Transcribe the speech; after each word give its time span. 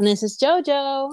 And 0.00 0.06
this 0.06 0.22
is 0.22 0.38
JoJo. 0.38 1.12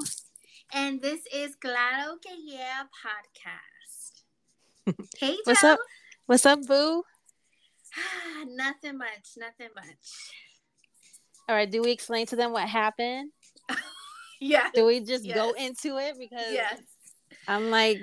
And 0.74 1.02
this 1.02 1.20
is 1.36 1.58
Claro 1.58 2.16
que 2.24 2.32
Yeah 2.42 2.84
podcast. 3.04 4.24
Hey, 5.18 5.32
Joe. 5.34 5.42
What's 5.44 5.64
up? 5.66 5.80
What's 6.26 6.46
up, 6.46 6.66
Boo? 6.66 7.04
nothing 8.48 8.98
much, 8.98 9.36
nothing 9.36 9.68
much. 9.76 10.32
All 11.50 11.56
right, 11.58 11.70
do 11.70 11.82
we 11.82 11.92
explain 11.92 12.28
to 12.28 12.38
them 12.38 12.54
what 12.54 12.70
happened? 12.70 13.32
yeah. 14.40 14.70
Do 14.74 14.86
we 14.86 15.02
just 15.02 15.26
Yes. 15.26 15.36
go 15.36 15.52
into 15.52 15.98
it? 15.98 16.16
Because 16.18 16.54
Yes. 16.54 16.80
I'm 17.46 17.70
like, 17.70 18.00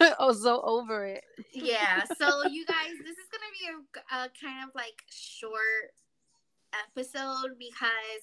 oh, 0.20 0.32
so 0.32 0.60
over 0.62 1.06
it. 1.06 1.24
Yeah. 1.52 2.04
So, 2.04 2.46
you 2.46 2.64
guys, 2.66 2.92
this 3.02 3.18
is 3.18 3.28
going 3.32 3.42
to 3.42 3.58
be 3.58 3.66
a, 3.66 4.14
a 4.14 4.28
kind 4.40 4.62
of 4.68 4.76
like 4.76 5.02
short 5.10 5.90
episode 6.88 7.58
because 7.58 8.22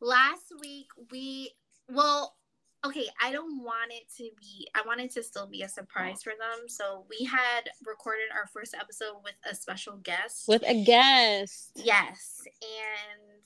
last 0.00 0.52
week 0.60 0.86
we, 1.10 1.52
well, 1.88 2.36
okay, 2.84 3.06
I 3.22 3.32
don't 3.32 3.62
want 3.62 3.92
it 3.92 4.04
to 4.18 4.30
be, 4.40 4.68
I 4.74 4.82
want 4.86 5.00
it 5.00 5.10
to 5.12 5.22
still 5.22 5.46
be 5.46 5.62
a 5.62 5.68
surprise 5.68 6.22
for 6.22 6.30
them. 6.30 6.68
So, 6.68 7.04
we 7.10 7.24
had 7.24 7.70
recorded 7.84 8.26
our 8.32 8.46
first 8.46 8.74
episode 8.74 9.14
with 9.24 9.34
a 9.50 9.54
special 9.54 9.96
guest. 9.96 10.46
With 10.46 10.62
a 10.66 10.84
guest. 10.84 11.72
Yes, 11.74 12.42
and 12.62 13.42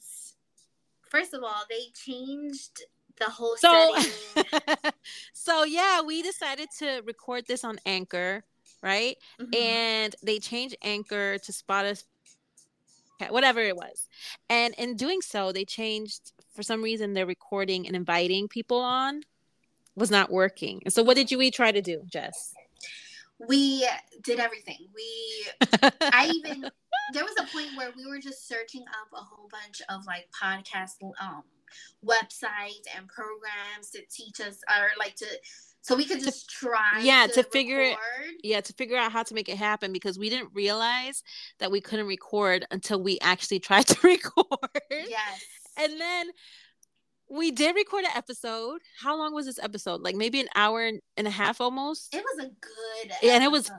first 1.08 1.32
of 1.34 1.42
all, 1.42 1.64
they 1.68 1.86
changed 1.94 2.82
the 3.18 3.26
whole 3.30 3.56
So, 3.56 3.94
setting. 3.96 4.92
so 5.32 5.64
yeah, 5.64 6.02
we 6.02 6.22
decided 6.22 6.68
to 6.78 7.02
record 7.06 7.46
this 7.46 7.64
on 7.64 7.78
Anchor, 7.86 8.44
right? 8.82 9.16
Mhm. 9.40 9.54
and 9.56 10.16
they 10.22 10.38
changed 10.38 10.76
anchor 10.82 11.38
to 11.38 11.52
Spotify, 11.52 12.04
whatever 13.28 13.60
it 13.60 13.76
was. 13.76 14.08
And 14.48 14.74
in 14.78 14.96
doing 14.96 15.20
so, 15.20 15.52
they 15.52 15.64
changed 15.64 16.32
for 16.54 16.62
some 16.62 16.82
reason 16.82 17.14
their 17.14 17.26
recording 17.26 17.86
and 17.86 17.94
inviting 17.94 18.48
people 18.48 18.78
on 18.78 19.22
was 19.96 20.10
not 20.10 20.30
working. 20.30 20.80
And 20.84 20.92
so, 20.92 21.02
what 21.02 21.16
did 21.16 21.30
you 21.30 21.38
we 21.38 21.50
try 21.50 21.72
to 21.72 21.82
do, 21.82 22.02
Jess? 22.06 22.54
we 23.48 23.86
did 24.22 24.38
everything. 24.38 24.86
We, 24.94 25.46
I 26.00 26.30
even 26.34 26.70
there 27.12 27.24
was 27.24 27.34
a 27.41 27.52
point 27.52 27.70
where 27.76 27.91
we 27.96 28.06
were 28.06 28.20
just 28.20 28.46
searching 28.46 28.82
up 28.82 29.08
a 29.12 29.22
whole 29.22 29.48
bunch 29.50 29.82
of 29.88 30.06
like 30.06 30.28
podcast 30.30 30.96
um 31.20 31.42
websites 32.04 32.86
and 32.96 33.08
programs 33.08 33.91
to 33.92 34.00
teach 34.10 34.41
us 34.41 34.58
or 34.68 34.88
like 34.98 35.14
to 35.16 35.26
so 35.82 35.96
we 35.96 36.04
could 36.04 36.20
just 36.20 36.50
try 36.50 37.00
yeah, 37.00 37.26
to 37.32 37.42
figure 37.42 37.80
it- 37.80 37.91
record. 37.91 38.19
Yeah, 38.44 38.60
to 38.60 38.72
figure 38.74 38.96
out 38.96 39.12
how 39.12 39.22
to 39.22 39.34
make 39.34 39.48
it 39.48 39.56
happen 39.56 39.92
because 39.92 40.19
we 40.19 40.30
didn't 40.30 40.50
realize 40.55 41.22
that 41.58 41.70
we 41.70 41.80
couldn't 41.80 42.06
record 42.06 42.66
until 42.70 43.02
we 43.02 43.19
actually 43.20 43.58
tried 43.69 43.86
to 43.86 43.97
record. 44.06 44.47
Yes. 44.91 45.44
And 45.77 46.00
then 46.00 46.30
we 47.30 47.50
did 47.52 47.74
record 47.77 48.05
an 48.05 48.10
episode. 48.16 48.80
How 49.00 49.16
long 49.16 49.32
was 49.34 49.47
this 49.47 49.58
episode? 49.60 50.00
Like 50.02 50.16
maybe 50.16 50.41
an 50.41 50.48
hour 50.55 50.84
and 51.16 51.27
a 51.27 51.30
half 51.30 51.60
almost. 51.60 52.14
It 52.14 52.24
was 52.24 52.44
a 52.47 52.48
good 52.48 53.12
Yeah, 53.22 53.34
and 53.34 53.44
it 53.44 53.50
was- 53.50 53.70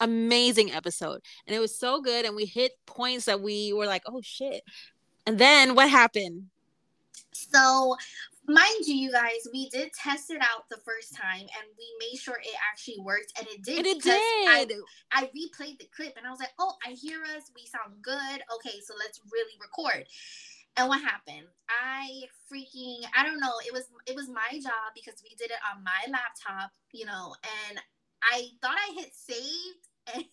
amazing 0.00 0.72
episode 0.72 1.20
and 1.46 1.54
it 1.54 1.58
was 1.60 1.76
so 1.76 2.00
good 2.00 2.24
and 2.24 2.34
we 2.34 2.44
hit 2.44 2.72
points 2.86 3.24
that 3.26 3.40
we 3.40 3.72
were 3.72 3.86
like 3.86 4.02
oh 4.06 4.20
shit 4.22 4.62
and 5.26 5.38
then 5.38 5.74
what 5.76 5.88
happened 5.88 6.46
So, 7.32 7.96
mind 8.46 8.86
you, 8.86 8.94
you 8.94 9.12
guys, 9.12 9.46
we 9.52 9.68
did 9.68 9.92
test 9.92 10.30
it 10.30 10.40
out 10.40 10.68
the 10.70 10.80
first 10.84 11.14
time, 11.14 11.40
and 11.40 11.66
we 11.78 11.86
made 12.00 12.18
sure 12.18 12.36
it 12.36 12.56
actually 12.70 12.98
worked, 13.00 13.32
and 13.38 13.46
it 13.48 13.62
did. 13.62 13.78
and 13.78 13.86
it 13.86 13.98
because 13.98 14.20
I, 14.48 14.64
did 14.68 14.78
I 15.12 15.24
replayed 15.26 15.78
the 15.78 15.88
clip, 15.94 16.14
and 16.16 16.26
I 16.26 16.30
was 16.30 16.40
like, 16.40 16.54
"Oh, 16.58 16.74
I 16.86 16.90
hear 16.90 17.22
us. 17.36 17.50
We 17.54 17.66
sound 17.66 18.02
good. 18.02 18.42
Okay, 18.54 18.80
so 18.84 18.94
let's 18.98 19.20
really 19.32 19.54
record." 19.60 20.06
And 20.76 20.88
what 20.88 21.02
happened? 21.02 21.46
I 21.68 22.22
freaking 22.50 23.02
I 23.16 23.24
don't 23.24 23.40
know. 23.40 23.52
It 23.66 23.72
was 23.72 23.84
it 24.06 24.16
was 24.16 24.28
my 24.28 24.58
job 24.58 24.92
because 24.94 25.22
we 25.22 25.34
did 25.36 25.50
it 25.50 25.58
on 25.72 25.84
my 25.84 26.00
laptop, 26.10 26.72
you 26.92 27.04
know, 27.04 27.34
and 27.68 27.78
I 28.22 28.46
thought 28.60 28.76
I 28.76 28.94
hit 28.94 29.12
save, 29.14 29.34
and, 30.14 30.24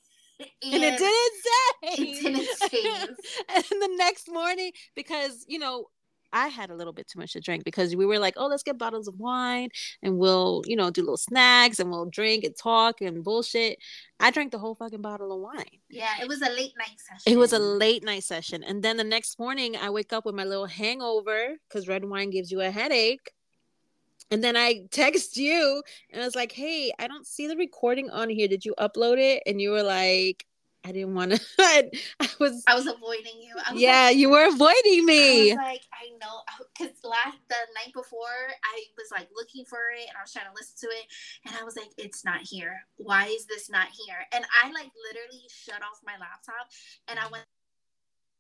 and 0.64 0.84
it 0.84 0.97
didn't 0.97 1.41
say 1.44 2.03
It 2.03 2.22
didn't 2.24 2.70
save. 2.70 3.16
and 3.56 3.81
the 3.81 3.96
next 3.97 4.30
morning 4.31 4.72
because 4.96 5.46
you 5.47 5.59
know 5.59 5.88
I 6.31 6.47
had 6.47 6.69
a 6.69 6.75
little 6.75 6.94
bit 6.94 7.07
too 7.07 7.19
much 7.19 7.34
to 7.34 7.40
drink 7.40 7.63
because 7.63 7.95
we 7.95 8.06
were 8.06 8.19
like, 8.19 8.35
oh, 8.38 8.47
let's 8.47 8.63
get 8.63 8.78
bottles 8.78 9.07
of 9.07 9.19
wine 9.19 9.69
and 10.01 10.17
we'll, 10.17 10.62
you 10.66 10.75
know, 10.75 10.90
do 10.90 11.01
little 11.01 11.17
snacks 11.17 11.79
and 11.79 11.90
we'll 11.90 12.06
drink 12.06 12.44
and 12.44 12.56
talk 12.56 13.01
and 13.01 13.23
bullshit. 13.23 13.79
I 14.19 14.31
drank 14.31 14.51
the 14.51 14.59
whole 14.59 14.75
fucking 14.75 15.01
bottle 15.01 15.31
of 15.31 15.40
wine. 15.40 15.79
Yeah, 15.90 16.13
it 16.22 16.28
was 16.28 16.41
a 16.41 16.50
late 16.50 16.73
night 16.78 16.97
session. 16.97 17.34
It 17.34 17.38
was 17.38 17.53
a 17.53 17.59
late 17.59 18.03
night 18.03 18.23
session. 18.23 18.63
And 18.63 18.84
then 18.84 18.97
the 18.97 19.03
next 19.03 19.40
morning, 19.40 19.75
I 19.75 19.90
wake 19.90 20.13
up 20.13 20.25
with 20.25 20.35
my 20.35 20.44
little 20.44 20.66
hangover 20.66 21.56
because 21.67 21.88
red 21.88 22.06
wine 22.06 22.29
gives 22.29 22.51
you 22.51 22.61
a 22.61 22.69
headache. 22.69 23.31
And 24.31 24.44
then 24.44 24.56
I 24.56 24.85
text 24.91 25.38
you 25.38 25.81
and 26.11 26.22
I 26.22 26.25
was 26.25 26.35
like, 26.35 26.51
hey, 26.51 26.91
I 27.00 27.07
don't 27.07 27.25
see 27.25 27.47
the 27.47 27.57
recording 27.57 28.09
on 28.09 28.29
here. 28.29 28.47
Did 28.47 28.66
you 28.66 28.75
upload 28.79 29.17
it? 29.17 29.44
And 29.46 29.61
you 29.61 29.72
were 29.72 29.84
like, 29.84 30.46
I 30.85 30.91
didn't 30.91 31.13
want 31.13 31.31
to. 31.34 31.41
I 31.59 32.29
was, 32.40 32.63
I 32.67 32.75
was 32.75 32.88
avoiding 32.88 33.41
you. 33.41 33.53
Was 33.56 33.79
yeah, 33.79 34.06
like, 34.06 34.17
you 34.17 34.29
were 34.29 34.47
avoiding 34.47 35.03
I 35.03 35.06
me. 35.06 35.50
was 35.50 35.57
like, 35.57 35.81
I 35.94 36.09
know, 36.22 36.41
because 36.73 36.95
last 37.03 37.38
the 37.50 37.56
night 37.75 37.94
before, 37.94 38.47
I 38.63 38.84
was 38.97 39.12
like 39.12 39.28
looking 39.35 39.66
for 39.66 39.91
it, 39.95 40.07
and 40.07 40.17
I 40.17 40.23
was 40.23 40.31
trying 40.31 40.45
to 40.45 40.56
listen 40.56 40.90
to 40.90 40.95
it, 40.95 41.06
and 41.45 41.56
I 41.59 41.63
was 41.63 41.75
like, 41.75 41.91
it's 41.97 42.23
not 42.23 42.41
here. 42.41 42.79
Why 42.97 43.25
is 43.28 43.45
this 43.45 43.69
not 43.69 43.88
here? 43.91 44.25
And 44.31 44.45
I 44.63 44.72
like 44.72 44.91
literally 45.12 45.44
shut 45.50 45.81
off 45.84 46.00
my 46.06 46.13
laptop, 46.13 46.72
and 47.07 47.19
I 47.19 47.28
went 47.29 47.46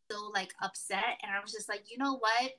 so 0.09 0.31
like 0.33 0.53
upset, 0.61 1.17
and 1.21 1.31
I 1.31 1.39
was 1.41 1.51
just 1.51 1.69
like, 1.69 1.83
you 1.89 1.97
know 1.97 2.17
what? 2.17 2.51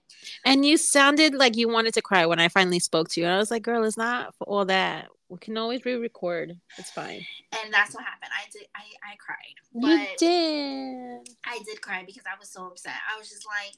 And 0.44 0.64
you 0.64 0.76
sounded 0.76 1.34
like 1.34 1.56
you 1.56 1.68
wanted 1.68 1.94
to 1.94 2.02
cry 2.02 2.26
when 2.26 2.40
I 2.40 2.48
finally 2.48 2.78
spoke 2.78 3.08
to 3.10 3.20
you. 3.20 3.26
And 3.26 3.34
I 3.34 3.38
was 3.38 3.50
like, 3.50 3.62
girl, 3.62 3.84
it's 3.84 3.96
not 3.96 4.34
for 4.36 4.44
all 4.44 4.64
that. 4.66 5.08
We 5.28 5.38
can 5.38 5.56
always 5.56 5.84
re 5.84 5.94
record. 5.94 6.58
It's 6.78 6.90
fine. 6.90 7.24
And 7.62 7.72
that's 7.72 7.94
what 7.94 8.04
happened. 8.04 8.32
I 8.34 8.50
did. 8.52 8.66
I 8.74 9.12
I 9.12 9.16
cried, 9.16 9.56
You 9.74 10.06
did. 10.18 11.34
I 11.44 11.58
did 11.64 11.80
cry 11.80 12.04
because 12.06 12.24
I 12.26 12.38
was 12.38 12.50
so 12.50 12.66
upset. 12.66 12.94
I 13.12 13.18
was 13.18 13.28
just 13.28 13.46
like. 13.46 13.74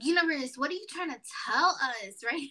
Universe, 0.00 0.52
what 0.56 0.70
are 0.70 0.74
you 0.74 0.86
trying 0.88 1.10
to 1.10 1.20
tell 1.48 1.70
us, 1.70 2.14
right? 2.24 2.48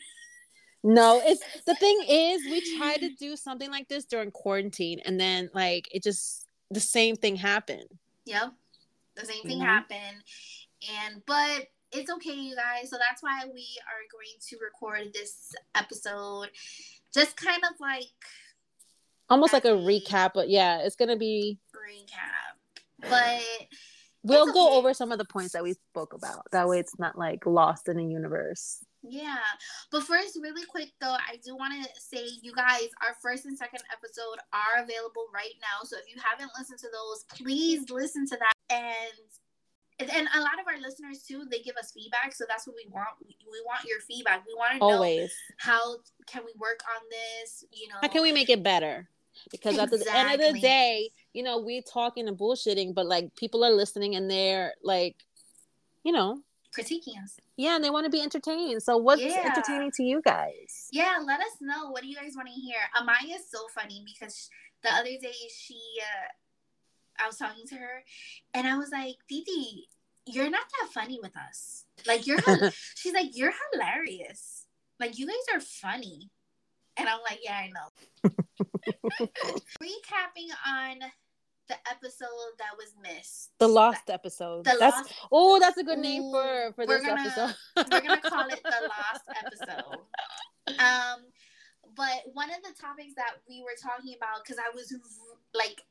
No, 0.84 1.22
it's 1.24 1.42
the 1.66 1.76
thing 1.76 2.02
is, 2.08 2.44
we 2.46 2.78
tried 2.78 2.98
to 2.98 3.10
do 3.16 3.36
something 3.36 3.70
like 3.70 3.88
this 3.88 4.06
during 4.06 4.32
quarantine, 4.32 5.00
and 5.06 5.20
then 5.20 5.50
like 5.54 5.88
it 5.94 6.04
just 6.04 6.46
the 6.72 6.80
same 6.80 7.16
thing 7.16 7.36
happened. 7.36 7.88
Yep. 8.26 8.54
The 9.20 9.26
same 9.26 9.44
thing 9.44 9.60
Mhm. 9.60 9.66
happened. 9.66 10.24
And 11.04 11.24
but 11.26 11.68
it's 11.92 12.10
okay, 12.12 12.34
you 12.34 12.56
guys. 12.56 12.90
So 12.90 12.98
that's 12.98 13.22
why 13.22 13.44
we 13.46 13.68
are 13.88 14.06
going 14.12 14.38
to 14.50 14.58
record 14.64 15.14
this 15.14 15.54
episode. 15.76 16.50
Just 17.14 17.36
kind 17.36 17.64
of 17.64 17.80
like 17.80 18.06
Almost 19.32 19.54
like 19.54 19.66
a 19.66 19.70
recap, 19.70 20.32
but 20.34 20.50
yeah, 20.50 20.80
it's 20.80 20.96
gonna 20.96 21.16
be. 21.18 21.60
recap. 21.76 22.56
But 23.10 23.42
We'll 24.22 24.52
go 24.52 24.68
okay. 24.68 24.76
over 24.76 24.94
some 24.94 25.12
of 25.14 25.18
the 25.18 25.24
points 25.26 25.54
that 25.54 25.64
we 25.64 25.74
spoke 25.74 26.14
about. 26.14 26.46
That 26.52 26.68
way, 26.68 26.80
it's 26.80 27.00
not 27.00 27.18
like 27.18 27.46
lost 27.46 27.88
in 27.88 27.96
the 27.98 28.04
universe. 28.06 28.84
yeah. 29.02 29.38
But 29.92 30.04
first, 30.04 30.38
really 30.42 30.66
quick 30.66 30.90
though, 31.00 31.16
I 31.16 31.38
do 31.46 31.56
want 31.56 31.74
to 31.82 31.90
say 32.02 32.26
you 32.42 32.54
guys, 32.54 32.90
our 33.02 33.16
first 33.22 33.46
and 33.46 33.58
second 33.58 33.82
episode 33.94 34.40
are 34.52 34.84
available 34.84 35.28
right 35.34 35.54
now. 35.62 35.84
So 35.86 35.96
if 35.98 36.14
you 36.14 36.22
haven't 36.22 36.52
listened 36.58 36.80
to 36.80 36.90
those, 36.92 37.24
please 37.30 37.90
listen 37.90 38.26
to 38.28 38.36
that. 38.38 38.54
And 38.70 40.10
and 40.12 40.28
a 40.34 40.40
lot 40.40 40.60
of 40.62 40.66
our 40.68 40.80
listeners 40.80 41.24
too, 41.28 41.46
they 41.52 41.60
give 41.60 41.76
us 41.76 41.92
feedback. 41.92 42.34
So 42.34 42.46
that's 42.48 42.66
what 42.66 42.76
we 42.76 42.90
want. 42.90 43.10
We, 43.22 43.36
we 43.52 43.62
want 43.66 43.84
your 43.86 44.00
feedback. 44.02 44.46
We 44.48 44.54
want 44.56 44.74
to 44.74 44.80
know 44.80 44.94
Always. 44.94 45.34
how 45.58 45.98
can 46.26 46.44
we 46.46 46.54
work 46.58 46.80
on 46.96 47.04
this 47.10 47.66
you 47.74 47.90
know 47.90 47.96
How 48.02 48.08
can 48.08 48.22
we 48.22 48.32
make 48.32 48.50
it 48.50 48.64
better? 48.64 49.10
Because 49.52 49.78
at 49.78 49.90
the 49.90 50.06
end 50.16 50.34
of 50.34 50.54
the 50.54 50.60
day, 50.60 51.12
you 51.34 51.44
know, 51.44 51.60
we 51.60 51.82
talking 51.82 52.28
and 52.28 52.38
bullshitting, 52.38 52.94
but 52.94 53.06
like 53.06 53.36
people 53.36 53.64
are 53.64 53.72
listening 53.72 54.16
and 54.16 54.30
they're 54.30 54.74
like, 54.84 55.16
you 56.04 56.12
know, 56.12 56.40
critiquing 56.78 57.22
us 57.24 57.38
yeah, 57.58 57.76
and 57.76 57.84
they 57.84 57.90
want 57.90 58.06
to 58.06 58.10
be 58.10 58.22
entertained. 58.22 58.82
So 58.82 58.96
what's 58.96 59.22
Yeah. 59.22 59.44
entertaining 59.46 59.92
to 59.96 60.04
you 60.04 60.22
guys? 60.24 60.88
yeah 60.92 61.20
let 61.24 61.40
us 61.42 61.52
know 61.62 61.92
what 61.92 62.02
do 62.02 62.08
you 62.08 62.16
guys 62.16 62.34
want 62.36 62.48
to 62.48 62.54
hear 62.54 62.78
amaya 62.98 63.36
is 63.36 63.50
so 63.50 63.68
funny 63.76 64.04
because 64.06 64.50
the 64.82 64.90
other 64.90 65.16
day 65.22 65.36
she 65.56 65.76
uh 66.02 66.28
i 67.22 67.28
was 67.28 67.38
talking 67.38 67.66
to 67.68 67.76
her 67.76 68.04
and 68.54 68.68
i 68.68 68.78
was 68.78 68.90
like 68.92 69.16
Didi, 69.28 69.88
you're 70.26 70.50
not 70.50 70.66
that 70.82 70.92
funny 70.94 71.20
with 71.22 71.36
us 71.38 71.86
like 72.08 72.26
you're 72.28 72.40
she's 72.96 73.14
like 73.14 73.32
you're 73.38 73.54
hilarious 73.74 74.66
like 75.00 75.18
you 75.18 75.26
guys 75.28 75.36
are 75.56 75.60
funny 75.62 76.30
and 76.98 77.08
i'm 77.10 77.20
like 77.30 77.40
yeah 77.44 77.58
i 77.58 77.68
know 77.70 78.30
recapping 79.82 80.50
on 80.68 80.98
the 81.68 81.76
episode 81.92 82.28
that 82.58 82.74
was 82.78 82.94
missed 83.02 83.52
The 83.60 83.68
lost 83.68 84.10
episode. 84.10 84.66
the 84.66 84.76
that's 84.80 84.96
lost 84.98 85.14
oh, 85.32 85.60
that's 85.60 85.78
a 85.78 85.84
good 85.84 86.00
name 86.00 86.24
Ooh, 86.24 86.32
for 86.32 86.74
for 86.76 86.86
this 86.88 87.06
gonna- 87.06 87.22
episode. 87.22 87.56
we're 87.92 88.02
gonna 88.02 88.22
call 88.22 88.48
it 88.50 88.60
the 88.64 88.90
lost 88.90 89.26
episode. 89.46 90.00
Um, 90.80 91.20
but 91.96 92.22
one 92.34 92.50
of 92.50 92.58
the 92.64 92.74
topics 92.80 93.14
that 93.18 93.34
we 93.48 93.62
were 93.62 93.78
talking 93.82 94.16
about, 94.18 94.44
because 94.44 94.58
I 94.58 94.74
was 94.74 94.92
like 95.54 95.82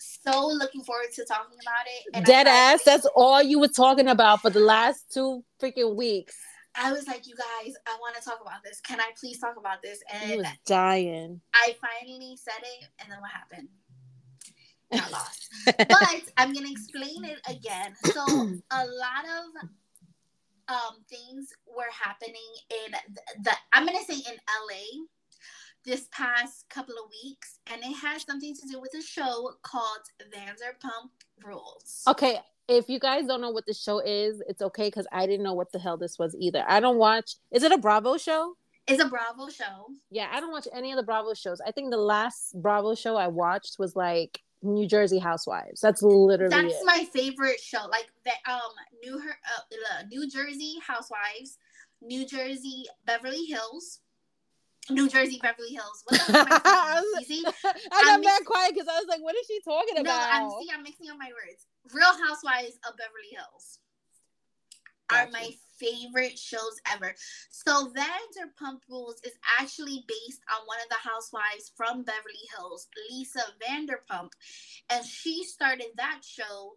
so 0.00 0.48
looking 0.48 0.82
forward 0.82 1.12
to 1.14 1.24
talking 1.24 1.58
about 1.62 1.86
it. 1.86 2.16
And 2.16 2.24
Dead 2.24 2.46
ass. 2.46 2.82
That's 2.84 3.06
all 3.14 3.42
you 3.42 3.58
were 3.60 3.68
talking 3.68 4.08
about 4.08 4.40
for 4.40 4.50
the 4.50 4.60
last 4.60 5.12
two 5.12 5.44
freaking 5.60 5.94
weeks. 5.94 6.36
I 6.74 6.92
was 6.92 7.06
like, 7.06 7.26
you 7.26 7.34
guys, 7.34 7.74
I 7.86 7.96
want 8.00 8.16
to 8.16 8.22
talk 8.22 8.38
about 8.40 8.62
this. 8.64 8.80
Can 8.80 9.00
I 9.00 9.10
please 9.18 9.38
talk 9.38 9.56
about 9.56 9.82
this? 9.82 9.98
And 10.12 10.30
he 10.30 10.36
was 10.38 10.46
dying. 10.66 11.40
I 11.52 11.76
finally 11.80 12.36
said 12.36 12.62
it, 12.62 12.88
and 13.00 13.10
then 13.10 13.20
what 13.20 13.30
happened? 13.30 13.68
Got 14.92 15.12
lost. 15.12 15.48
but 15.66 16.22
I'm 16.36 16.52
gonna 16.52 16.70
explain 16.70 17.24
it 17.24 17.40
again. 17.48 17.94
So 18.04 18.20
a 18.70 18.84
lot 18.86 19.24
of 19.24 19.68
um 20.68 21.04
things 21.08 21.52
were 21.66 21.90
happening 21.92 22.34
in 22.70 22.92
the, 22.92 23.50
the 23.50 23.52
I'm 23.72 23.86
gonna 23.86 24.04
say 24.08 24.14
in 24.14 24.38
LA 24.68 25.04
this 25.84 26.08
past 26.12 26.68
couple 26.68 26.94
of 26.94 27.10
weeks, 27.24 27.58
and 27.72 27.82
it 27.82 27.96
has 27.96 28.22
something 28.22 28.54
to 28.54 28.68
do 28.68 28.80
with 28.80 28.94
a 28.94 29.02
show 29.02 29.50
called 29.62 30.00
Vanderpump 30.34 31.10
Rules. 31.44 32.02
Okay, 32.06 32.38
if 32.68 32.88
you 32.88 32.98
guys 32.98 33.26
don't 33.26 33.40
know 33.40 33.50
what 33.50 33.66
the 33.66 33.74
show 33.74 33.98
is, 33.98 34.42
it's 34.48 34.62
okay 34.62 34.88
because 34.88 35.06
I 35.10 35.26
didn't 35.26 35.42
know 35.42 35.54
what 35.54 35.72
the 35.72 35.78
hell 35.78 35.96
this 35.96 36.18
was 36.18 36.36
either. 36.38 36.64
I 36.68 36.80
don't 36.80 36.98
watch. 36.98 37.36
Is 37.50 37.62
it 37.62 37.72
a 37.72 37.78
Bravo 37.78 38.16
show? 38.16 38.56
It's 38.86 39.02
a 39.02 39.08
Bravo 39.08 39.48
show. 39.48 39.86
Yeah, 40.10 40.28
I 40.32 40.40
don't 40.40 40.52
watch 40.52 40.66
any 40.72 40.90
of 40.92 40.96
the 40.96 41.02
Bravo 41.02 41.34
shows. 41.34 41.60
I 41.60 41.70
think 41.70 41.90
the 41.90 41.96
last 41.96 42.60
Bravo 42.60 42.94
show 42.94 43.16
I 43.16 43.28
watched 43.28 43.78
was 43.78 43.94
like 43.94 44.40
New 44.62 44.86
Jersey 44.86 45.18
Housewives. 45.18 45.80
That's 45.80 46.02
literally 46.02 46.50
that's 46.50 46.74
it. 46.74 46.84
my 46.84 47.06
favorite 47.12 47.60
show. 47.60 47.86
Like 47.88 48.08
the 48.24 48.32
um 48.50 48.60
New 49.02 49.18
her 49.18 49.30
uh, 49.30 50.02
New 50.10 50.28
Jersey 50.28 50.76
Housewives, 50.86 51.58
New 52.02 52.26
Jersey 52.26 52.86
Beverly 53.06 53.44
Hills, 53.44 54.00
New 54.92 55.08
Jersey, 55.08 55.38
Beverly 55.42 55.70
Hills. 55.70 56.04
What 56.06 56.20
you 57.18 57.24
see? 57.24 57.44
I 57.92 58.04
got 58.04 58.22
mad 58.22 58.44
quiet 58.44 58.74
because 58.74 58.88
I 58.88 58.98
was 58.98 59.06
like, 59.08 59.22
"What 59.22 59.34
is 59.36 59.46
she 59.46 59.60
talking 59.60 59.98
about?" 59.98 60.06
No, 60.06 60.56
I'm 60.56 60.62
see, 60.62 60.70
I'm 60.72 60.82
mixing 60.82 61.10
up 61.10 61.18
my 61.18 61.30
words. 61.30 61.66
Real 61.92 62.12
Housewives 62.28 62.76
of 62.86 62.96
Beverly 62.96 63.30
Hills 63.30 63.78
gotcha. 65.08 65.28
are 65.28 65.30
my 65.30 65.50
favorite 65.78 66.38
shows 66.38 66.76
ever. 66.92 67.14
So 67.50 67.92
Vanderpump 67.92 68.80
Rules 68.88 69.20
is 69.24 69.32
actually 69.58 70.04
based 70.06 70.42
on 70.50 70.66
one 70.66 70.78
of 70.82 70.88
the 70.90 71.08
housewives 71.08 71.72
from 71.76 72.02
Beverly 72.02 72.46
Hills, 72.56 72.88
Lisa 73.10 73.42
Vanderpump, 73.60 74.30
and 74.90 75.04
she 75.04 75.44
started 75.44 75.88
that 75.96 76.20
show. 76.22 76.74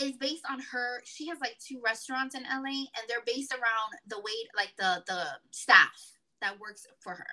Is 0.00 0.12
based 0.12 0.44
on 0.48 0.60
her. 0.60 1.02
She 1.04 1.26
has 1.26 1.40
like 1.40 1.56
two 1.58 1.80
restaurants 1.84 2.36
in 2.36 2.44
LA, 2.44 2.86
and 2.86 3.04
they're 3.08 3.26
based 3.26 3.52
around 3.52 3.98
the 4.06 4.20
wait, 4.20 4.46
like 4.54 4.70
the 4.78 5.02
the 5.08 5.26
staff 5.50 6.17
that 6.40 6.58
works 6.60 6.86
for 7.00 7.14
her. 7.14 7.26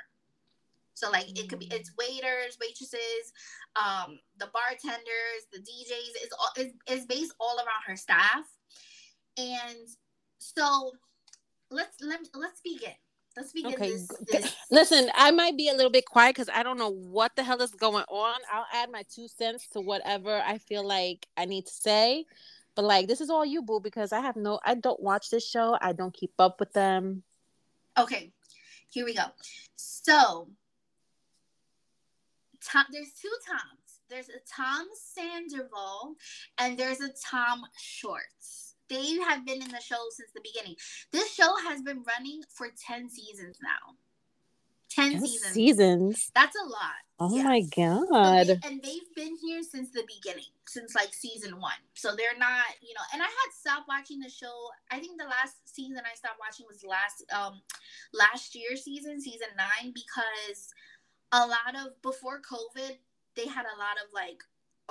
So 0.96 1.12
like 1.12 1.38
it 1.38 1.50
could 1.50 1.60
be 1.60 1.68
it's 1.72 1.92
waiters, 1.98 2.58
waitresses, 2.60 3.34
um, 3.76 4.18
the 4.40 4.50
bartenders, 4.54 5.46
the 5.52 5.60
DJs. 5.60 6.24
It's 6.24 6.34
all 6.40 6.52
it's, 6.56 6.74
it's 6.88 7.06
based 7.06 7.34
all 7.40 7.58
around 7.58 7.84
her 7.86 7.98
staff. 7.98 8.46
And 9.38 9.88
so 10.40 10.92
let's 11.70 11.98
let 12.02 12.22
let's 12.34 12.62
begin. 12.62 12.94
Let's 13.36 13.52
begin. 13.52 13.74
Okay. 13.74 13.92
This, 13.92 14.08
this. 14.32 14.56
Listen, 14.72 15.10
I 15.14 15.32
might 15.32 15.58
be 15.58 15.68
a 15.68 15.74
little 15.74 15.92
bit 15.92 16.06
quiet 16.06 16.36
because 16.36 16.48
I 16.48 16.64
don't 16.64 16.78
know 16.78 16.92
what 16.92 17.36
the 17.36 17.44
hell 17.44 17.62
is 17.62 17.72
going 17.72 18.06
on. 18.08 18.36
I'll 18.52 18.68
add 18.74 18.90
my 18.90 19.04
two 19.14 19.28
cents 19.28 19.68
to 19.74 19.82
whatever 19.82 20.42
I 20.46 20.58
feel 20.58 20.88
like 20.88 21.28
I 21.36 21.44
need 21.44 21.66
to 21.66 21.74
say. 21.74 22.26
But 22.76 22.86
like 22.86 23.08
this 23.08 23.20
is 23.20 23.30
all 23.30 23.46
you, 23.46 23.62
boo, 23.62 23.82
because 23.82 24.14
I 24.14 24.22
have 24.22 24.38
no 24.38 24.62
I 24.66 24.76
don't 24.76 25.02
watch 25.02 25.30
this 25.30 25.46
show. 25.46 25.78
I 25.82 25.92
don't 25.92 26.14
keep 26.14 26.32
up 26.40 26.62
with 26.62 26.72
them. 26.72 27.24
Okay. 27.98 28.32
Here 28.96 29.04
we 29.04 29.14
go. 29.14 29.26
So, 29.76 30.48
Tom, 32.64 32.86
there's 32.94 33.12
two 33.22 33.28
Toms. 33.46 34.00
There's 34.10 34.30
a 34.30 34.40
Tom 34.50 34.88
Sandoval 34.94 36.16
and 36.60 36.78
there's 36.78 37.02
a 37.02 37.10
Tom 37.30 37.66
Schwartz. 37.78 38.76
They 38.88 39.18
have 39.28 39.46
been 39.46 39.62
in 39.62 39.68
the 39.68 39.82
show 39.82 39.98
since 40.12 40.32
the 40.34 40.40
beginning. 40.42 40.78
This 41.12 41.34
show 41.34 41.52
has 41.68 41.82
been 41.82 42.06
running 42.08 42.42
for 42.48 42.70
10 42.88 43.10
seasons 43.10 43.58
now. 43.62 43.98
10, 44.90 45.12
10 45.12 45.22
seasons. 45.22 45.54
Seasons. 45.54 46.32
That's 46.34 46.56
a 46.56 46.68
lot. 46.68 47.06
Oh 47.18 47.34
yes. 47.34 47.46
my 47.46 47.62
god. 47.76 48.48
They, 48.48 48.60
and 48.68 48.84
they've 48.84 49.16
been 49.16 49.38
here 49.42 49.64
since 49.64 49.92
the 49.92 50.04
beginning, 50.08 50.52
since 50.68 50.96
like 50.96 51.14
season 51.14 51.60
1. 51.60 51.72
So 51.94 52.10
they're 52.16 52.38
not, 52.38 52.66
you 52.82 52.94
know, 52.94 53.06
and 53.14 53.22
I 53.22 53.26
had 53.26 53.52
stopped 53.54 53.88
watching 53.88 54.20
the 54.20 54.30
show. 54.30 54.52
I 54.92 55.00
think 55.00 55.18
the 55.18 55.28
last 55.28 55.56
season 55.64 56.00
I 56.00 56.16
stopped 56.16 56.40
watching 56.40 56.66
was 56.68 56.84
last 56.84 57.24
um 57.34 57.62
last 58.14 58.56
year 58.56 58.76
season, 58.76 59.22
season 59.22 59.48
9 59.84 59.94
because 59.94 60.74
a 61.32 61.40
lot 61.40 61.76
of 61.76 62.02
before 62.02 62.42
COVID, 62.42 62.98
they 63.36 63.48
had 63.48 63.66
a 63.66 63.80
lot 63.80 63.96
of 64.04 64.12
like 64.14 64.44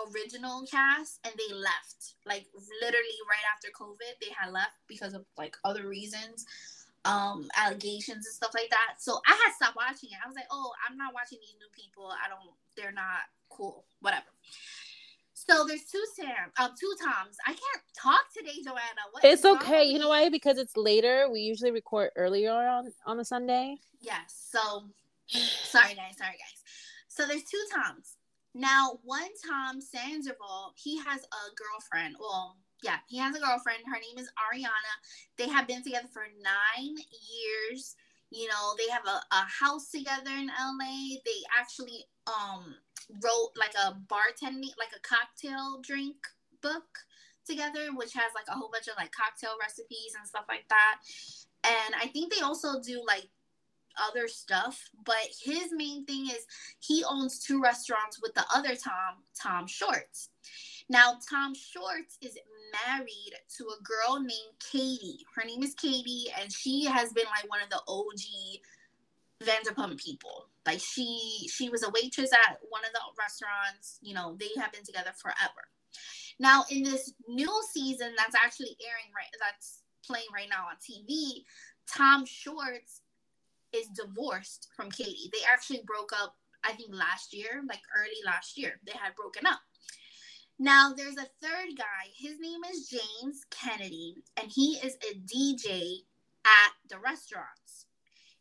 original 0.08 0.64
cast 0.70 1.20
and 1.24 1.34
they 1.36 1.54
left. 1.54 2.14
Like 2.24 2.46
literally 2.80 3.20
right 3.28 3.44
after 3.54 3.68
COVID, 3.78 4.16
they 4.20 4.32
had 4.36 4.50
left 4.50 4.80
because 4.88 5.12
of 5.12 5.26
like 5.36 5.56
other 5.64 5.88
reasons 5.88 6.46
um 7.04 7.48
allegations 7.56 8.26
and 8.26 8.34
stuff 8.34 8.52
like 8.54 8.70
that. 8.70 8.96
So 8.98 9.20
I 9.26 9.32
had 9.44 9.54
stopped 9.54 9.76
watching 9.76 10.10
it. 10.10 10.18
I 10.24 10.28
was 10.28 10.36
like, 10.36 10.48
oh, 10.50 10.72
I'm 10.88 10.96
not 10.96 11.14
watching 11.14 11.38
these 11.40 11.56
new 11.58 11.68
people. 11.74 12.10
I 12.10 12.28
don't. 12.28 12.54
They're 12.76 12.92
not 12.92 13.28
cool. 13.50 13.84
Whatever. 14.00 14.26
So 15.34 15.66
there's 15.66 15.84
two 15.84 16.02
Sam, 16.14 16.50
um, 16.58 16.70
two 16.78 16.94
Toms. 17.02 17.36
I 17.46 17.50
can't 17.50 17.82
talk 17.94 18.32
today, 18.34 18.62
Joanna. 18.64 18.80
What 19.10 19.24
it's 19.24 19.44
okay. 19.44 19.84
You 19.84 19.98
know 19.98 20.08
why? 20.08 20.30
Because 20.30 20.56
it's 20.56 20.76
later. 20.76 21.28
We 21.30 21.40
usually 21.40 21.70
record 21.70 22.10
earlier 22.16 22.50
on 22.50 22.92
on 23.06 23.20
a 23.20 23.24
Sunday. 23.24 23.76
Yes. 24.00 24.48
So 24.50 24.84
sorry, 25.26 25.94
guys. 25.94 26.16
Sorry, 26.16 26.36
guys. 26.38 26.62
So 27.08 27.26
there's 27.26 27.44
two 27.44 27.62
Toms. 27.74 28.16
Now, 28.54 29.00
one 29.02 29.28
Tom 29.44 29.80
Sandoval, 29.80 30.74
he 30.76 30.98
has 30.98 31.22
a 31.22 31.54
girlfriend. 31.56 32.14
Well, 32.20 32.56
yeah, 32.84 32.98
he 33.08 33.18
has 33.18 33.34
a 33.34 33.40
girlfriend. 33.40 33.80
Her 33.86 33.98
name 33.98 34.18
is 34.18 34.30
Ariana. 34.36 34.94
They 35.38 35.48
have 35.48 35.66
been 35.66 35.82
together 35.82 36.08
for 36.12 36.24
nine 36.42 36.96
years. 37.10 37.96
You 38.30 38.48
know, 38.48 38.74
they 38.76 38.92
have 38.92 39.06
a, 39.06 39.20
a 39.34 39.44
house 39.48 39.90
together 39.90 40.30
in 40.30 40.48
LA. 40.48 41.16
They 41.24 41.40
actually 41.58 42.04
um 42.26 42.76
wrote 43.22 43.52
like 43.56 43.74
a 43.74 43.96
bartending, 44.12 44.76
like 44.76 44.92
a 44.94 45.00
cocktail 45.00 45.80
drink 45.82 46.16
book 46.62 46.84
together, 47.46 47.88
which 47.94 48.12
has 48.12 48.32
like 48.34 48.48
a 48.48 48.58
whole 48.58 48.70
bunch 48.70 48.88
of 48.88 48.94
like 48.96 49.12
cocktail 49.12 49.56
recipes 49.60 50.12
and 50.18 50.26
stuff 50.28 50.44
like 50.48 50.68
that. 50.68 51.00
And 51.64 51.94
I 51.96 52.08
think 52.08 52.32
they 52.32 52.40
also 52.40 52.80
do 52.80 53.02
like 53.06 53.28
other 54.08 54.28
stuff, 54.28 54.88
but 55.04 55.16
his 55.42 55.72
main 55.72 56.04
thing 56.04 56.26
is 56.26 56.46
he 56.80 57.04
owns 57.08 57.38
two 57.38 57.60
restaurants 57.60 58.20
with 58.20 58.34
the 58.34 58.44
other 58.54 58.74
Tom, 58.76 59.22
Tom 59.40 59.66
Schwartz. 59.66 60.30
Now, 60.88 61.18
Tom 61.28 61.54
Schwartz 61.54 62.18
is 62.20 62.36
married 62.86 63.32
to 63.56 63.64
a 63.64 63.82
girl 63.82 64.20
named 64.20 64.58
Katie. 64.70 65.24
Her 65.34 65.44
name 65.44 65.62
is 65.62 65.74
Katie, 65.74 66.26
and 66.40 66.52
she 66.52 66.84
has 66.84 67.12
been 67.12 67.26
like 67.26 67.48
one 67.48 67.60
of 67.62 67.70
the 67.70 67.80
OG 67.88 68.60
Vanderpump 69.42 70.02
people. 70.02 70.48
Like 70.66 70.80
she 70.80 71.48
she 71.52 71.68
was 71.68 71.82
a 71.82 71.90
waitress 71.90 72.32
at 72.32 72.58
one 72.68 72.84
of 72.84 72.92
the 72.92 73.00
restaurants. 73.18 73.98
You 74.02 74.14
know, 74.14 74.36
they 74.38 74.48
have 74.60 74.72
been 74.72 74.84
together 74.84 75.12
forever. 75.16 75.68
Now, 76.38 76.64
in 76.70 76.82
this 76.82 77.12
new 77.28 77.62
season 77.72 78.12
that's 78.16 78.34
actually 78.34 78.76
airing 78.80 79.12
right 79.14 79.28
that's 79.40 79.82
playing 80.06 80.26
right 80.34 80.48
now 80.48 80.66
on 80.68 80.76
TV, 80.76 81.44
Tom 81.86 82.24
Schwartz 82.26 83.00
is 83.74 83.88
divorced 83.88 84.68
from 84.76 84.90
Katie. 84.90 85.30
They 85.32 85.44
actually 85.50 85.82
broke 85.86 86.12
up, 86.12 86.36
I 86.62 86.72
think, 86.72 86.90
last 86.92 87.34
year, 87.34 87.62
like 87.68 87.80
early 87.96 88.20
last 88.24 88.56
year. 88.56 88.80
They 88.86 88.92
had 88.92 89.14
broken 89.16 89.46
up. 89.46 89.60
Now, 90.58 90.92
there's 90.96 91.16
a 91.16 91.28
third 91.42 91.76
guy. 91.76 92.10
His 92.16 92.38
name 92.38 92.60
is 92.72 92.88
James 92.88 93.44
Kennedy, 93.50 94.22
and 94.36 94.50
he 94.50 94.78
is 94.84 94.94
a 94.94 95.18
DJ 95.18 96.04
at 96.44 96.72
the 96.88 96.98
restaurants. 96.98 97.86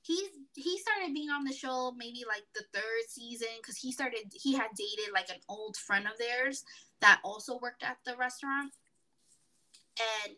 He's 0.04 0.30
he 0.54 0.78
started 0.78 1.14
being 1.14 1.30
on 1.30 1.46
the 1.46 1.54
show 1.54 1.94
maybe 1.98 2.24
like 2.28 2.44
the 2.54 2.66
third 2.74 3.04
season 3.08 3.48
because 3.62 3.78
he 3.78 3.92
started 3.92 4.34
he 4.34 4.54
had 4.54 4.68
dated 4.78 5.14
like 5.14 5.30
an 5.30 5.40
old 5.48 5.78
friend 5.78 6.06
of 6.06 6.18
theirs 6.20 6.66
that 7.00 7.22
also 7.24 7.58
worked 7.62 7.84
at 7.84 7.98
the 8.06 8.18
restaurant, 8.18 8.74
and 10.26 10.36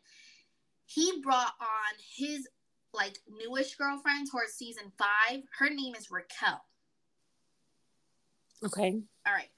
he 0.86 1.20
brought 1.22 1.54
on 1.60 1.96
his 2.16 2.48
like 2.96 3.18
newish 3.30 3.76
girlfriend 3.76 4.30
towards 4.32 4.54
season 4.54 4.92
five. 4.98 5.42
Her 5.60 5.70
name 5.70 5.96
is 5.96 6.10
Raquel. 6.10 6.62
Okay. 8.64 9.02
All 9.26 9.34
right. 9.34 9.50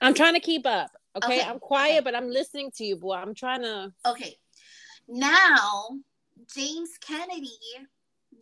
I'm 0.00 0.14
trying 0.14 0.34
to 0.34 0.40
keep 0.40 0.66
up. 0.66 0.90
Okay, 1.16 1.40
okay. 1.40 1.48
I'm 1.48 1.58
quiet, 1.58 1.92
okay. 1.92 2.00
but 2.04 2.14
I'm 2.14 2.30
listening 2.30 2.70
to 2.76 2.84
you, 2.84 2.96
boy. 2.96 3.14
I'm 3.14 3.34
trying 3.34 3.62
to. 3.62 3.92
Okay. 4.06 4.36
Now, 5.08 5.88
James 6.54 6.90
Kennedy, 7.00 7.58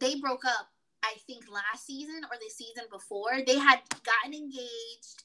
they 0.01 0.17
broke 0.17 0.45
up. 0.45 0.69
I 1.03 1.15
think 1.27 1.45
last 1.51 1.87
season 1.87 2.21
or 2.31 2.37
the 2.39 2.51
season 2.51 2.85
before, 2.91 3.41
they 3.47 3.57
had 3.59 3.81
gotten 4.05 4.35
engaged 4.35 5.25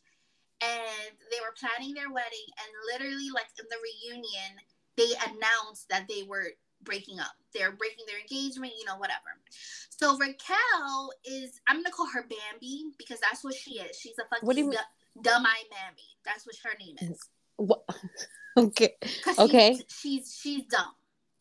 and 0.61 1.17
they 1.31 1.37
were 1.41 1.55
planning 1.59 1.93
their 1.93 2.11
wedding. 2.11 2.47
And 2.59 2.71
literally, 2.93 3.29
like 3.33 3.47
in 3.59 3.65
the 3.69 3.77
reunion, 3.81 4.53
they 4.95 5.11
announced 5.27 5.89
that 5.89 6.07
they 6.07 6.23
were 6.23 6.47
breaking 6.83 7.19
up. 7.19 7.33
They're 7.53 7.71
breaking 7.71 8.05
their 8.07 8.19
engagement, 8.19 8.73
you 8.77 8.85
know, 8.85 8.97
whatever. 8.97 9.19
So 9.89 10.17
Raquel 10.17 11.11
is 11.25 11.61
I'm 11.67 11.77
gonna 11.77 11.91
call 11.91 12.07
her 12.13 12.23
Bambi 12.23 12.91
because 12.97 13.19
that's 13.19 13.43
what 13.43 13.53
she 13.53 13.79
is. 13.79 13.97
She's 13.97 14.17
a 14.19 14.23
fucking 14.29 14.45
what 14.45 14.55
do 14.55 14.63
you 14.63 14.69
mean? 14.69 14.79
Dumb 15.21 15.45
Eye 15.45 15.63
Mammy. 15.71 16.17
That's 16.25 16.45
what 16.45 16.55
her 16.63 16.77
name 16.79 16.95
is. 17.01 17.19
What? 17.57 17.83
Okay. 18.55 18.93
Okay. 19.39 19.73
She's, 19.73 19.85
she's 19.99 20.39
she's 20.39 20.63
dumb. 20.65 20.93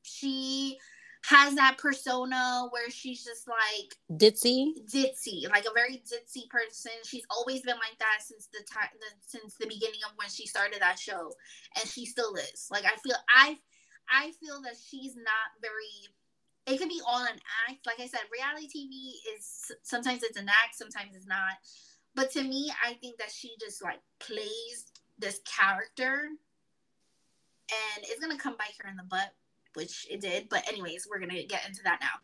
She 0.03 0.79
has 1.25 1.55
that 1.55 1.79
persona 1.79 2.69
where 2.71 2.91
she's 2.91 3.25
just 3.25 3.47
like 3.47 3.95
Ditzy. 4.19 4.73
ditzy, 4.93 5.49
like 5.51 5.65
a 5.65 5.73
very 5.75 6.03
ditzy 6.11 6.49
person. 6.49 6.93
She's 7.05 7.25
always 7.31 7.63
been 7.63 7.77
like 7.77 7.99
that 7.99 8.19
since 8.21 8.49
the 8.53 8.61
time 8.73 8.89
since 9.21 9.55
the 9.55 9.67
beginning 9.67 10.01
of 10.07 10.13
when 10.17 10.29
she 10.29 10.47
started 10.47 10.81
that 10.81 10.99
show, 10.99 11.33
and 11.79 11.89
she 11.89 12.07
still 12.07 12.35
is. 12.35 12.69
Like 12.71 12.85
I 12.85 12.97
feel 12.97 13.17
I 13.29 13.59
I 14.13 14.33
feel 14.33 14.61
that 14.63 14.75
she's 14.77 15.17
not 15.17 15.61
very. 15.61 16.13
It 16.67 16.79
could 16.79 16.89
be 16.89 17.01
all 17.07 17.25
an 17.25 17.41
act. 17.69 17.87
Like 17.87 17.99
I 17.99 18.07
said, 18.07 18.21
reality 18.33 18.69
TV 18.69 19.15
is 19.37 19.73
sometimes 19.83 20.23
it's 20.23 20.39
an 20.39 20.49
act, 20.49 20.77
sometimes 20.77 21.17
it's 21.17 21.27
not. 21.27 21.59
But 22.15 22.31
to 22.33 22.43
me, 22.43 22.71
I 22.85 22.93
think 22.95 23.17
that 23.19 23.33
she 23.33 23.57
just 23.59 23.83
like 23.83 24.01
plays 24.21 24.93
this 25.19 25.41
character, 25.45 26.29
and 27.71 28.05
it's 28.05 28.21
gonna 28.21 28.39
come 28.39 28.57
bite 28.59 28.77
her 28.81 28.89
in 28.91 28.97
the 28.97 29.03
butt, 29.05 29.35
which 29.75 30.07
it 30.11 30.21
did. 30.21 30.49
But 30.49 30.69
anyways, 30.69 31.09
we're 31.11 31.19
gonna 31.19 31.43
get 31.43 31.67
into 31.67 31.83
that 31.85 32.01
now. 32.01 32.21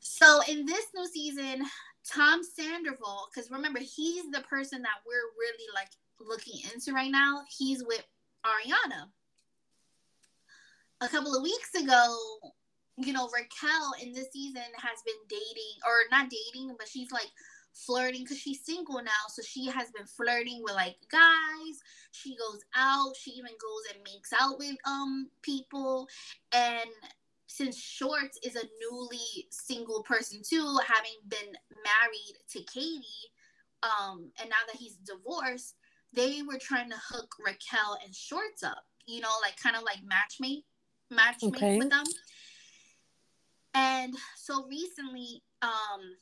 So 0.00 0.40
in 0.48 0.64
this 0.64 0.86
new 0.94 1.06
season, 1.06 1.66
Tom 2.08 2.42
Sandoval, 2.42 3.28
because 3.32 3.50
remember 3.50 3.80
he's 3.80 4.30
the 4.30 4.40
person 4.40 4.82
that 4.82 5.02
we're 5.06 5.30
really 5.38 5.68
like 5.74 5.90
looking 6.18 6.60
into 6.72 6.92
right 6.92 7.10
now. 7.10 7.42
He's 7.48 7.84
with 7.84 8.02
Ariana. 8.44 9.08
A 11.02 11.08
couple 11.08 11.34
of 11.34 11.42
weeks 11.42 11.74
ago, 11.74 12.16
you 12.98 13.12
know, 13.12 13.28
Raquel 13.32 13.92
in 14.02 14.12
this 14.12 14.30
season 14.32 14.62
has 14.76 15.02
been 15.06 15.14
dating, 15.28 15.76
or 15.86 15.94
not 16.10 16.28
dating, 16.30 16.74
but 16.78 16.88
she's 16.88 17.10
like 17.10 17.30
flirting 17.72 18.24
because 18.24 18.38
she's 18.38 18.64
single 18.64 19.02
now. 19.02 19.24
So 19.28 19.42
she 19.42 19.66
has 19.66 19.90
been 19.96 20.06
flirting 20.06 20.60
with 20.62 20.74
like 20.74 20.96
guys. 21.10 21.80
She 22.12 22.36
goes 22.36 22.60
out. 22.74 23.16
She 23.16 23.30
even 23.32 23.52
goes 23.52 23.94
and 23.94 24.02
makes 24.04 24.32
out 24.38 24.58
with 24.58 24.76
um 24.86 25.28
people. 25.42 26.08
And 26.52 26.90
since 27.46 27.76
Schwartz 27.76 28.38
is 28.44 28.56
a 28.56 28.68
newly 28.80 29.46
single 29.50 30.02
person 30.02 30.42
too, 30.46 30.78
having 30.86 31.18
been 31.28 31.52
married 31.82 32.36
to 32.50 32.62
Katie, 32.72 33.02
um, 33.82 34.30
and 34.40 34.50
now 34.50 34.62
that 34.66 34.76
he's 34.76 34.96
divorced, 34.96 35.76
they 36.12 36.42
were 36.42 36.58
trying 36.60 36.90
to 36.90 36.96
hook 37.08 37.34
Raquel 37.44 37.98
and 38.04 38.14
Schwartz 38.14 38.62
up. 38.62 38.84
You 39.06 39.20
know, 39.20 39.30
like 39.42 39.56
kind 39.56 39.76
of 39.76 39.82
like 39.82 39.98
matchmake 41.12 41.56
Okay. 41.56 41.78
with 41.78 41.90
them. 41.90 42.04
And 43.74 44.14
so 44.36 44.66
recently, 44.66 45.42
um, 45.62 46.16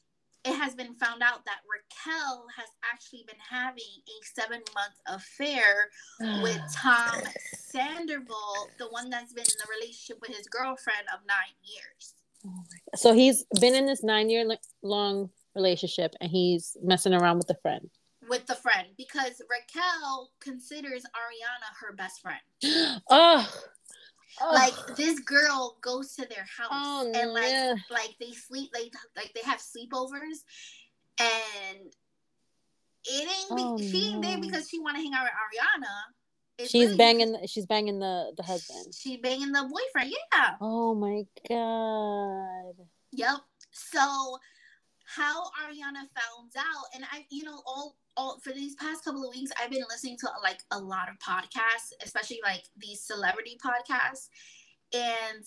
it 0.45 0.55
has 0.55 0.75
been 0.75 0.95
found 0.95 1.23
out 1.23 1.45
that 1.47 1.61
Raquel 1.69 2.47
has 2.57 2.69
actually 2.93 3.25
been 3.27 3.41
having 3.51 3.83
a 3.83 4.41
seven 4.41 4.63
month 4.75 4.95
affair 5.07 5.89
with 6.43 6.61
Tom 6.75 7.23
Sandoval, 7.55 8.71
the 8.79 8.89
one 8.89 9.11
that's 9.11 9.33
been 9.33 9.45
in 9.45 9.61
a 9.65 9.69
relationship 9.79 10.19
with 10.21 10.37
his 10.37 10.47
girlfriend 10.47 11.07
of 11.13 11.21
nine 11.27 11.55
years. 11.63 12.15
So 12.95 13.13
he's 13.13 13.45
been 13.61 13.75
in 13.75 13.87
this 13.87 14.03
nine 14.03 14.31
year 14.31 14.47
long 14.83 15.31
relationship 15.55 16.15
and 16.21 16.31
he's 16.31 16.77
messing 16.83 17.13
around 17.13 17.39
with 17.39 17.51
a 17.51 17.57
friend. 17.63 17.91
With 18.29 18.47
the 18.47 18.55
friend, 18.55 18.89
because 18.97 19.41
Raquel 19.51 20.31
considers 20.41 21.03
Ariana 21.03 21.71
her 21.81 21.95
best 21.95 22.21
friend. 22.21 22.41
Oh, 23.11 23.49
oh. 24.41 24.53
Like 24.55 24.97
this 24.97 25.21
girl 25.21 25.77
goes 25.81 26.15
to 26.15 26.27
their 26.29 26.47
house 26.59 26.69
Oh, 26.71 27.13
and 27.15 27.33
like 27.33 27.53
no. 27.53 27.77
like 27.91 28.15
they 28.21 28.33
sleep 28.33 28.71
like 28.75 28.93
like 29.17 29.33
they 29.35 29.43
have 29.43 29.61
sleepovers 29.61 30.39
and 31.21 31.79
it 33.05 33.29
ain't 33.29 33.57
be- 33.57 33.63
Oh, 33.65 33.79
she 33.79 34.13
ain't 34.13 34.23
there 34.23 34.39
because 34.39 34.69
she 34.69 34.79
want 34.81 34.97
to 34.97 35.03
hang 35.03 35.15
out 35.15 35.25
with 35.25 35.33
Ariana. 35.33 35.95
It's 36.59 36.71
she's 36.71 36.87
really 36.87 36.97
banging. 36.99 37.37
She's 37.47 37.67
banging 37.67 37.99
the 38.01 38.33
the 38.37 38.43
husband. 38.43 38.93
She 38.95 39.17
banging 39.17 39.53
the 39.53 39.63
boyfriend. 39.63 40.11
Yeah. 40.33 40.51
Oh 40.61 40.95
my 40.95 41.25
god. 41.49 42.87
Yep. 43.13 43.39
So 43.71 44.39
how 45.17 45.45
Ariana 45.65 46.05
found 46.13 46.53
out, 46.59 46.85
and 46.95 47.05
I, 47.11 47.25
you 47.31 47.45
know, 47.45 47.63
all 47.67 47.97
all 48.17 48.39
for 48.41 48.53
these 48.53 48.75
past 48.75 49.05
couple 49.05 49.27
of 49.27 49.35
weeks, 49.35 49.51
I've 49.59 49.71
been 49.71 49.85
listening 49.89 50.19
to 50.19 50.29
like 50.43 50.59
a 50.71 50.79
lot 50.79 51.09
of 51.09 51.19
podcasts, 51.19 51.93
especially 52.05 52.41
like 52.45 52.65
these 52.77 53.01
celebrity 53.01 53.59
podcasts, 53.65 54.29
and 54.93 55.45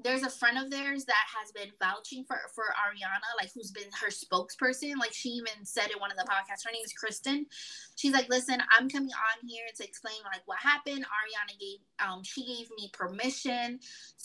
there's 0.00 0.22
a 0.22 0.30
friend 0.30 0.58
of 0.58 0.70
theirs 0.70 1.04
that 1.06 1.24
has 1.40 1.50
been 1.52 1.72
vouching 1.80 2.24
for 2.24 2.38
for 2.54 2.64
Ariana, 2.64 3.40
like 3.40 3.50
who's 3.54 3.70
been 3.70 3.90
her 4.00 4.10
spokesperson. 4.10 4.98
Like 4.98 5.14
she 5.14 5.30
even 5.30 5.64
said 5.64 5.90
in 5.90 5.98
one 5.98 6.10
of 6.10 6.18
the 6.18 6.24
podcasts, 6.24 6.64
her 6.66 6.72
name 6.72 6.84
is 6.84 6.92
Kristen. 6.92 7.46
She's 7.96 8.12
like, 8.12 8.28
"Listen, 8.28 8.62
I'm 8.76 8.90
coming 8.90 9.10
on 9.10 9.48
here 9.48 9.66
to 9.76 9.84
explain 9.84 10.16
like 10.24 10.42
what 10.46 10.58
happened. 10.58 11.04
Ariana 11.04 11.58
gave 11.58 11.78
um 12.06 12.22
she 12.22 12.44
gave 12.44 12.68
me 12.76 12.90
permission 12.92 13.80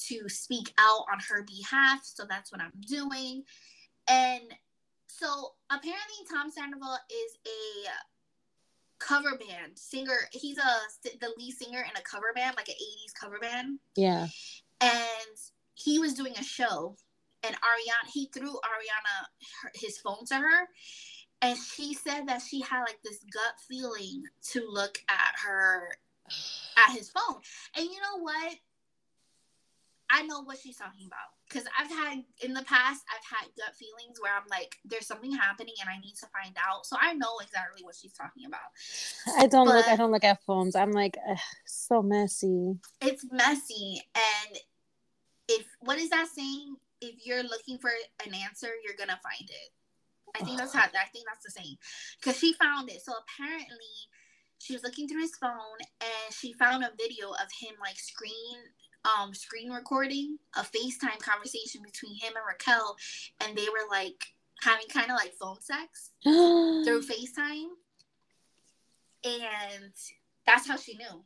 to 0.10 0.28
speak 0.28 0.74
out 0.78 1.06
on 1.12 1.20
her 1.30 1.44
behalf, 1.44 2.02
so 2.04 2.26
that's 2.30 2.52
what 2.52 2.62
I'm 2.62 2.74
doing." 2.82 3.44
And 4.10 4.44
so 5.20 5.54
apparently, 5.70 6.26
Tom 6.30 6.50
Sandoval 6.52 6.98
is 7.10 7.38
a 7.46 7.90
cover 9.00 9.38
band 9.38 9.78
singer. 9.78 10.18
He's 10.32 10.58
a 10.58 11.10
the 11.20 11.34
lead 11.38 11.54
singer 11.54 11.80
in 11.82 11.98
a 11.98 12.02
cover 12.04 12.32
band, 12.36 12.56
like 12.58 12.70
an 12.70 12.76
'80s 12.76 13.14
cover 13.20 13.40
band 13.40 13.80
Yeah. 13.96 14.28
and 14.82 15.38
he 15.76 16.00
was 16.00 16.14
doing 16.14 16.34
a 16.38 16.44
show 16.44 16.96
and 17.44 17.56
ariana 17.56 18.12
he 18.14 18.30
threw 18.34 18.52
ariana 18.52 19.26
her, 19.62 19.72
his 19.76 19.98
phone 19.98 20.24
to 20.28 20.36
her 20.36 20.68
and 21.42 21.58
she 21.58 21.94
said 21.94 22.28
that 22.28 22.42
she 22.42 22.62
had 22.62 22.82
like 22.82 23.00
this 23.04 23.20
gut 23.34 23.56
feeling 23.68 24.24
to 24.52 24.64
look 24.70 25.00
at 25.10 25.34
her 25.46 25.98
at 26.78 26.96
his 26.96 27.10
phone 27.10 27.42
and 27.76 27.86
you 27.86 28.00
know 28.00 28.20
what 28.22 28.56
i 30.14 30.24
know 30.24 30.42
what 30.44 30.58
she's 30.58 30.78
talking 30.78 31.08
about. 31.08 31.34
Because 31.50 31.68
i've 31.78 31.90
had 31.90 32.24
in 32.42 32.54
the 32.54 32.64
past 32.64 33.04
i've 33.14 33.38
had 33.40 33.50
gut 33.58 33.76
feelings 33.76 34.20
where 34.22 34.34
i'm 34.34 34.48
like 34.50 34.76
there's 34.86 35.08
something 35.08 35.32
happening 35.32 35.74
and 35.82 35.90
i 35.90 36.00
need 36.00 36.16
to 36.20 36.28
find 36.28 36.56
out. 36.58 36.86
So 36.86 36.96
i 37.02 37.14
know 37.14 37.40
exactly 37.42 37.84
what 37.84 37.96
she's 37.96 38.14
talking 38.14 38.46
about. 38.46 38.70
I 39.38 39.48
don't 39.48 39.68
look. 39.68 39.88
I 39.88 39.96
don't 39.96 40.12
look 40.12 40.24
at 40.24 40.44
phones. 40.46 40.76
I'm 40.76 40.92
like, 40.92 41.18
so 41.66 42.02
messy. 42.02 42.80
it's 43.02 43.26
messy. 43.32 44.02
And 44.16 44.58
if 45.50 45.66
what 45.82 45.98
is 45.98 46.10
that 46.10 46.28
saying? 46.28 46.76
If 47.02 47.26
you're 47.26 47.44
looking 47.44 47.78
for 47.80 47.92
an 48.26 48.34
answer 48.34 48.70
you're 48.84 48.96
gonna 48.98 49.20
find 49.22 49.50
it. 49.50 49.70
I 50.36 50.44
think 50.44 50.58
that's 50.58 50.74
how 50.74 50.82
i 50.82 51.08
think 51.12 51.26
that's 51.28 51.46
the 51.46 51.52
saying. 51.52 51.78
Because 52.20 52.40
she 52.40 52.54
found 52.54 52.90
it. 52.90 53.02
So 53.02 53.14
apparently 53.14 53.96
she 54.64 54.74
was 54.74 54.84
looking 54.84 55.08
through 55.08 55.22
his 55.22 55.36
phone 55.36 55.80
and 56.00 56.34
she 56.34 56.54
found 56.54 56.84
a 56.84 56.92
video 56.98 57.32
of 57.32 57.52
him 57.60 57.76
like 57.82 58.00
screen 58.00 58.64
um 59.06 59.34
screen 59.34 59.72
recording 59.72 60.38
a 60.56 60.62
facetime 60.62 61.20
conversation 61.20 61.82
between 61.84 62.16
him 62.16 62.34
and 62.36 62.46
raquel 62.48 62.96
and 63.42 63.58
they 63.58 63.66
were 63.66 63.88
like 63.90 64.26
having 64.62 64.88
kind 64.88 65.12
of 65.12 65.18
like 65.18 65.34
phone 65.34 65.60
sex 65.60 66.12
through 66.24 67.02
facetime 67.02 67.68
and 69.26 69.92
that's 70.46 70.68
how 70.68 70.78
she 70.78 70.96
knew 70.96 71.24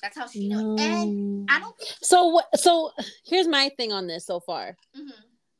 that's 0.00 0.16
how 0.16 0.26
she 0.26 0.48
knew 0.48 0.58
and 0.78 1.46
i 1.48 1.58
don't 1.60 1.76
think 1.78 1.90
So 2.02 2.26
what? 2.28 2.46
So 2.58 2.90
here's 3.24 3.46
my 3.48 3.70
thing 3.76 3.92
on 3.92 4.06
this 4.06 4.26
so 4.26 4.40
far. 4.40 4.76
mhm. 4.96 5.12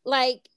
Like, 0.05 0.49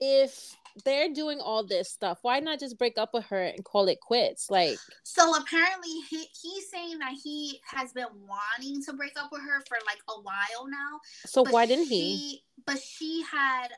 if 0.00 0.54
they're 0.84 1.12
doing 1.12 1.40
all 1.40 1.64
this 1.64 1.90
stuff, 1.90 2.18
why 2.22 2.40
not 2.40 2.60
just 2.60 2.78
break 2.78 2.98
up 2.98 3.14
with 3.14 3.24
her 3.26 3.42
and 3.42 3.64
call 3.64 3.88
it 3.88 4.00
quits? 4.00 4.50
Like, 4.50 4.78
So 5.02 5.34
apparently, 5.36 6.00
he, 6.08 6.24
he's 6.40 6.70
saying 6.70 6.98
that 6.98 7.14
he 7.22 7.60
has 7.66 7.92
been 7.92 8.06
wanting 8.26 8.82
to 8.84 8.92
break 8.92 9.12
up 9.20 9.30
with 9.32 9.42
her 9.42 9.60
for 9.68 9.78
like 9.86 10.00
a 10.08 10.20
while 10.20 10.68
now. 10.68 11.00
so 11.26 11.44
why 11.48 11.66
didn't 11.66 11.86
he? 11.86 12.42
But 12.66 12.78
she 12.80 13.22
had 13.30 13.68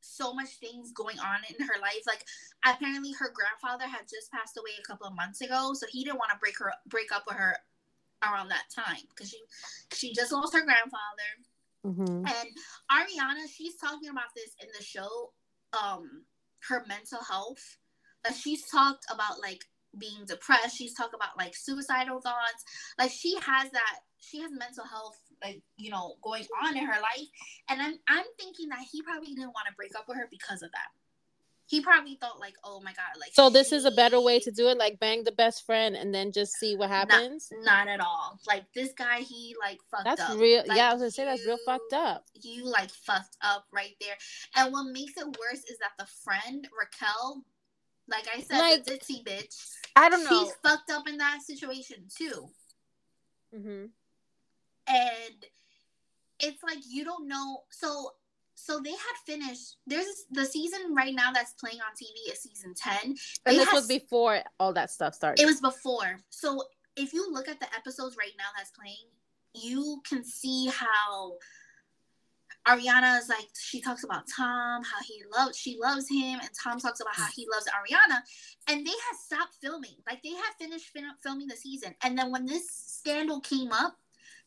so 0.00 0.32
much 0.32 0.50
things 0.60 0.92
going 0.92 1.18
on 1.18 1.38
in 1.48 1.66
her 1.66 1.80
life. 1.80 2.02
Like 2.06 2.24
apparently, 2.64 3.12
her 3.12 3.32
grandfather 3.32 3.84
had 3.90 4.02
just 4.08 4.30
passed 4.32 4.56
away 4.56 4.70
a 4.78 4.86
couple 4.86 5.06
of 5.06 5.14
months 5.16 5.40
ago, 5.40 5.72
so 5.74 5.86
he 5.90 6.04
didn't 6.04 6.18
want 6.18 6.30
to 6.30 6.38
break 6.38 6.58
her 6.58 6.72
break 6.88 7.12
up 7.12 7.24
with 7.26 7.36
her 7.36 7.56
around 8.22 8.48
that 8.48 8.64
time 8.74 9.02
because 9.10 9.30
she 9.30 9.38
she 9.92 10.12
just 10.14 10.32
lost 10.32 10.54
her 10.54 10.64
grandfather. 10.64 11.30
hmm 11.82 12.24
And 12.26 12.48
Ariana, 12.90 13.48
she's 13.52 13.76
talking 13.76 14.08
about 14.08 14.34
this 14.34 14.54
in 14.62 14.68
the 14.76 14.82
show, 14.84 15.32
um, 15.72 16.22
her 16.68 16.84
mental 16.86 17.22
health. 17.22 17.78
Like 18.24 18.36
she's 18.36 18.68
talked 18.68 19.06
about 19.12 19.40
like 19.40 19.64
being 19.98 20.24
depressed. 20.26 20.76
She's 20.76 20.94
talked 20.94 21.14
about 21.14 21.38
like 21.38 21.54
suicidal 21.54 22.20
thoughts. 22.20 22.64
Like 22.98 23.10
she 23.10 23.34
has 23.36 23.70
that. 23.70 24.00
She 24.18 24.40
has 24.40 24.50
mental 24.50 24.84
health, 24.84 25.18
like 25.42 25.62
you 25.76 25.90
know, 25.90 26.14
going 26.22 26.44
on 26.64 26.76
in 26.76 26.84
her 26.84 27.00
life. 27.00 27.28
And 27.68 27.80
I'm 27.80 27.98
I'm 28.08 28.26
thinking 28.38 28.68
that 28.70 28.84
he 28.90 29.02
probably 29.02 29.34
didn't 29.34 29.54
want 29.54 29.68
to 29.68 29.76
break 29.76 29.94
up 29.96 30.06
with 30.08 30.18
her 30.18 30.28
because 30.30 30.62
of 30.62 30.70
that. 30.72 30.88
He 31.68 31.80
probably 31.80 32.14
thought 32.14 32.38
like, 32.38 32.54
oh 32.62 32.80
my 32.80 32.92
god, 32.92 33.18
like. 33.20 33.30
So 33.34 33.50
this 33.50 33.72
is 33.72 33.84
a 33.84 33.90
better 33.90 34.20
way 34.20 34.38
to 34.40 34.52
do 34.52 34.68
it, 34.68 34.78
like 34.78 35.00
bang 35.00 35.24
the 35.24 35.32
best 35.32 35.66
friend 35.66 35.96
and 35.96 36.14
then 36.14 36.30
just 36.30 36.52
see 36.60 36.76
what 36.76 36.88
happens. 36.90 37.48
Not 37.62 37.88
at 37.88 37.98
all. 38.00 38.38
Like 38.46 38.64
this 38.72 38.92
guy, 38.96 39.18
he 39.20 39.56
like 39.60 39.80
fucked 39.90 40.04
That's 40.04 40.20
up. 40.20 40.38
real. 40.38 40.62
Like, 40.66 40.76
yeah, 40.76 40.90
I 40.90 40.92
was 40.92 41.02
gonna 41.02 41.10
say 41.10 41.24
that's 41.24 41.44
real 41.44 41.58
fucked 41.66 41.92
up. 41.92 42.24
you 42.40 42.64
like 42.64 42.90
fucked 42.90 43.36
up 43.42 43.66
right 43.72 43.96
there. 44.00 44.14
And 44.54 44.72
what 44.72 44.84
makes 44.92 45.16
it 45.16 45.26
worse 45.26 45.64
is 45.68 45.76
that 45.80 45.92
the 45.98 46.06
friend 46.24 46.68
Raquel, 46.78 47.42
like 48.08 48.28
I 48.32 48.42
said, 48.42 48.58
Like- 48.58 48.84
the 48.84 48.92
ditzy 48.92 49.24
bitch. 49.24 49.68
I 49.96 50.08
don't 50.08 50.22
know. 50.24 50.44
She's 50.44 50.52
fucked 50.62 50.90
up 50.90 51.08
in 51.08 51.16
that 51.18 51.40
situation 51.44 52.06
too. 52.16 52.48
Mm-hmm. 53.54 53.86
And 54.88 55.34
it's 56.38 56.62
like 56.62 56.78
you 56.88 57.04
don't 57.04 57.26
know. 57.26 57.62
So 57.70 58.12
so 58.58 58.80
they 58.80 58.90
had 58.90 59.16
finished. 59.26 59.76
There's 59.86 60.24
the 60.30 60.44
season 60.44 60.94
right 60.94 61.14
now 61.14 61.30
that's 61.32 61.52
playing 61.52 61.78
on 61.78 61.92
TV 61.94 62.32
is 62.32 62.40
season 62.42 62.74
ten. 62.74 63.14
They 63.44 63.52
And 63.52 63.58
this 63.60 63.66
had- 63.68 63.74
was 63.74 63.86
before 63.86 64.42
all 64.58 64.72
that 64.72 64.90
stuff 64.90 65.14
started. 65.14 65.40
It 65.40 65.46
was 65.46 65.60
before. 65.60 66.18
So 66.30 66.62
if 66.96 67.12
you 67.12 67.30
look 67.32 67.48
at 67.48 67.60
the 67.60 67.72
episodes 67.76 68.16
right 68.16 68.32
now 68.38 68.46
that's 68.56 68.70
playing, 68.72 69.06
you 69.54 70.02
can 70.08 70.24
see 70.24 70.66
how 70.68 71.36
Ariana 72.66 73.18
is 73.20 73.28
like 73.28 73.46
she 73.56 73.80
talks 73.80 74.02
about 74.02 74.24
Tom, 74.34 74.82
how 74.82 75.00
he 75.06 75.22
loves 75.36 75.56
she 75.56 75.78
loves 75.80 76.08
him, 76.08 76.40
and 76.40 76.50
Tom 76.60 76.80
talks 76.80 77.00
about 77.00 77.14
how 77.14 77.26
he 77.34 77.46
loves 77.52 77.66
Ariana. 77.66 78.18
And 78.68 78.84
they 78.84 78.90
had 78.90 79.16
stopped 79.24 79.54
filming. 79.60 79.96
Like 80.06 80.22
they 80.22 80.30
had 80.30 80.52
finished 80.58 80.86
fin- 80.86 81.04
filming 81.22 81.46
the 81.46 81.56
season. 81.56 81.94
And 82.02 82.18
then 82.18 82.32
when 82.32 82.44
this 82.46 82.66
scandal 82.68 83.40
came 83.40 83.70
up, 83.72 83.96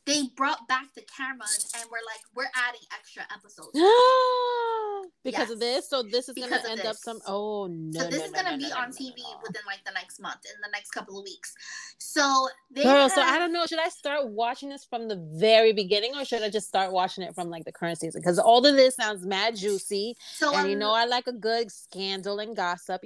they 0.06 0.24
brought 0.36 0.68
back 0.68 0.94
the 0.96 1.03
cameras 1.15 1.72
and 1.75 1.89
were 1.89 2.00
like, 2.06 2.22
we're 2.36 2.51
adding 2.56 2.82
extra 2.94 3.24
episodes. 3.34 3.70
because 5.24 5.50
of 5.50 5.60
this. 5.60 5.89
So 5.89 6.03
this 6.03 6.29
is 6.29 6.36
gonna 6.36 6.56
of 6.56 6.65
end 6.65 6.79
up 6.82 6.94
this. 6.94 7.01
some. 7.01 7.20
Oh 7.27 7.68
no! 7.68 8.01
so 8.01 8.08
this 8.08 8.20
no, 8.20 8.25
is 8.25 8.32
no, 8.32 8.44
gonna 8.44 8.58
no, 8.58 8.68
be 8.68 8.72
on 8.72 8.91
TV 8.91 9.15
within 9.44 9.62
like 9.65 9.84
the 9.86 9.91
next 9.94 10.20
month, 10.20 10.46
in 10.46 10.60
the 10.62 10.70
next 10.72 10.91
couple 10.91 11.18
of 11.18 11.24
weeks. 11.24 11.53
So 11.98 12.48
they 12.72 12.84
Girl, 12.84 13.10
so 13.10 13.22
I 13.22 13.38
don't 13.39 13.51
know. 13.51 13.65
Should 13.65 13.79
I 13.79 13.89
start 13.89 14.29
watching 14.29 14.70
this 14.70 14.86
from 14.86 15.08
the 15.08 15.18
very 15.34 15.74
beginning, 15.74 16.12
or 16.15 16.25
should 16.25 16.41
I 16.41 16.50
just 16.50 16.68
start 16.68 16.91
watching 16.91 17.24
it 17.24 17.36
from 17.36 17.50
like 17.50 17.65
the 17.65 17.72
current 17.72 18.00
season? 18.00 18.22
Because 18.22 18.39
all 18.39 18.65
of 18.65 18.75
this 18.75 18.96
sounds 18.96 19.25
mad 19.25 19.56
juicy, 19.56 20.15
so 20.36 20.56
and 20.56 20.68
you 20.68 20.74
um, 20.74 20.79
know 20.79 20.94
I 20.94 21.06
like 21.06 21.27
a 21.27 21.34
good 21.34 21.72
scandal 21.72 22.39
and 22.39 22.56
gossip. 22.56 23.01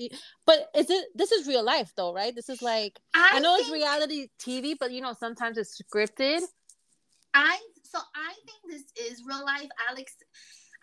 But 0.46 0.70
is 0.76 0.90
it? 0.90 1.06
This 1.16 1.32
is 1.32 1.48
real 1.48 1.64
life, 1.64 1.92
though, 1.96 2.14
right? 2.14 2.34
This 2.34 2.50
is 2.50 2.62
like 2.62 3.00
I, 3.14 3.32
I 3.34 3.40
know 3.40 3.56
it's 3.56 3.72
reality 3.72 4.28
TV, 4.40 4.76
but 4.80 4.92
you 4.92 5.02
know 5.02 5.14
sometimes 5.14 5.58
it's 5.58 5.82
scripted. 5.82 6.42
I 7.34 7.60
so 7.84 8.00
I 8.16 8.34
think 8.46 8.72
this 8.72 9.12
is 9.12 9.24
real 9.25 9.46
life. 9.46 9.70
Alex, 9.90 10.16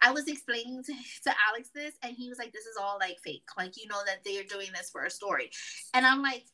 I 0.03 0.13
was 0.13 0.27
explaining 0.29 0.83
to, 0.85 0.93
to 1.25 1.35
Alex 1.51 1.71
this, 1.75 1.95
and 2.03 2.15
he 2.17 2.29
was 2.29 2.39
like, 2.39 2.53
"This 2.53 2.67
is 2.67 2.77
all 2.81 2.99
like 3.01 3.17
fake. 3.25 3.45
Like 3.57 3.77
you 3.77 3.89
know 3.89 4.01
that 4.07 4.25
they 4.25 4.39
are 4.39 4.45
doing 4.45 4.69
this 4.75 4.91
for 4.91 5.05
a 5.05 5.11
story," 5.11 5.51
and 5.95 6.07
I'm 6.07 6.23
like. 6.23 6.45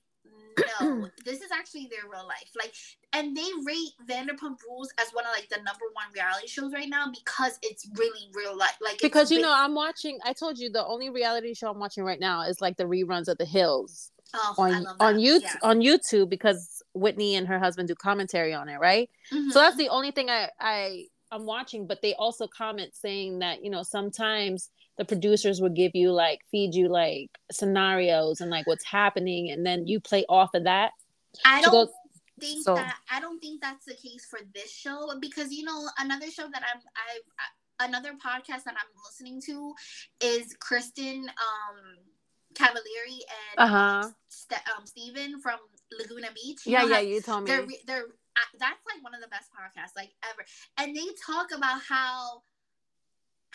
No, 0.80 1.08
this 1.24 1.40
is 1.40 1.50
actually 1.52 1.88
their 1.88 2.10
real 2.10 2.26
life. 2.26 2.50
Like, 2.58 2.74
and 3.12 3.36
they 3.36 3.46
rate 3.64 3.92
Vanderpump 4.10 4.56
Rules 4.68 4.92
as 4.98 5.08
one 5.12 5.24
of 5.24 5.30
like 5.30 5.48
the 5.48 5.58
number 5.58 5.84
one 5.92 6.06
reality 6.12 6.48
shows 6.48 6.72
right 6.72 6.88
now 6.88 7.06
because 7.12 7.60
it's 7.62 7.88
really 7.96 8.28
real 8.34 8.56
life. 8.56 8.76
Like, 8.82 8.98
Because 9.00 9.30
you 9.30 9.40
know 9.40 9.54
I'm 9.54 9.76
watching. 9.76 10.18
I 10.24 10.32
told 10.32 10.58
you 10.58 10.68
the 10.68 10.84
only 10.84 11.10
reality 11.10 11.54
show 11.54 11.70
I'm 11.70 11.78
watching 11.78 12.02
right 12.02 12.18
now 12.18 12.42
is 12.42 12.60
like 12.60 12.76
the 12.76 12.84
reruns 12.84 13.28
of 13.28 13.38
The 13.38 13.44
Hills. 13.44 14.10
Oh, 14.34 14.54
on 14.58 14.86
on. 15.00 15.14
YouTube 15.16 15.42
Yeah. 15.42 15.54
on 15.62 15.80
YouTube 15.80 16.28
because 16.28 16.82
Whitney 16.94 17.34
and 17.36 17.46
her 17.48 17.58
husband 17.58 17.88
do 17.88 17.94
commentary 17.94 18.52
on 18.54 18.68
it, 18.68 18.78
right? 18.78 19.08
Mhm. 19.32 19.50
So 19.52 19.60
that's 19.60 19.76
the 19.76 19.88
only 19.88 20.10
thing 20.10 20.28
I 20.30 20.50
I 20.60 21.06
I'm 21.30 21.44
watching. 21.46 21.86
But 21.86 22.02
they 22.02 22.14
also 22.14 22.46
comment 22.46 22.94
saying 22.94 23.38
that 23.40 23.62
you 23.64 23.70
know 23.70 23.82
sometimes 23.82 24.70
the 24.98 25.04
producers 25.04 25.60
would 25.60 25.74
give 25.74 25.92
you 25.94 26.10
like 26.12 26.40
feed 26.50 26.74
you 26.74 26.88
like 26.88 27.30
scenarios 27.52 28.40
and 28.40 28.50
like 28.50 28.66
what's 28.66 28.84
happening, 28.84 29.50
and 29.50 29.64
then 29.64 29.86
you 29.86 30.00
play 30.00 30.24
off 30.28 30.54
of 30.54 30.64
that. 30.64 30.92
I 31.44 31.60
don't 31.62 31.70
go- 31.72 31.92
think 32.40 32.64
so- 32.64 32.74
that 32.74 32.96
I 33.10 33.20
don't 33.20 33.38
think 33.40 33.62
that's 33.62 33.84
the 33.86 33.94
case 33.94 34.26
for 34.28 34.40
this 34.54 34.70
show 34.70 35.10
because 35.20 35.52
you 35.52 35.64
know 35.64 35.88
another 35.98 36.30
show 36.30 36.48
that 36.52 36.62
I'm 36.62 36.80
I've 36.80 37.88
another 37.88 38.12
podcast 38.14 38.64
that 38.64 38.74
I'm 38.74 38.92
listening 39.04 39.40
to 39.46 39.74
is 40.20 40.54
Kristin 40.58 41.22
um 41.28 41.98
Cavallari 42.56 43.20
and 43.30 43.58
Uh 43.58 43.66
huh. 43.66 44.10
Ste- 44.28 44.66
um 44.76 44.86
Stephen 44.86 45.40
from 45.40 45.58
Laguna 45.98 46.28
Beach. 46.34 46.60
Yeah, 46.66 46.84
yeah. 46.84 47.00
You 47.00 47.20
told 47.20 47.44
me. 47.44 47.50
They're 47.50 47.66
they're 47.86 48.04
uh, 48.36 48.40
that's 48.58 48.84
like 48.92 49.02
one 49.02 49.14
of 49.14 49.20
the 49.20 49.28
best 49.28 49.50
podcasts 49.52 49.94
like 49.96 50.10
ever, 50.30 50.44
and 50.78 50.96
they 50.96 51.06
talk 51.24 51.52
about 51.56 51.80
how. 51.88 52.42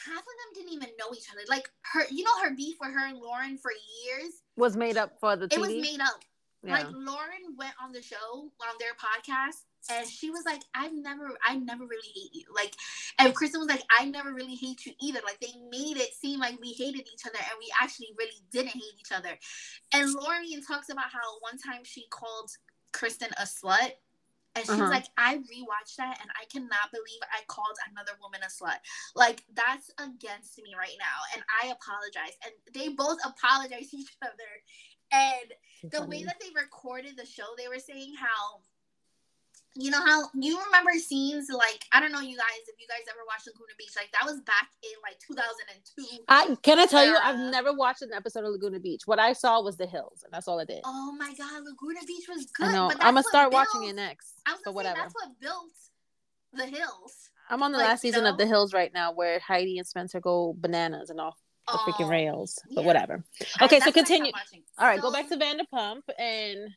Half 0.05 0.17
of 0.17 0.23
them 0.25 0.49
didn't 0.55 0.73
even 0.73 0.89
know 0.97 1.13
each 1.15 1.27
other. 1.31 1.41
Like 1.47 1.69
her, 1.93 2.01
you 2.09 2.23
know, 2.23 2.31
her 2.43 2.55
beef 2.55 2.77
with 2.81 2.91
her 2.91 3.05
and 3.07 3.19
Lauren 3.19 3.55
for 3.57 3.69
years. 4.03 4.33
Was 4.57 4.75
made 4.75 4.97
up 4.97 5.19
for 5.19 5.35
the 5.35 5.47
TV. 5.47 5.53
It 5.57 5.59
was 5.59 5.69
made 5.69 5.99
up. 6.01 6.19
yeah. 6.63 6.73
Like 6.73 6.87
Lauren 6.91 7.55
went 7.55 7.73
on 7.83 7.91
the 7.91 8.01
show 8.01 8.49
on 8.61 8.75
their 8.79 8.93
podcast 8.93 9.65
and 9.89 10.07
she 10.07 10.29
was 10.29 10.43
like, 10.45 10.61
I've 10.75 10.93
never 10.93 11.37
I 11.45 11.55
never 11.57 11.85
really 11.85 12.11
hate 12.13 12.33
you. 12.33 12.43
Like 12.53 12.75
and 13.19 13.33
Kristen 13.33 13.59
was 13.59 13.69
like, 13.69 13.83
I 13.97 14.05
never 14.05 14.33
really 14.33 14.55
hate 14.55 14.85
you 14.85 14.93
either. 15.01 15.19
Like 15.25 15.39
they 15.39 15.53
made 15.69 15.97
it 15.97 16.13
seem 16.13 16.39
like 16.39 16.59
we 16.61 16.73
hated 16.73 17.07
each 17.13 17.25
other 17.25 17.39
and 17.39 17.57
we 17.59 17.71
actually 17.81 18.09
really 18.17 18.41
didn't 18.51 18.73
hate 18.73 18.93
each 18.99 19.11
other. 19.11 19.37
And 19.93 20.09
even 20.45 20.63
talks 20.63 20.89
about 20.89 21.11
how 21.11 21.39
one 21.39 21.57
time 21.57 21.83
she 21.83 22.05
called 22.09 22.51
Kristen 22.91 23.29
a 23.37 23.43
slut. 23.43 23.91
And 24.53 24.65
she's 24.65 24.69
Uh-huh. 24.71 24.89
like, 24.89 25.05
I 25.17 25.37
rewatched 25.37 25.95
that 25.97 26.19
and 26.21 26.29
I 26.39 26.43
cannot 26.51 26.91
believe 26.91 27.21
I 27.31 27.41
called 27.47 27.77
another 27.89 28.11
woman 28.21 28.41
a 28.43 28.47
slut. 28.47 28.79
Like, 29.15 29.45
that's 29.53 29.91
against 29.97 30.57
me 30.57 30.75
right 30.77 30.97
now. 30.99 31.19
And 31.33 31.43
I 31.63 31.67
apologize. 31.67 32.35
And 32.43 32.53
they 32.73 32.89
both 32.89 33.17
apologize 33.25 33.91
to 33.91 33.97
each 33.97 34.17
other. 34.21 34.51
And 35.13 35.91
the 35.91 36.05
way 36.05 36.23
that 36.23 36.39
they 36.41 36.49
recorded 36.53 37.15
the 37.17 37.25
show, 37.25 37.47
they 37.57 37.69
were 37.69 37.79
saying 37.79 38.13
how, 38.19 38.59
you 39.75 39.89
know 39.89 40.03
how 40.05 40.23
you 40.33 40.59
remember 40.65 40.91
scenes 40.99 41.47
like 41.49 41.85
I 41.93 41.99
don't 42.01 42.11
know 42.11 42.19
you 42.19 42.35
guys 42.37 42.47
if 42.67 42.75
you 42.79 42.87
guys 42.87 43.05
ever 43.09 43.19
watched 43.27 43.47
Laguna 43.47 43.73
Beach 43.77 43.93
like 43.95 44.11
that 44.11 44.25
was 44.29 44.41
back 44.41 44.69
in 44.83 44.91
like 45.01 45.17
2002. 45.25 46.23
I 46.27 46.55
can 46.61 46.79
I 46.79 46.85
tell 46.85 47.05
you. 47.05 47.15
I've 47.21 47.39
never 47.51 47.71
watched 47.73 48.01
an 48.01 48.11
episode 48.13 48.43
of 48.43 48.51
Laguna 48.51 48.79
Beach. 48.79 49.03
What 49.05 49.19
I 49.19 49.33
saw 49.33 49.61
was 49.61 49.77
the 49.77 49.87
hills, 49.87 50.23
and 50.23 50.33
that's 50.33 50.47
all 50.47 50.59
I 50.59 50.65
did. 50.65 50.81
Oh 50.85 51.13
my 51.17 51.33
God, 51.37 51.63
Laguna 51.63 52.05
Beach 52.05 52.25
was 52.27 52.45
good. 52.53 52.67
I 52.67 52.73
know. 52.73 52.87
but 52.89 52.97
I'm 53.03 53.13
gonna 53.13 53.23
start 53.23 53.53
watching 53.53 53.83
it 53.85 53.95
next. 53.95 54.33
I 54.45 54.51
was 54.51 54.59
So 54.63 54.71
gonna 54.71 54.73
say, 54.73 54.75
whatever. 54.89 54.97
that's 54.99 55.13
what 55.15 55.39
built 55.39 55.71
the 56.53 56.65
hills. 56.65 57.29
I'm 57.49 57.63
on 57.63 57.71
the 57.71 57.77
like, 57.77 57.87
last 57.87 58.01
season 58.01 58.25
of? 58.25 58.37
The 58.37 58.45
Hills 58.45 58.73
right 58.73 58.93
now, 58.93 59.11
where 59.13 59.39
Heidi 59.39 59.77
and 59.77 59.85
Spencer 59.87 60.19
go 60.21 60.55
bananas 60.57 61.09
and 61.09 61.19
off 61.19 61.37
the 61.67 61.73
freaking 61.79 62.05
Oh, 62.05 62.09
rails. 62.09 62.57
But 62.73 62.81
yeah. 62.81 62.87
whatever. 62.87 63.23
Okay, 63.41 63.47
so 63.51 63.59
what 63.59 63.71
I 63.73 63.77
stopped 63.79 63.93
continue. 63.93 64.31
All 64.77 64.87
right, 64.87 65.01
go 65.01 65.11
back 65.11 65.27
to 65.29 65.37
Vanderpump, 65.37 66.01
and 66.17 66.69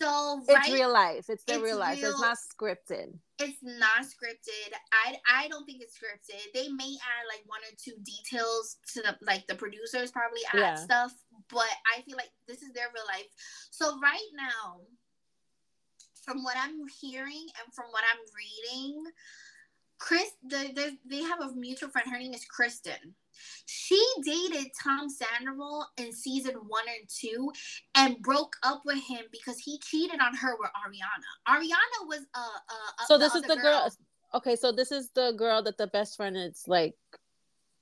So 0.00 0.42
it's 0.48 0.70
real 0.70 0.92
life. 0.92 1.28
It's 1.28 1.44
the 1.44 1.54
It's 1.54 1.62
real 1.62 1.78
life. 1.78 1.98
It's 2.02 2.20
not 2.20 2.36
scripted. 2.38 3.18
it's 3.38 3.58
not 3.62 4.02
scripted. 4.04 4.72
I 4.92 5.16
I 5.30 5.48
don't 5.48 5.64
think 5.66 5.82
it's 5.82 5.96
scripted. 5.98 6.40
They 6.54 6.68
may 6.68 6.96
add 6.96 7.24
like 7.28 7.42
one 7.46 7.60
or 7.60 7.74
two 7.82 7.94
details 8.02 8.76
to 8.94 9.02
the 9.02 9.16
like 9.20 9.46
the 9.46 9.54
producers 9.54 10.10
probably 10.10 10.40
add 10.52 10.58
Yeah. 10.58 10.74
stuff, 10.76 11.12
but 11.50 11.68
I 11.94 12.00
feel 12.02 12.16
like 12.16 12.30
this 12.48 12.62
is 12.62 12.72
their 12.72 12.88
real 12.94 13.04
life. 13.06 13.26
So 13.70 13.98
right 14.00 14.28
now, 14.34 14.80
from 16.24 16.42
what 16.44 16.56
I'm 16.58 16.78
hearing 17.00 17.46
and 17.62 17.74
from 17.74 17.86
what 17.90 18.04
I'm 18.10 18.20
reading, 18.36 19.04
Chris, 19.98 20.30
the, 20.42 20.72
the, 20.74 20.96
they 21.04 21.22
have 21.22 21.40
a 21.40 21.52
mutual 21.54 21.90
friend. 21.90 22.10
Her 22.10 22.18
name 22.18 22.32
is 22.34 22.44
Kristen. 22.46 23.14
She 23.66 24.02
dated 24.24 24.66
Tom 24.82 25.08
Sandoval 25.08 25.86
in 25.98 26.12
season 26.12 26.54
one 26.54 26.84
and 26.88 27.08
two, 27.08 27.52
and 27.94 28.20
broke 28.22 28.56
up 28.62 28.82
with 28.84 29.02
him 29.02 29.24
because 29.32 29.58
he 29.58 29.78
cheated 29.78 30.20
on 30.20 30.34
her 30.36 30.56
with 30.58 30.70
Ariana. 30.70 31.56
Ariana 31.56 32.08
was 32.08 32.26
uh 32.34 32.38
uh. 32.40 33.04
So 33.06 33.18
this 33.18 33.34
is 33.34 33.42
the 33.42 33.56
girl. 33.56 33.90
Okay, 34.32 34.54
so 34.56 34.70
this 34.70 34.92
is 34.92 35.10
the 35.14 35.32
girl 35.36 35.62
that 35.62 35.76
the 35.76 35.88
best 35.88 36.16
friend 36.16 36.36
is 36.36 36.64
like. 36.66 36.94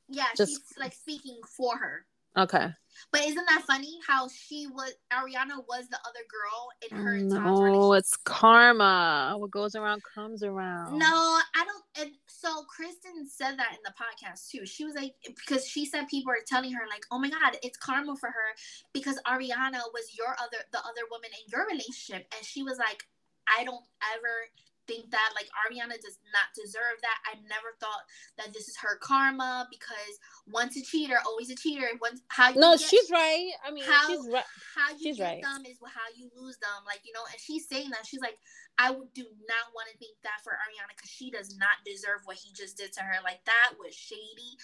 Yeah, 0.09 0.25
Just- 0.37 0.53
she's 0.53 0.79
like 0.79 0.94
speaking 0.94 1.38
for 1.57 1.77
her. 1.77 2.07
Okay. 2.37 2.68
But 3.12 3.23
isn't 3.23 3.47
that 3.47 3.62
funny 3.66 3.99
how 4.07 4.29
she 4.29 4.66
was 4.66 4.92
Ariana 5.12 5.64
was 5.68 5.88
the 5.88 5.99
other 6.05 6.25
girl 6.29 6.68
in 6.90 6.97
her 6.97 7.14
and 7.14 7.31
Tom's 7.31 7.61
No, 7.61 7.92
it's 7.94 8.16
karma. 8.16 9.35
What 9.37 9.51
goes 9.51 9.75
around 9.75 10.03
comes 10.03 10.42
around. 10.42 10.99
No, 10.99 11.07
I 11.07 11.64
don't. 11.64 11.85
And 12.00 12.11
so 12.26 12.64
Kristen 12.64 13.26
said 13.28 13.58
that 13.58 13.72
in 13.72 13.82
the 13.84 13.92
podcast 13.92 14.50
too. 14.50 14.64
She 14.64 14.84
was 14.84 14.94
like, 14.94 15.14
because 15.24 15.66
she 15.66 15.84
said 15.84 16.06
people 16.08 16.32
are 16.32 16.44
telling 16.46 16.72
her 16.72 16.82
like, 16.88 17.04
oh 17.11 17.18
my 17.18 17.28
god, 17.28 17.58
it's 17.62 17.76
karma 17.76 18.14
for 18.16 18.28
her 18.28 18.54
because 18.92 19.18
Ariana 19.26 19.80
was 19.92 20.16
your 20.16 20.30
other, 20.38 20.62
the 20.70 20.78
other 20.78 21.08
woman 21.11 21.30
in 21.32 21.50
your 21.50 21.66
relationship, 21.66 22.26
and 22.37 22.46
she 22.46 22.62
was 22.62 22.78
like, 22.78 23.04
I 23.48 23.64
don't 23.64 23.84
ever 24.14 24.46
think 24.88 25.11
that 25.12 25.31
like 25.37 25.46
Ariana 25.55 25.94
does 26.01 26.18
not 26.33 26.48
deserve 26.57 26.98
that. 27.03 27.18
I 27.31 27.37
never 27.46 27.77
thought 27.79 28.03
that 28.38 28.53
this 28.53 28.66
is 28.66 28.77
her 28.81 28.96
karma 28.96 29.68
because 29.70 30.18
once 30.51 30.77
a 30.77 30.83
cheater, 30.83 31.16
always 31.27 31.51
a 31.51 31.55
cheater. 31.55 31.87
Once 32.01 32.22
how 32.29 32.48
you 32.51 32.59
No, 32.61 32.72
get- 32.77 32.88
she's 32.88 33.11
right. 33.11 33.53
I 33.64 33.70
mean, 33.70 33.85
How- 33.85 34.09
she's 34.09 34.27
right. 34.33 34.44
how 34.74 34.90
you 34.92 34.98
She's 34.98 35.18
get 35.18 35.24
right. 35.24 35.42
them 35.42 35.64
is 35.66 35.77
how 35.85 36.09
you 36.16 36.31
lose 36.35 36.57
them. 36.59 36.83
Like, 36.87 37.01
you 37.05 37.12
know, 37.12 37.22
and 37.31 37.38
she's 37.38 37.68
saying 37.68 37.90
that. 37.90 38.07
She's 38.07 38.20
like, 38.20 38.38
I 38.79 38.90
would 38.90 39.12
do 39.12 39.22
not 39.22 39.74
want 39.74 39.88
to 39.92 39.98
think 39.98 40.16
that 40.24 40.40
for 40.42 40.53
Ariana 40.53 40.88
because 40.96 41.11
she 41.11 41.31
does 41.31 41.57
not 41.59 41.77
deserve 41.85 42.20
what 42.24 42.37
he 42.37 42.53
just 42.53 42.77
did 42.79 42.92
to 42.94 43.01
her. 43.01 43.16
Like 43.22 43.44
that 43.44 43.72
was 43.79 43.94
shady. 43.94 44.57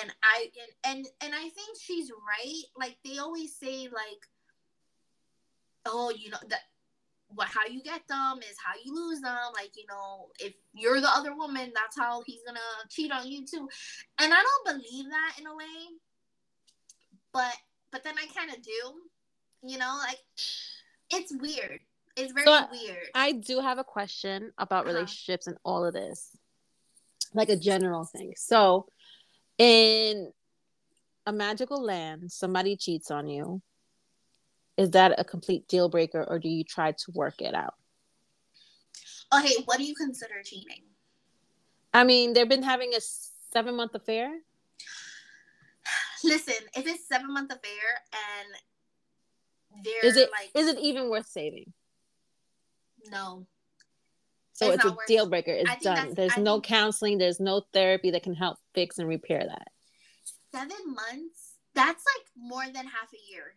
And 0.00 0.12
I 0.22 0.50
and 0.84 0.96
and, 0.96 1.06
and 1.20 1.34
I 1.34 1.48
think 1.50 1.76
she's 1.80 2.10
right. 2.10 2.62
Like 2.76 2.96
they 3.04 3.18
always 3.18 3.54
say, 3.54 3.88
like, 3.92 4.22
oh, 5.84 6.10
you 6.16 6.30
know, 6.30 6.38
that 6.48 6.60
what 7.28 7.48
how 7.48 7.66
you 7.66 7.82
get 7.82 8.06
them 8.08 8.38
is 8.38 8.56
how 8.64 8.72
you 8.84 8.94
lose 8.94 9.20
them. 9.20 9.36
Like, 9.54 9.76
you 9.76 9.84
know, 9.88 10.28
if 10.38 10.54
you're 10.72 11.00
the 11.00 11.10
other 11.10 11.34
woman, 11.34 11.72
that's 11.74 11.98
how 11.98 12.22
he's 12.26 12.42
gonna 12.46 12.60
cheat 12.88 13.10
on 13.12 13.26
you 13.26 13.44
too. 13.44 13.68
And 14.18 14.32
I 14.32 14.42
don't 14.42 14.78
believe 14.78 15.06
that 15.10 15.36
in 15.38 15.46
a 15.46 15.54
way. 15.54 15.64
But 17.32 17.52
but 17.90 18.04
then 18.04 18.14
I 18.18 18.26
kind 18.34 18.50
of 18.50 18.62
do. 18.62 19.02
You 19.62 19.78
know, 19.78 19.98
like 20.06 20.18
it's 21.10 21.34
weird. 21.36 21.80
It's 22.16 22.32
very 22.32 22.46
So, 22.46 22.66
weird. 22.70 23.08
I 23.14 23.32
do 23.32 23.60
have 23.60 23.78
a 23.78 23.84
question 23.84 24.52
about 24.58 24.84
Uh-huh. 24.86 24.94
relationships 24.94 25.46
and 25.46 25.56
all 25.64 25.84
of 25.84 25.92
this, 25.92 26.30
like 27.34 27.48
a 27.48 27.56
general 27.56 28.04
thing. 28.04 28.32
So, 28.36 28.86
in 29.58 30.32
a 31.26 31.32
magical 31.32 31.82
land, 31.82 32.30
somebody 32.32 32.76
cheats 32.76 33.10
on 33.10 33.26
you. 33.28 33.60
Is 34.76 34.90
that 34.90 35.18
a 35.18 35.24
complete 35.24 35.68
deal 35.68 35.88
breaker, 35.88 36.22
or 36.28 36.38
do 36.38 36.48
you 36.48 36.64
try 36.64 36.92
to 36.92 37.10
work 37.14 37.40
it 37.40 37.54
out? 37.54 37.74
okay, 39.34 39.54
what 39.64 39.78
do 39.78 39.84
you 39.84 39.94
consider 39.94 40.34
cheating? 40.44 40.82
I 41.92 42.04
mean, 42.04 42.32
they've 42.34 42.48
been 42.48 42.62
having 42.62 42.94
a 42.94 43.00
seven 43.52 43.74
month 43.76 43.94
affair. 43.94 44.30
Listen, 46.24 46.54
if 46.76 46.86
it's 46.86 47.08
seven 47.08 47.32
month 47.32 47.50
affair 47.50 47.70
and 48.12 49.84
they're 49.84 50.04
Is 50.04 50.16
it 50.16 50.30
like 50.30 50.50
is 50.54 50.68
it 50.68 50.78
even 50.78 51.08
worth 51.10 51.26
saving? 51.26 51.72
no, 53.10 53.46
So 54.52 54.70
It's 54.70 54.84
it's, 54.84 54.94
a 54.94 54.96
deal 55.06 55.28
breaker. 55.28 55.52
It's 55.52 55.84
done. 55.84 56.12
There's 56.14 56.36
I 56.36 56.40
no 56.40 56.60
counseling. 56.60 57.18
There's 57.18 57.40
no 57.40 57.62
therapy 57.72 58.10
that 58.10 58.22
can 58.22 58.34
help 58.34 58.58
fix 58.74 58.98
and 58.98 59.08
repair 59.08 59.44
that. 59.46 59.68
seven 60.52 60.76
months, 60.86 61.54
that's 61.74 62.04
like 62.16 62.26
more 62.36 62.64
than 62.64 62.86
half 62.86 63.12
a 63.12 63.32
year. 63.32 63.54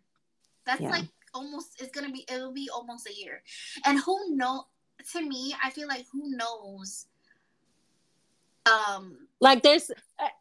That's 0.70 0.82
Yeah. 0.82 0.92
like 0.92 1.06
almost 1.34 1.82
it's 1.82 1.92
gonna 1.92 2.12
be 2.12 2.26
it'll 2.32 2.54
be 2.54 2.70
almost 2.72 3.08
a 3.08 3.14
year. 3.14 3.42
And 3.86 4.00
who 4.00 4.36
know 4.36 4.68
to 5.14 5.22
me, 5.22 5.56
I 5.64 5.72
feel 5.72 5.88
like 5.88 6.06
who 6.12 6.30
knows 6.38 7.08
um 8.68 9.28
Like 9.40 9.64
there's, 9.64 9.90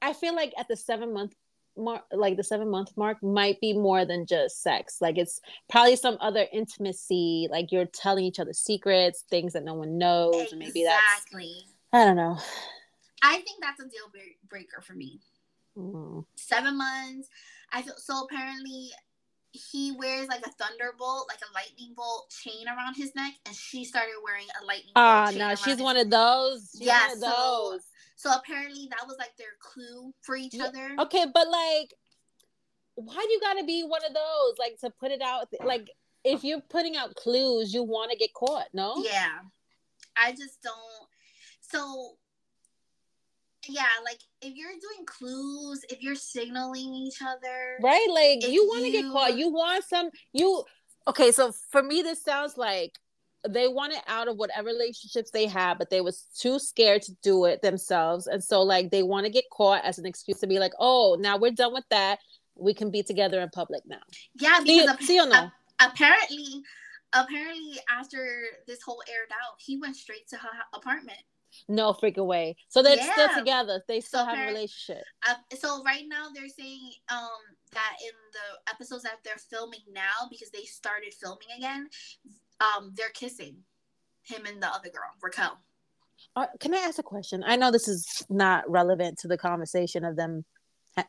I, 0.03 0.13
feel 0.13 0.35
like 0.35 0.53
at 0.59 0.69
the 0.69 0.77
seven 0.77 1.15
month 1.15 1.35
mark, 1.79 2.03
like 2.13 2.37
the 2.37 2.45
seven 2.45 2.69
month 2.69 2.95
mark 2.97 3.23
might 3.23 3.59
be 3.61 3.73
more 3.73 4.05
than 4.05 4.27
just 4.27 4.63
sex. 4.63 5.01
Like 5.01 5.17
it's 5.17 5.41
probably 5.71 5.97
some 5.97 6.19
other 6.21 6.47
intimacy. 6.53 7.49
Like 7.51 7.73
you're 7.73 7.87
telling 7.87 8.25
each 8.27 8.39
other 8.39 8.53
secrets, 8.53 9.25
things 9.31 9.55
that 9.55 9.65
no 9.65 9.75
one 9.75 9.97
knows, 9.97 10.51
and 10.51 10.59
maybe 10.59 10.85
that's 10.85 11.23
exactly. 11.23 11.65
I 11.93 12.05
don't 12.05 12.17
know. 12.17 12.37
I 13.23 13.37
think 13.37 13.63
that's 13.63 13.81
a 13.81 13.85
deal 13.85 14.13
breaker 14.49 14.83
for 14.83 14.93
me. 14.93 15.21
Mm. 15.75 16.27
Seven 16.37 16.77
months. 16.77 17.29
I 17.73 17.83
feel 17.83 17.95
so 17.97 18.25
apparently 18.25 18.91
he 19.53 19.93
wears 19.93 20.29
like 20.29 20.47
a 20.47 20.51
thunderbolt, 20.51 21.27
like 21.29 21.41
a 21.41 21.53
lightning 21.55 21.95
bolt 21.97 22.31
chain 22.31 22.67
around 22.69 22.95
his 22.95 23.15
neck, 23.15 23.33
and 23.47 23.55
she 23.55 23.85
started 23.85 24.15
wearing 24.25 24.47
a 24.61 24.65
lightning. 24.65 24.93
Ah, 24.97 25.31
no, 25.35 25.55
she's 25.55 25.79
one 25.79 25.97
of 25.97 26.11
those. 26.11 26.71
She's 26.73 26.87
Yeah, 26.87 27.09
one 27.09 27.13
of 27.13 27.19
so- 27.19 27.71
those. 27.71 27.81
So 28.17 28.33
apparently 28.35 28.89
that 28.91 29.07
was 29.07 29.17
like 29.19 29.37
their 29.37 29.57
clue 29.61 30.13
for 30.23 30.35
each 30.37 30.55
Yeah, 30.55 30.65
other. 30.65 30.97
Okay, 30.99 31.25
but 31.33 31.49
like, 31.49 31.95
why 32.97 33.15
do 33.15 33.31
you 33.33 33.41
gotta 33.41 33.65
be 33.65 33.85
one 33.85 34.05
of 34.05 34.13
those? 34.13 34.59
Like 34.59 34.77
to 34.81 34.91
put 34.91 35.13
it 35.13 35.23
out, 35.23 35.47
like 35.65 35.89
if 36.25 36.43
you're 36.43 36.61
putting 36.61 36.97
out 36.97 37.15
clues, 37.15 37.73
you 37.73 37.85
want 37.85 38.11
to 38.11 38.17
get 38.17 38.35
caught, 38.35 38.67
no? 38.75 38.97
Yeah. 39.05 39.39
I 40.17 40.33
just 40.33 40.61
don't. 40.63 40.75
So, 41.61 42.18
yeah, 43.69 43.87
like 44.05 44.19
if 44.43 44.55
you're 44.55 44.71
doing 44.71 45.07
clues, 45.07 45.85
if 45.91 46.03
you're 46.03 46.15
signaling 46.15 46.93
each 46.95 47.21
other, 47.23 47.79
Right? 47.83 48.07
Like 48.13 48.51
you 48.51 48.67
want 48.67 48.85
to 48.85 48.91
get 48.91 49.05
caught. 49.13 49.37
You 49.37 49.51
want 49.51 49.85
some. 49.85 50.11
You 50.33 50.65
okay? 51.07 51.33
So 51.33 51.53
for 51.71 51.83
me, 51.83 52.03
this 52.03 52.23
sounds 52.23 52.57
like 52.57 52.99
they 53.49 53.69
wanted 53.69 53.99
out 54.09 54.29
of 54.29 54.37
whatever 54.37 54.69
relationships 54.69 55.31
they 55.31 55.47
had, 55.47 55.79
but 55.79 55.91
they 55.91 56.01
was 56.01 56.27
too 56.39 56.59
scared 56.59 57.03
to 57.03 57.13
do 57.23 57.45
it 57.45 57.63
themselves, 57.63 58.27
and 58.27 58.43
so 58.43 58.63
like 58.63 58.91
they 58.91 59.03
want 59.03 59.27
to 59.27 59.31
get 59.33 59.45
caught 59.53 59.85
as 59.85 59.99
an 59.99 60.07
excuse 60.07 60.39
to 60.41 60.47
be 60.47 60.59
like, 60.59 60.73
oh, 60.79 61.17
now 61.21 61.37
we're 61.37 61.53
done 61.53 61.73
with 61.73 61.85
that. 61.91 62.19
We 62.57 62.75
can 62.75 62.91
be 62.91 63.03
together 63.05 63.41
in 63.41 63.49
public 63.51 63.83
now. 63.87 64.01
yeah, 64.41 64.59
See, 64.59 64.81
because 64.81 64.89
ap- 64.91 65.03
see 65.03 65.17
no? 65.17 65.33
ap- 65.33 65.53
apparently, 65.81 66.63
apparently 67.13 67.79
after 67.89 68.43
this 68.67 68.83
whole 68.83 69.01
aired 69.09 69.31
out, 69.31 69.55
he 69.59 69.79
went 69.79 69.95
straight 69.95 70.27
to 70.31 70.37
her 70.37 70.49
apartment. 70.75 71.19
No 71.69 71.93
freaking 71.93 72.27
way. 72.27 72.57
So 72.69 72.83
they're 72.83 73.01
still 73.01 73.29
together. 73.35 73.83
They 73.89 74.01
still 74.01 74.25
So 74.25 74.27
have 74.27 74.39
a 74.39 74.47
relationship. 74.47 75.05
Uh, 75.29 75.35
so 75.59 75.83
right 75.85 76.05
now 76.07 76.29
they're 76.35 76.49
saying 76.49 76.93
um 77.11 77.29
that 77.73 77.97
in 78.03 78.13
the 78.33 78.73
episodes 78.73 79.03
that 79.05 79.19
they're 79.25 79.37
filming 79.51 79.81
now 79.93 80.29
because 80.31 80.51
they 80.51 80.65
started 80.65 81.13
filming 81.15 81.49
again, 81.57 81.89
um 82.61 82.93
they're 82.97 83.11
kissing 83.11 83.57
him 84.23 84.47
and 84.47 84.63
the 84.63 84.69
other 84.69 84.91
girl 84.91 85.11
Raquel. 85.23 85.59
Uh, 86.37 86.47
can 86.61 86.75
I 86.75 86.79
ask 86.79 86.99
a 86.99 87.03
question? 87.03 87.43
I 87.47 87.57
know 87.57 87.71
this 87.71 87.89
is 87.89 88.25
not 88.29 88.69
relevant 88.69 89.19
to 89.21 89.29
the 89.29 89.39
conversation 89.39 90.05
of 90.05 90.17
them 90.17 90.45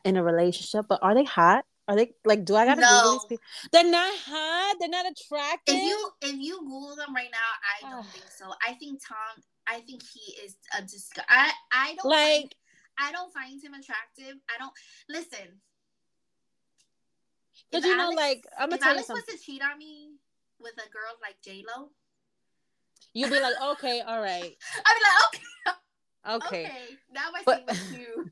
in 0.04 0.16
a 0.16 0.22
relationship, 0.22 0.86
but 0.88 1.00
are 1.02 1.14
they 1.14 1.24
hot? 1.24 1.64
Are 1.90 1.96
they 1.96 2.14
like? 2.24 2.44
Do 2.44 2.54
I 2.54 2.66
gotta 2.66 2.82
Google 2.82 3.02
No. 3.02 3.10
these 3.10 3.24
people? 3.24 3.44
They're 3.72 3.90
not 3.90 4.14
hot. 4.16 4.76
They're 4.78 4.88
not 4.88 5.06
attractive. 5.10 5.74
If 5.74 5.82
you 5.82 6.10
if 6.22 6.36
you 6.38 6.60
Google 6.60 6.94
them 6.94 7.12
right 7.12 7.30
now, 7.32 7.50
I 7.66 7.90
don't 7.90 8.06
Ah. 8.06 8.10
think 8.12 8.26
so. 8.30 8.46
I 8.66 8.74
think 8.74 9.00
Tom. 9.04 9.42
I 9.66 9.80
think 9.80 10.02
he 10.04 10.34
is 10.44 10.54
a 10.78 10.82
disgust. 10.82 11.26
I 11.28 11.50
I 11.72 11.94
don't 11.96 12.08
like, 12.08 12.30
Find, 12.42 12.54
I 12.98 13.12
don't 13.12 13.32
find 13.34 13.60
him 13.62 13.74
attractive. 13.74 14.36
I 14.48 14.58
don't 14.58 14.72
listen. 15.08 15.60
but 17.72 17.82
you 17.82 17.96
know, 17.96 18.10
like 18.10 18.44
I'm 18.56 18.70
gonna 18.70 18.78
tell 18.80 18.90
you 18.90 18.94
Alex 18.94 19.08
something. 19.08 19.24
was 19.32 19.40
to 19.40 19.44
cheat 19.44 19.62
on 19.62 19.78
me 19.78 20.12
with 20.60 20.74
a 20.74 20.88
girl 20.90 21.18
like 21.20 21.42
J 21.42 21.64
Lo, 21.66 21.90
You'll 23.14 23.30
be 23.30 23.40
like, 23.40 23.54
okay, 23.72 24.00
all 24.00 24.20
right, 24.22 24.56
I'd 24.86 24.94
be 24.94 25.02
like, 25.06 25.26
okay, 25.26 26.36
okay. 26.36 26.64
okay, 26.66 26.98
now 27.12 27.30
I 27.34 27.56
see 27.56 27.64
what 27.64 27.90
you. 27.90 28.30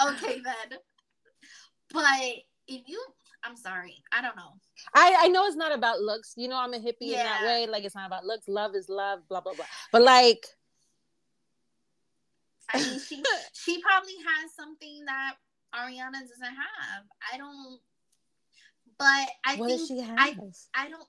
okay 0.18 0.40
then. 0.42 0.78
But 1.92 2.42
if 2.72 2.88
you, 2.88 3.02
I'm 3.44 3.56
sorry, 3.56 4.02
I 4.12 4.22
don't 4.22 4.36
know. 4.36 4.54
I 4.94 5.16
I 5.20 5.28
know 5.28 5.46
it's 5.46 5.56
not 5.56 5.72
about 5.72 6.00
looks. 6.00 6.34
You 6.36 6.48
know, 6.48 6.56
I'm 6.56 6.74
a 6.74 6.78
hippie 6.78 7.12
in 7.12 7.12
that 7.12 7.42
way. 7.44 7.66
Like 7.66 7.84
it's 7.84 7.94
not 7.94 8.06
about 8.06 8.24
looks. 8.24 8.48
Love 8.48 8.74
is 8.74 8.88
love. 8.88 9.20
Blah 9.28 9.40
blah 9.40 9.54
blah. 9.54 9.66
But 9.90 10.02
like, 10.02 10.46
I 12.72 12.78
mean, 12.78 12.98
she 13.08 13.22
she 13.52 13.82
probably 13.82 14.14
has 14.14 14.54
something 14.54 15.04
that 15.06 15.34
Ariana 15.74 16.20
doesn't 16.20 16.42
have. 16.42 17.04
I 17.32 17.36
don't. 17.36 17.78
But 18.98 19.28
I 19.44 19.56
what 19.56 19.68
think 19.68 19.80
does 19.80 19.88
she 19.88 20.00
have? 20.00 20.18
I 20.18 20.36
I 20.74 20.88
don't. 20.88 21.06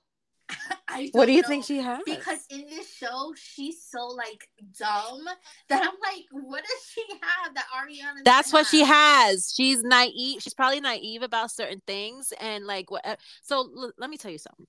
I 0.88 1.08
what 1.12 1.26
do 1.26 1.32
you 1.32 1.42
know. 1.42 1.48
think 1.48 1.64
she 1.64 1.78
has? 1.78 2.00
Because 2.04 2.44
in 2.50 2.66
this 2.68 2.92
show, 2.94 3.32
she's 3.36 3.82
so 3.82 4.06
like 4.06 4.48
dumb 4.78 5.24
that 5.68 5.82
I'm 5.82 5.94
like, 6.02 6.24
what 6.32 6.62
does 6.62 6.86
she 6.92 7.02
have 7.22 7.54
that 7.54 7.66
Ariana? 7.76 8.24
That's 8.24 8.50
doesn't 8.50 8.58
what 8.58 8.66
she 8.66 8.84
has. 8.84 9.52
She's 9.54 9.82
naive. 9.82 10.42
She's 10.42 10.54
probably 10.54 10.80
naive 10.80 11.22
about 11.22 11.50
certain 11.50 11.82
things 11.86 12.32
and 12.40 12.66
like 12.66 12.90
what. 12.90 13.06
Uh, 13.06 13.16
so 13.42 13.56
l- 13.76 13.92
let 13.98 14.10
me 14.10 14.16
tell 14.16 14.30
you 14.30 14.38
something. 14.38 14.66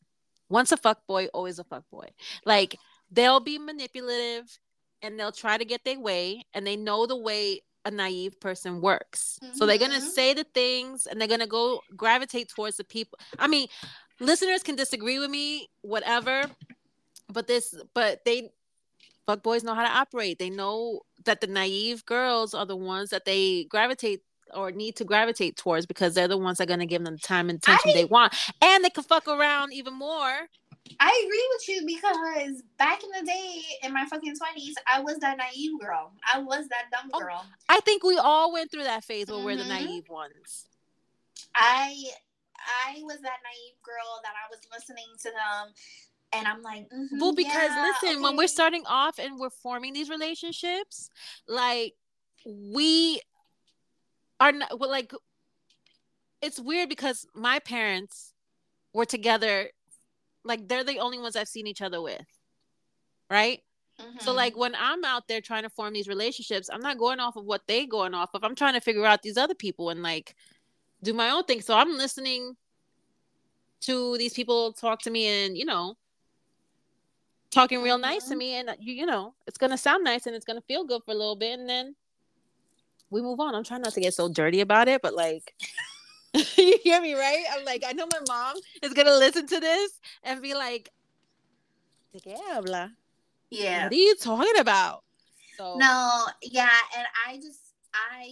Once 0.50 0.72
a 0.72 0.78
fuck 0.78 1.06
boy, 1.08 1.28
always 1.34 1.60
a 1.60 1.64
fuck 1.64 1.84
boy. 1.92 2.08
Like 2.46 2.78
they'll 3.12 3.40
be 3.40 3.58
manipulative 3.58 4.60
and 5.02 5.20
they'll 5.20 5.32
try 5.32 5.58
to 5.58 5.66
get 5.66 5.84
their 5.84 6.00
way, 6.00 6.44
and 6.54 6.66
they 6.66 6.76
know 6.76 7.06
the 7.06 7.18
way 7.18 7.62
a 7.86 7.92
naive 7.92 8.40
person 8.40 8.82
works. 8.82 9.40
So 9.54 9.66
they're 9.66 9.78
gonna 9.78 10.00
Mhm. 10.00 10.12
say 10.12 10.34
the 10.34 10.44
things 10.44 11.06
and 11.06 11.22
they're 11.22 11.28
gonna 11.28 11.48
go 11.48 11.82
gravitate 11.96 12.50
towards 12.50 12.78
the 12.78 12.84
people. 12.84 13.20
I 13.38 13.48
mean, 13.48 13.68
listeners 14.20 14.64
can 14.64 14.76
disagree 14.76 15.20
with 15.20 15.30
me, 15.30 15.70
whatever. 15.82 16.50
But 17.32 17.48
this, 17.48 17.74
but 17.94 18.26
they 18.26 18.52
fuck 19.26 19.42
boys 19.44 19.64
know 19.64 19.74
how 19.74 19.84
to 19.84 19.90
operate. 19.90 20.38
They 20.40 20.50
know 20.50 21.02
that 21.26 21.42
the 21.42 21.48
naive 21.48 22.06
girls 22.06 22.54
are 22.54 22.66
the 22.66 22.76
ones 22.76 23.10
that 23.10 23.26
they 23.26 23.64
gravitate 23.66 24.22
or 24.54 24.72
need 24.72 24.96
to 24.98 25.04
gravitate 25.04 25.58
towards 25.58 25.88
because 25.88 26.14
they're 26.14 26.28
the 26.28 26.38
ones 26.38 26.60
that 26.60 26.66
are 26.66 26.68
gonna 26.68 26.86
give 26.86 27.04
them 27.04 27.16
the 27.16 27.20
time 27.20 27.50
and 27.50 27.58
attention 27.58 27.92
they 27.94 28.06
want, 28.06 28.34
and 28.62 28.84
they 28.84 28.90
can 28.92 29.04
fuck 29.04 29.28
around 29.28 29.74
even 29.74 29.94
more. 29.94 30.48
I 31.00 31.24
agree 31.26 31.50
with 31.54 31.70
you 31.70 31.86
because 31.98 32.64
back 32.78 33.02
in 33.04 33.10
the 33.20 33.26
day, 33.26 33.62
in 33.84 33.94
my 33.94 34.06
fucking 34.06 34.36
twenties, 34.38 34.76
I 34.92 35.02
was 35.02 35.18
that 35.20 35.38
naive 35.38 35.80
girl. 35.80 36.12
I 36.32 36.40
was 36.40 36.68
that 36.70 36.86
dumb 36.92 37.10
Oh, 37.14 37.20
girl. 37.20 37.46
I 37.70 37.80
think 37.82 38.04
we 38.04 38.18
all 38.18 38.54
went 38.54 38.72
through 38.72 38.84
that 38.84 39.04
phase 39.04 39.28
where 39.28 39.40
we're 39.40 39.56
the 39.58 39.64
Mhm. 39.64 39.68
naive 39.68 40.10
ones. 40.10 40.68
I 41.56 41.96
I 42.88 43.02
was 43.04 43.20
that 43.22 43.40
naive 43.44 43.82
girl 43.84 44.22
that 44.24 44.34
I 44.34 44.50
was 44.50 44.60
listening 44.72 45.06
to 45.22 45.32
them, 45.32 45.74
and 46.34 46.48
I'm 46.48 46.62
like, 46.62 46.90
mhm, 46.90 47.20
Well, 47.20 47.34
because 47.34 47.72
yeah, 47.76 47.82
listen, 47.82 48.22
when 48.22 48.36
we're 48.38 48.48
starting 48.48 48.86
off 48.88 49.20
and 49.20 49.38
we're 49.40 49.50
forming 49.50 49.94
these 49.94 50.10
relationships, 50.10 51.10
like 51.48 51.94
we 52.46 53.22
are 54.40 54.52
not 54.52 54.80
well, 54.80 54.90
like 54.90 55.14
it's 56.42 56.60
weird 56.60 56.90
because 56.90 57.26
my 57.34 57.60
parents 57.60 58.34
were 58.94 59.06
together, 59.06 59.70
like 60.46 60.68
they're 60.68 60.84
the 60.84 61.00
only 61.00 61.20
ones 61.20 61.36
I've 61.36 61.48
seen 61.50 61.68
each 61.68 61.82
other 61.82 62.02
with, 62.02 62.26
right? 63.30 63.62
So 64.20 64.32
Mhm. 64.32 64.36
like 64.36 64.56
when 64.58 64.76
I'm 64.76 65.04
out 65.04 65.28
there 65.28 65.42
trying 65.42 65.64
to 65.64 65.70
form 65.70 65.94
these 65.94 66.08
relationships, 66.08 66.70
I'm 66.72 66.82
not 66.82 66.98
going 66.98 67.20
off 67.20 67.36
of 67.36 67.46
what 67.46 67.66
they 67.68 67.86
going 67.86 68.14
off 68.14 68.30
of. 68.34 68.44
I'm 68.44 68.56
trying 68.56 68.74
to 68.74 68.82
figure 68.82 69.06
out 69.06 69.22
these 69.22 69.38
other 69.38 69.56
people 69.56 69.90
and 69.90 70.02
like 70.04 70.36
do 71.04 71.14
my 71.14 71.30
own 71.32 71.44
thing. 71.44 71.62
So 71.62 71.76
I'm 71.76 71.98
listening 71.98 72.56
to 73.82 74.18
these 74.18 74.34
people 74.34 74.74
talk 74.74 75.02
to 75.04 75.12
me 75.12 75.28
and 75.28 75.58
you 75.58 75.66
know 75.66 75.96
talking 77.52 77.82
real 77.82 77.98
nice 77.98 78.26
to 78.26 78.34
Mhm. 78.36 78.38
me 78.38 78.54
and 78.56 78.70
uh, 78.70 78.76
you 78.80 78.94
you 78.94 79.06
know 79.06 79.34
it's 79.48 79.58
gonna 79.58 79.78
sound 79.78 80.04
nice 80.04 80.26
and 80.28 80.36
it's 80.36 80.46
gonna 80.46 80.62
feel 80.62 80.84
good 80.84 81.04
for 81.06 81.12
a 81.12 81.16
little 81.16 81.36
bit 81.36 81.60
and 81.60 81.68
then 81.70 81.96
we 83.12 83.22
move 83.22 83.40
on. 83.40 83.54
I'm 83.54 83.64
trying 83.64 83.82
not 83.82 83.94
to 83.94 84.02
get 84.02 84.14
so 84.14 84.28
dirty 84.28 84.62
about 84.62 84.88
it, 84.88 85.02
but 85.02 85.14
like 85.14 85.54
you 86.58 86.78
hear 86.84 87.02
me 87.02 87.14
right? 87.14 87.44
I'm 87.54 87.66
like 87.66 87.84
I 87.88 87.94
know 87.94 88.08
my 88.12 88.20
mom 88.28 88.58
is 88.82 88.94
gonna 88.94 89.16
listen 89.16 89.48
to 89.48 89.60
this 89.60 90.00
and 90.24 90.42
be 90.42 90.54
like 90.54 90.90
¿De 92.14 92.20
qué 92.20 92.38
habla? 92.50 92.92
Yeah. 93.50 93.84
What 93.84 93.94
are 93.94 93.96
you 93.96 94.16
talking 94.16 94.60
about? 94.60 95.04
So 95.58 95.76
No, 95.78 96.26
yeah, 96.42 96.70
and 96.98 97.08
I 97.28 97.38
just 97.38 97.60
I 97.94 98.28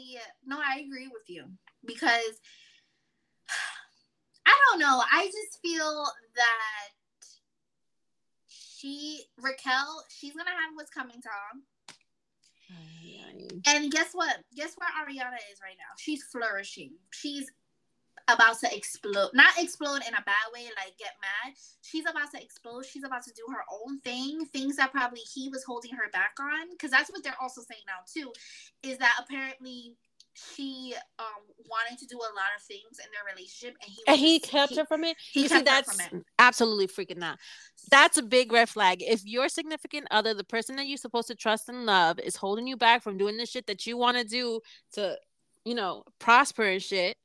no, 0.45 0.57
I 0.57 0.79
agree 0.79 1.07
with 1.07 1.29
you 1.29 1.45
because 1.85 2.41
I 4.45 4.53
don't 4.69 4.79
know. 4.79 5.01
I 5.11 5.25
just 5.27 5.61
feel 5.61 6.05
that 6.35 6.89
she 8.47 9.23
Raquel, 9.37 10.03
she's 10.09 10.33
gonna 10.33 10.49
have 10.49 10.75
what's 10.75 10.91
coming 10.91 11.21
Tom. 11.21 11.63
And 13.67 13.91
guess 13.91 14.09
what? 14.13 14.37
Guess 14.55 14.75
where 14.77 14.89
Ariana 14.89 15.37
is 15.51 15.59
right 15.61 15.77
now? 15.77 15.93
She's 15.97 16.23
flourishing. 16.23 16.91
She's 17.11 17.49
about 18.27 18.59
to 18.59 18.75
explode. 18.75 19.29
Not 19.33 19.53
explode 19.57 20.01
in 20.07 20.13
a 20.13 20.23
bad 20.25 20.47
way, 20.53 20.65
like 20.77 20.97
get 20.97 21.13
mad. 21.21 21.53
She's 21.81 22.05
about 22.09 22.31
to 22.31 22.41
explode. 22.41 22.85
She's 22.85 23.03
about 23.03 23.23
to 23.23 23.31
do 23.31 23.43
her 23.51 23.63
own 23.71 23.99
thing. 23.99 24.45
Things 24.45 24.77
that 24.77 24.91
probably 24.91 25.19
he 25.19 25.49
was 25.49 25.63
holding 25.63 25.91
her 25.91 26.09
back 26.11 26.35
on. 26.39 26.71
Because 26.71 26.91
that's 26.91 27.11
what 27.11 27.23
they're 27.23 27.41
also 27.41 27.61
saying 27.61 27.81
now, 27.87 28.03
too. 28.11 28.31
Is 28.81 28.97
that 28.99 29.19
apparently 29.19 29.95
she 30.35 30.95
um 31.19 31.25
wanted 31.69 31.97
to 31.99 32.07
do 32.07 32.17
a 32.17 32.33
lot 32.33 32.49
of 32.57 32.63
things 32.63 32.97
in 32.97 33.05
their 33.11 33.35
relationship 33.35 33.77
and 33.83 33.91
he 33.91 34.01
and 34.07 34.19
he 34.19 34.39
kept 34.39 34.71
he- 34.71 34.77
her 34.77 34.85
from 34.85 35.03
it. 35.03 35.15
he 35.31 35.41
you 35.41 35.47
see, 35.47 35.53
kept 35.55 35.69
her 35.69 35.75
that's 35.75 36.01
from 36.01 36.17
it. 36.19 36.25
absolutely 36.39 36.87
freaking 36.87 37.17
not. 37.17 37.37
That's 37.91 38.17
a 38.17 38.23
big 38.23 38.51
red 38.51 38.67
flag. 38.69 39.03
If 39.03 39.23
your 39.25 39.47
significant 39.47 40.07
other, 40.09 40.33
the 40.33 40.43
person 40.43 40.75
that 40.77 40.87
you're 40.87 40.97
supposed 40.97 41.27
to 41.27 41.35
trust 41.35 41.69
and 41.69 41.85
love, 41.85 42.19
is 42.19 42.35
holding 42.35 42.65
you 42.65 42.77
back 42.77 43.03
from 43.03 43.17
doing 43.17 43.37
the 43.37 43.45
shit 43.45 43.67
that 43.67 43.85
you 43.85 43.95
want 43.95 44.17
to 44.17 44.23
do 44.23 44.59
to, 44.93 45.17
you 45.65 45.75
know, 45.75 46.03
prosper 46.19 46.63
and 46.63 46.81
shit 46.81 47.15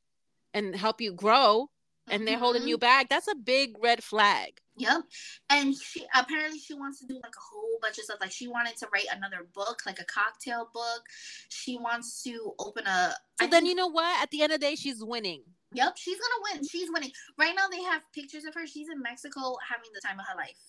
and 0.59 0.75
help 0.77 1.01
you 1.01 1.13
grow, 1.13 1.71
and 2.09 2.27
they're 2.27 2.39
holding 2.39 2.63
Mhm. 2.63 2.69
you 2.69 2.79
back, 2.79 3.09
that's 3.09 3.29
a 3.29 3.35
big 3.35 3.77
red 3.83 4.03
flag. 4.03 4.61
Yep. 4.77 5.03
And 5.51 5.77
she 5.77 6.07
apparently 6.15 6.59
she 6.59 6.73
wants 6.75 7.01
to 7.01 7.07
do 7.07 7.15
like 7.15 7.35
a 7.37 7.41
whole 7.41 7.79
bunch 7.83 7.99
of 7.99 8.05
stuff. 8.05 8.19
Like 8.21 8.31
she 8.31 8.47
wanted 8.47 8.77
to 8.79 8.89
write 8.93 9.07
another 9.13 9.43
book, 9.53 9.83
like 9.87 9.99
a 10.01 10.05
cocktail 10.05 10.71
book. 10.73 11.03
She 11.49 11.77
wants 11.77 12.23
to 12.23 12.55
open 12.59 12.87
a. 12.87 13.11
So 13.39 13.45
I 13.45 13.49
then 13.49 13.63
think- 13.63 13.69
you 13.71 13.75
know 13.75 13.89
what? 13.89 14.23
At 14.23 14.31
the 14.31 14.43
end 14.43 14.53
of 14.53 14.61
the 14.61 14.67
day, 14.67 14.77
she's 14.77 15.03
winning. 15.03 15.43
Yep, 15.73 15.97
she's 15.97 16.19
gonna 16.19 16.43
win. 16.55 16.67
She's 16.67 16.89
winning. 16.91 17.13
Right 17.37 17.55
now 17.55 17.69
they 17.69 17.83
have 17.83 18.03
pictures 18.13 18.45
of 18.45 18.55
her. 18.55 18.67
She's 18.67 18.89
in 18.89 19.03
Mexico 19.03 19.57
having 19.69 19.91
the 19.93 20.01
time 20.01 20.19
of 20.21 20.27
her 20.27 20.37
life. 20.37 20.63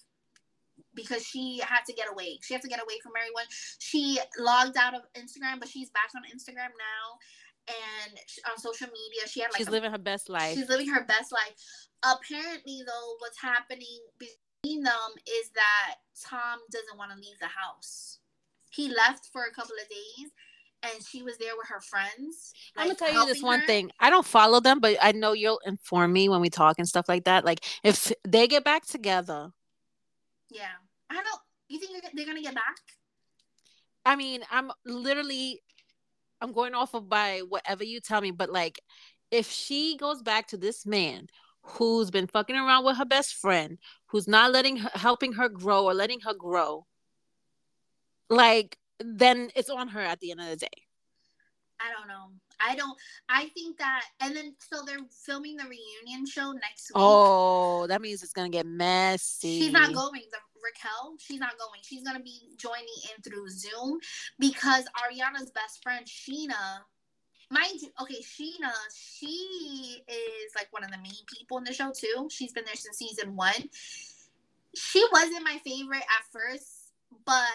Because 0.95 1.25
she 1.25 1.59
had 1.59 1.85
to 1.85 1.93
get 1.93 2.09
away. 2.09 2.39
She 2.41 2.53
had 2.53 2.63
to 2.63 2.67
get 2.67 2.81
away 2.81 2.99
from 3.03 3.13
everyone. 3.17 3.45
She 3.77 4.19
logged 4.37 4.75
out 4.75 4.95
of 4.95 5.03
Instagram, 5.13 5.59
but 5.59 5.69
she's 5.69 5.89
back 5.91 6.09
on 6.15 6.23
Instagram 6.23 6.71
now. 6.89 7.19
And 7.69 8.17
on 8.49 8.57
social 8.57 8.87
media, 8.87 9.27
she 9.27 9.41
had 9.41 9.51
like 9.51 9.57
she's 9.57 9.67
a 9.67 9.71
living 9.71 9.91
her 9.91 9.97
best 9.99 10.27
life. 10.29 10.55
She's 10.57 10.69
living 10.69 10.89
her 10.89 11.03
best 11.05 11.31
life. 11.31 11.53
Apparently, 12.03 12.81
though, 12.85 13.15
what's 13.19 13.39
happening 13.39 13.99
between 14.17 14.83
them 14.83 15.11
is 15.27 15.49
that 15.53 15.95
Tom 16.25 16.59
doesn't 16.71 16.97
want 16.97 17.11
to 17.11 17.17
leave 17.17 17.37
the 17.39 17.47
house. 17.47 18.19
He 18.71 18.87
left 18.89 19.29
for 19.31 19.43
a 19.45 19.51
couple 19.53 19.75
of 19.81 19.87
days, 19.89 20.31
and 20.83 21.05
she 21.05 21.21
was 21.21 21.37
there 21.37 21.55
with 21.57 21.67
her 21.67 21.81
friends. 21.81 22.53
I'm 22.75 22.87
gonna 22.87 22.95
tell 22.97 23.13
you 23.13 23.25
this 23.31 23.43
one 23.43 23.59
her. 23.59 23.65
thing. 23.67 23.91
I 23.99 24.09
don't 24.09 24.25
follow 24.25 24.59
them, 24.59 24.79
but 24.79 24.97
I 25.01 25.11
know 25.11 25.33
you'll 25.33 25.61
inform 25.65 26.13
me 26.13 26.29
when 26.29 26.41
we 26.41 26.49
talk 26.49 26.75
and 26.79 26.87
stuff 26.87 27.07
like 27.09 27.25
that. 27.25 27.45
Like 27.45 27.63
if 27.83 28.11
they 28.27 28.47
get 28.47 28.63
back 28.63 28.85
together, 28.85 29.51
Yeah, 30.49 30.71
I 31.09 31.15
don't. 31.21 31.41
You 31.67 31.79
think 31.79 32.01
they're- 32.01 32.11
they're 32.13 32.25
gonna 32.25 32.41
get 32.41 32.55
back? 32.55 32.77
I 34.05 34.15
mean, 34.15 34.43
I'm 34.49 34.71
literally 34.85 35.61
I'm 36.41 36.51
going 36.53 36.73
off 36.73 36.93
of 36.93 37.09
by 37.09 37.41
whatever 37.47 37.83
you 37.83 37.99
tell 37.99 38.21
me, 38.21 38.31
but 38.31 38.49
like 38.49 38.79
if 39.31 39.49
she 39.49 39.97
goes 39.97 40.21
back 40.21 40.47
to 40.47 40.57
this 40.57 40.85
man 40.85 41.27
who's 41.61 42.09
been 42.09 42.27
fucking 42.27 42.55
around 42.55 42.85
with 42.85 42.97
her 42.97 43.05
best 43.05 43.35
friend, 43.35 43.77
who's 44.07 44.27
not 44.27 44.51
letting 44.51 44.77
her 44.77 44.89
helping 44.93 45.33
her 45.33 45.49
grow 45.49 45.85
or 45.85 45.93
letting 45.93 46.21
her 46.21 46.33
grow, 46.33 46.85
like 48.29 48.77
then 48.99 49.49
it's 49.55 49.69
on 49.69 49.89
her 49.89 50.01
at 50.01 50.19
the 50.19 50.31
end 50.31 50.41
of 50.41 50.47
the 50.47 50.57
day. 50.57 50.67
I 51.79 51.91
don't 51.97 52.07
know. 52.07 52.31
I 52.59 52.75
don't. 52.75 52.97
I 53.29 53.45
think 53.49 53.77
that, 53.77 54.03
and 54.19 54.35
then 54.35 54.53
so 54.59 54.83
they're 54.85 54.97
filming 55.25 55.55
the 55.55 55.63
reunion 55.63 56.25
show 56.25 56.51
next 56.51 56.89
week. 56.89 56.95
Oh, 56.95 57.87
that 57.87 58.01
means 58.01 58.21
it's 58.21 58.33
gonna 58.33 58.49
get 58.49 58.65
messy. 58.65 59.61
She's 59.61 59.71
not 59.71 59.93
going. 59.93 60.23
The 60.29 60.39
Raquel, 60.63 61.15
she's 61.19 61.39
not 61.39 61.57
going. 61.57 61.79
She's 61.83 62.03
gonna 62.03 62.19
be 62.19 62.49
joining 62.57 62.85
in 63.15 63.21
through 63.21 63.49
Zoom 63.49 63.99
because 64.37 64.85
Ariana's 64.97 65.51
best 65.51 65.81
friend 65.83 66.05
Scheana, 66.05 66.79
mind 67.51 67.81
you, 67.81 67.89
okay, 68.01 68.21
Scheana, 68.21 68.71
she 68.93 70.03
is 70.07 70.55
like 70.55 70.71
one 70.71 70.83
of 70.83 70.91
the 70.91 70.97
main 70.97 71.25
people 71.27 71.57
in 71.57 71.63
the 71.63 71.73
show 71.73 71.91
too. 71.91 72.27
She's 72.31 72.53
been 72.53 72.65
there 72.65 72.75
since 72.75 72.97
season 72.97 73.35
one. 73.35 73.69
She 74.75 75.03
wasn't 75.11 75.43
my 75.43 75.59
favorite 75.63 75.97
at 75.97 76.31
first, 76.31 76.93
but 77.25 77.47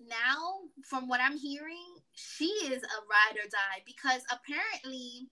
now 0.00 0.60
from 0.84 1.08
what 1.08 1.20
I'm 1.20 1.38
hearing, 1.38 1.96
she 2.12 2.46
is 2.46 2.82
a 2.82 2.98
ride 3.08 3.36
or 3.36 3.48
die 3.48 3.82
because 3.84 4.22
apparently 4.30 5.28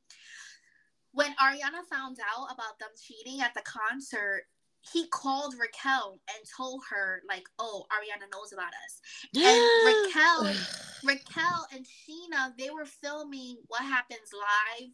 when 1.12 1.32
Ariana 1.32 1.84
found 1.90 2.18
out 2.20 2.52
about 2.52 2.78
them 2.78 2.88
cheating 3.00 3.40
at 3.40 3.54
the 3.54 3.62
concert, 3.62 4.44
he 4.92 5.06
called 5.08 5.54
Raquel 5.58 6.20
and 6.28 6.46
told 6.56 6.82
her 6.90 7.22
like, 7.28 7.44
"Oh, 7.58 7.86
Ariana 7.90 8.30
knows 8.32 8.52
about 8.52 8.72
us." 8.84 9.00
And 9.34 9.62
Raquel, 9.84 10.54
Raquel 11.02 11.66
and 11.72 11.86
Scheana, 11.86 12.56
they 12.58 12.70
were 12.70 12.84
filming 12.86 13.58
What 13.68 13.82
Happens 13.82 14.30
Live 14.32 14.90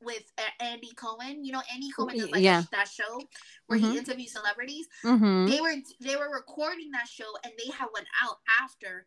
with 0.00 0.32
uh, 0.38 0.42
Andy 0.64 0.92
Cohen. 0.94 1.44
You 1.44 1.52
know, 1.52 1.62
Andy 1.72 1.90
Cohen 1.90 2.18
does 2.18 2.30
like 2.30 2.42
Yeah. 2.42 2.64
that 2.72 2.88
show 2.88 3.20
where 3.66 3.78
Mhm. 3.78 3.92
he 3.92 3.98
interviews 3.98 4.32
celebrities. 4.32 4.88
Mhm. 5.04 5.48
They 5.50 5.60
were 5.60 5.76
they 6.00 6.16
were 6.16 6.30
recording 6.30 6.90
that 6.92 7.08
show 7.08 7.36
and 7.44 7.52
they 7.58 7.70
had 7.70 7.88
went 7.92 8.08
out 8.20 8.40
after, 8.60 9.06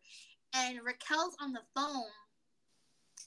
and 0.52 0.82
Raquel's 0.82 1.36
on 1.40 1.52
the 1.52 1.64
phone 1.74 2.10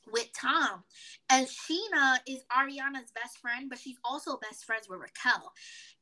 with 0.07 0.31
Tom, 0.33 0.83
and 1.29 1.47
Scheana 1.47 2.19
is 2.25 2.43
Ariana's 2.51 3.11
best 3.11 3.37
friend, 3.39 3.69
but 3.69 3.77
she's 3.79 3.97
also 4.03 4.37
best 4.37 4.65
friends 4.65 4.87
with 4.89 4.99
Raquel, 4.99 5.53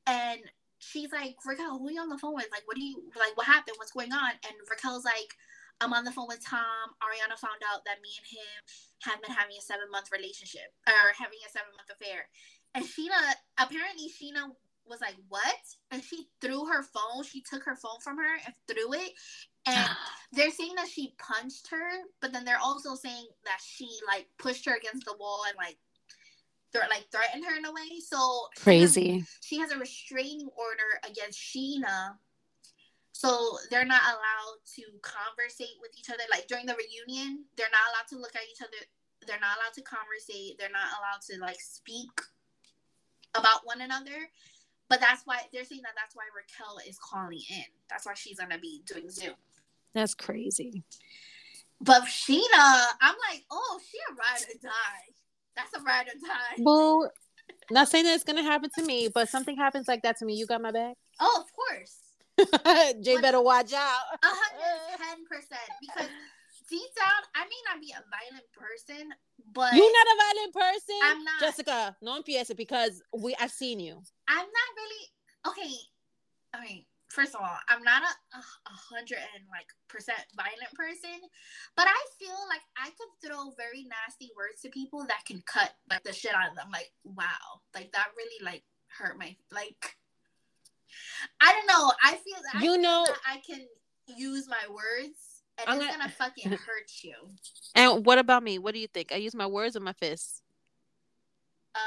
and 0.06 0.40
she's 0.80 1.12
like 1.12 1.36
Raquel, 1.46 1.80
who 1.80 1.88
are 1.88 1.92
you 1.92 2.02
on 2.02 2.10
the 2.10 2.18
phone 2.18 2.36
with? 2.36 2.48
Like, 2.52 2.64
what 2.66 2.78
do 2.78 2.84
you 2.84 3.04
like? 3.18 3.36
What 3.36 3.48
happened? 3.48 3.78
What's 3.78 3.92
going 3.92 4.14
on? 4.14 4.32
And 4.46 4.56
Raquel's 4.70 5.06
like. 5.06 5.36
I'm 5.80 5.94
on 5.94 6.04
the 6.04 6.12
phone 6.12 6.26
with 6.28 6.44
Tom. 6.44 6.98
Ariana 7.06 7.38
found 7.38 7.62
out 7.70 7.86
that 7.86 8.02
me 8.02 8.10
and 8.18 8.26
him 8.26 8.58
have 9.06 9.22
been 9.22 9.30
having 9.30 9.54
a 9.54 9.62
seven 9.62 9.92
month 9.92 10.10
relationship 10.12 10.74
or 10.88 11.14
having 11.14 11.38
a 11.46 11.52
seven 11.54 11.70
month 11.78 11.94
affair. 11.94 12.26
And 12.74 12.84
Scheana, 12.84 13.38
apparently, 13.62 14.10
Scheana 14.10 14.50
was 14.90 15.02
like, 15.02 15.16
What? 15.30 15.62
And 15.92 16.04
she 16.04 16.28
threw 16.42 16.66
her 16.66 16.84
phone. 16.84 17.24
She 17.24 17.42
took 17.42 17.64
her 17.64 17.76
phone 17.76 18.00
from 18.02 18.18
her 18.18 18.36
and 18.46 18.54
threw 18.68 18.94
it. 18.94 19.12
And 19.66 19.90
they're 20.32 20.52
saying 20.52 20.76
that 20.76 20.88
she 20.88 21.14
punched 21.20 21.68
her, 21.70 21.90
but 22.22 22.32
then 22.34 22.46
they're 22.46 22.60
also 22.62 22.96
saying 22.96 23.28
that 23.46 23.60
she 23.64 23.90
like 24.08 24.28
pushed 24.40 24.66
her 24.66 24.76
against 24.76 25.06
the 25.06 25.16
wall 25.20 25.44
and 25.48 25.58
like 25.58 25.78
thre- 26.74 26.90
like 26.90 27.06
threatened 27.12 27.46
her 27.46 27.56
in 27.58 27.66
a 27.66 27.72
way. 27.72 28.00
So 28.06 28.48
she 28.56 28.60
has- 28.60 28.64
Crazy. 28.64 29.26
she 29.42 29.58
has 29.60 29.72
a 29.72 29.78
restraining 29.78 30.50
order 30.58 31.00
against 31.10 31.40
Scheana. 31.40 32.18
So 33.14 33.58
they're 33.72 33.86
not 33.86 34.02
allowed 34.04 34.60
to 34.76 34.84
conversate 35.02 35.76
with 35.82 35.92
each 35.98 36.10
other. 36.10 36.24
Like 36.30 36.48
during 36.48 36.66
the 36.68 36.76
reunion, 36.76 37.46
they're 37.56 37.72
not 37.72 37.82
allowed 37.92 38.08
to 38.10 38.18
look 38.22 38.36
at 38.36 38.44
each 38.52 38.62
other. 38.62 38.78
They're 39.26 39.40
not 39.40 39.58
allowed 39.58 39.74
to 39.74 39.82
conversate. 39.82 40.60
They're 40.60 40.70
not 40.70 40.88
allowed 41.00 41.22
to 41.32 41.40
like 41.42 41.60
speak 41.60 42.12
about 43.34 43.66
one 43.66 43.82
another. 43.82 44.30
But 44.90 45.00
that's 45.02 45.24
why 45.26 45.42
they're 45.52 45.66
saying 45.66 45.82
that 45.84 45.94
that's 45.98 46.16
why 46.16 46.24
Raquel 46.36 46.78
is 46.88 46.98
calling 47.00 47.42
in. 47.50 47.64
That's 47.90 48.06
why 48.06 48.14
she's 48.14 48.40
gonna 48.40 48.60
be 48.60 48.84
doing 48.86 49.10
Zoom. 49.10 49.34
That's 49.94 50.14
crazy. 50.14 50.84
But 51.82 52.04
Scheana, 52.04 52.86
I'm 53.02 53.16
like, 53.30 53.44
oh, 53.52 53.80
she 53.92 53.98
a 54.10 54.14
ride 54.14 54.42
or 54.44 54.60
die. 54.62 55.14
That's 55.58 55.74
a 55.74 55.82
ride 55.82 56.08
or 56.08 56.20
die. 56.26 56.64
Boo. 56.64 57.10
Not 57.70 57.90
saying 57.90 58.06
that 58.06 58.14
it's 58.14 58.24
gonna 58.24 58.44
happen 58.44 58.70
to 58.78 58.84
me, 58.84 59.10
but 59.14 59.28
something 59.28 59.58
happens 59.58 59.88
like 59.88 60.04
that 60.04 60.18
to 60.18 60.26
me. 60.26 60.36
You 60.36 60.46
got 60.46 60.62
my 60.62 60.72
back. 60.72 60.96
Oh, 61.20 61.44
of 61.44 61.52
course. 61.52 61.98
Jay 63.02 63.18
better 63.20 63.42
watch 63.42 63.74
out. 63.74 64.00
Hundred 64.24 64.98
ten 64.98 65.26
percent. 65.26 65.70
Because 65.82 66.08
deep 66.70 66.90
down, 66.96 67.22
I 67.36 67.44
may 67.44 67.62
not 67.68 67.82
be 67.82 67.92
a 67.92 68.04
violent 68.08 68.46
person, 68.54 69.10
but 69.54 69.74
you're 69.74 69.92
not 69.92 70.08
a 70.08 70.18
violent 70.22 70.54
person. 70.54 71.00
I'm 71.04 71.24
not. 71.24 71.40
Jessica, 71.40 71.98
no 72.02 72.16
empiece 72.16 72.52
because 72.56 73.02
we 73.18 73.36
I've 73.40 73.52
seen 73.52 73.80
you. 73.80 74.02
I'm 74.28 74.38
not 74.38 74.70
really 74.78 75.04
okay. 75.50 75.76
I 76.54 76.62
mean, 76.62 76.86
first 77.10 77.36
of 77.36 77.42
all, 77.42 77.58
I'm 77.70 77.84
not 77.84 78.04
a, 78.04 78.38
a, 78.38 78.76
hundred 78.94 79.20
and 79.36 79.44
like 79.50 79.68
percent 79.90 80.20
violent 80.36 80.72
person, 80.76 81.20
but 81.76 81.88
I 81.88 82.00
feel 82.20 82.38
like 82.50 82.62
throw 83.38 83.52
very 83.58 83.84
nasty 83.84 84.32
words 84.36 84.62
to 84.62 84.70
people 84.70 85.06
that 85.08 85.24
can 85.26 85.42
cut 85.46 85.72
like 85.90 86.04
the 86.04 86.14
shit 86.14 86.34
out 86.34 86.50
of 86.50 86.56
them. 86.56 86.68
Like, 86.72 86.92
wow, 87.04 87.62
like 87.76 87.92
that 87.94 88.08
really 88.18 88.44
like 88.44 88.64
hurt 88.88 89.18
my 89.18 89.36
like. 89.52 89.96
I 91.42 91.52
don't 91.54 91.68
know. 91.68 91.92
I 92.04 92.12
feel 92.16 92.36
I 92.54 92.58
You 92.64 92.74
feel 92.74 92.82
know- 92.82 93.06
that 93.08 93.18
I 93.28 93.38
can 93.46 93.68
use 94.08 94.48
my 94.48 94.68
words, 94.70 95.44
and 95.58 95.70
I'm 95.70 95.78
it's 95.78 95.86
gonna- 95.86 95.98
gonna 96.00 96.10
fucking 96.12 96.52
hurt 96.66 96.92
you. 97.04 97.14
And 97.76 98.06
what 98.06 98.18
about 98.20 98.44
me? 98.44 98.58
What 98.60 98.74
do 98.74 98.80
you 98.80 98.88
think? 98.88 99.12
I 99.12 99.16
use 99.18 99.36
my 99.36 99.46
words 99.48 99.76
or 99.76 99.82
my 99.82 99.94
fists? 99.94 100.42
Uh, 101.76 101.80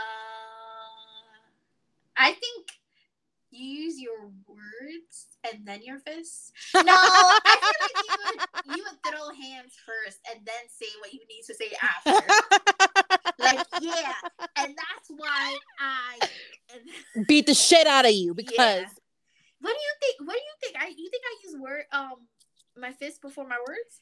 I 2.17 2.33
think 2.33 2.69
you 3.51 3.85
use 3.85 4.01
your 4.01 4.31
words 4.47 5.27
and 5.51 5.67
then 5.67 5.83
your 5.83 5.99
fists. 6.01 6.53
No, 6.75 6.83
I 6.87 7.57
feel 7.61 7.81
like 7.87 8.05
you 8.07 8.17
would, 8.25 8.77
you 8.77 8.85
would 8.85 9.03
throw 9.03 9.29
hands 9.35 9.75
first 9.85 10.19
and 10.31 10.45
then 10.47 10.65
say 10.69 10.87
what 11.01 11.13
you 11.13 11.21
need 11.29 11.43
to 11.47 11.55
say 11.55 11.71
after. 11.83 12.27
like, 13.39 13.67
yeah, 13.81 14.15
and 14.57 14.75
that's 14.77 15.09
why 15.09 15.57
I 15.79 16.19
beat 17.27 17.47
the 17.47 17.55
shit 17.55 17.87
out 17.87 18.07
of 18.07 18.13
you 18.13 18.35
because. 18.35 18.57
Yeah. 18.57 18.87
What 19.63 19.73
do 19.73 19.79
you 19.79 19.95
think? 20.01 20.27
What 20.27 20.33
do 20.33 20.41
you 20.41 20.55
think? 20.63 20.83
I 20.83 20.89
you 20.89 21.11
think 21.11 21.23
I 21.23 21.35
use 21.45 21.57
word 21.61 21.85
um 21.93 22.15
my 22.79 22.93
fist 22.93 23.21
before 23.21 23.47
my 23.47 23.59
words? 23.67 24.01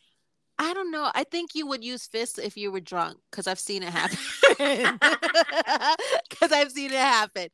I 0.61 0.75
don't 0.75 0.91
know. 0.91 1.11
I 1.15 1.25
think 1.25 1.55
you 1.55 1.67
would 1.69 1.85
use 1.85 2.07
fists 2.07 2.39
if 2.39 2.57
you 2.57 2.73
were 2.73 2.81
drunk 2.81 3.19
because 3.31 3.47
I've 3.47 3.61
seen 3.61 3.83
it 3.83 3.91
happen. 3.91 4.19
Because 6.29 6.53
I've 6.53 6.71
seen 6.71 6.93
it 6.93 6.99
happen. 6.99 7.49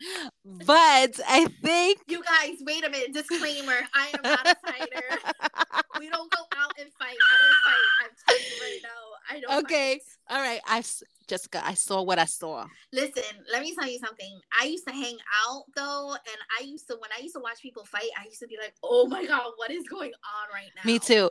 But 0.44 1.18
I 1.28 1.46
think. 1.62 2.00
You 2.08 2.22
guys, 2.22 2.56
wait 2.62 2.84
a 2.84 2.90
minute. 2.90 3.12
Disclaimer 3.14 3.78
I 3.94 4.08
am 4.14 4.20
not 4.22 4.46
a 4.46 4.56
fighter. 4.66 5.18
we 5.98 6.08
don't 6.08 6.30
go 6.30 6.42
out 6.56 6.72
and 6.80 6.90
fight. 6.98 7.16
I 7.16 7.36
don't 7.40 7.60
fight. 7.64 7.88
I'm 8.02 8.10
telling 8.26 8.42
you 8.42 8.62
right 8.62 8.80
now. 8.82 8.90
I 9.30 9.40
don't 9.40 9.64
Okay. 9.64 10.00
Fight. 10.28 10.36
All 10.36 10.42
right. 10.42 10.60
I, 10.66 10.82
Jessica, 11.26 11.62
I 11.64 11.74
saw 11.74 12.02
what 12.02 12.18
I 12.18 12.26
saw. 12.26 12.66
Listen, 12.92 13.22
let 13.50 13.62
me 13.62 13.74
tell 13.74 13.88
you 13.88 13.98
something. 13.98 14.38
I 14.60 14.66
used 14.66 14.86
to 14.86 14.92
hang 14.92 15.16
out 15.46 15.64
though. 15.74 16.12
And 16.12 16.38
I 16.60 16.64
used 16.64 16.88
to, 16.88 16.94
when 16.94 17.10
I 17.16 17.22
used 17.22 17.34
to 17.34 17.40
watch 17.40 17.60
people 17.62 17.84
fight, 17.84 18.10
I 18.20 18.24
used 18.24 18.40
to 18.40 18.46
be 18.46 18.56
like, 18.60 18.74
oh 18.82 19.06
my 19.06 19.24
God, 19.24 19.52
what 19.56 19.70
is 19.70 19.84
going 19.88 20.12
on 20.12 20.54
right 20.54 20.70
now? 20.76 20.82
Me 20.84 20.98
too. 20.98 21.30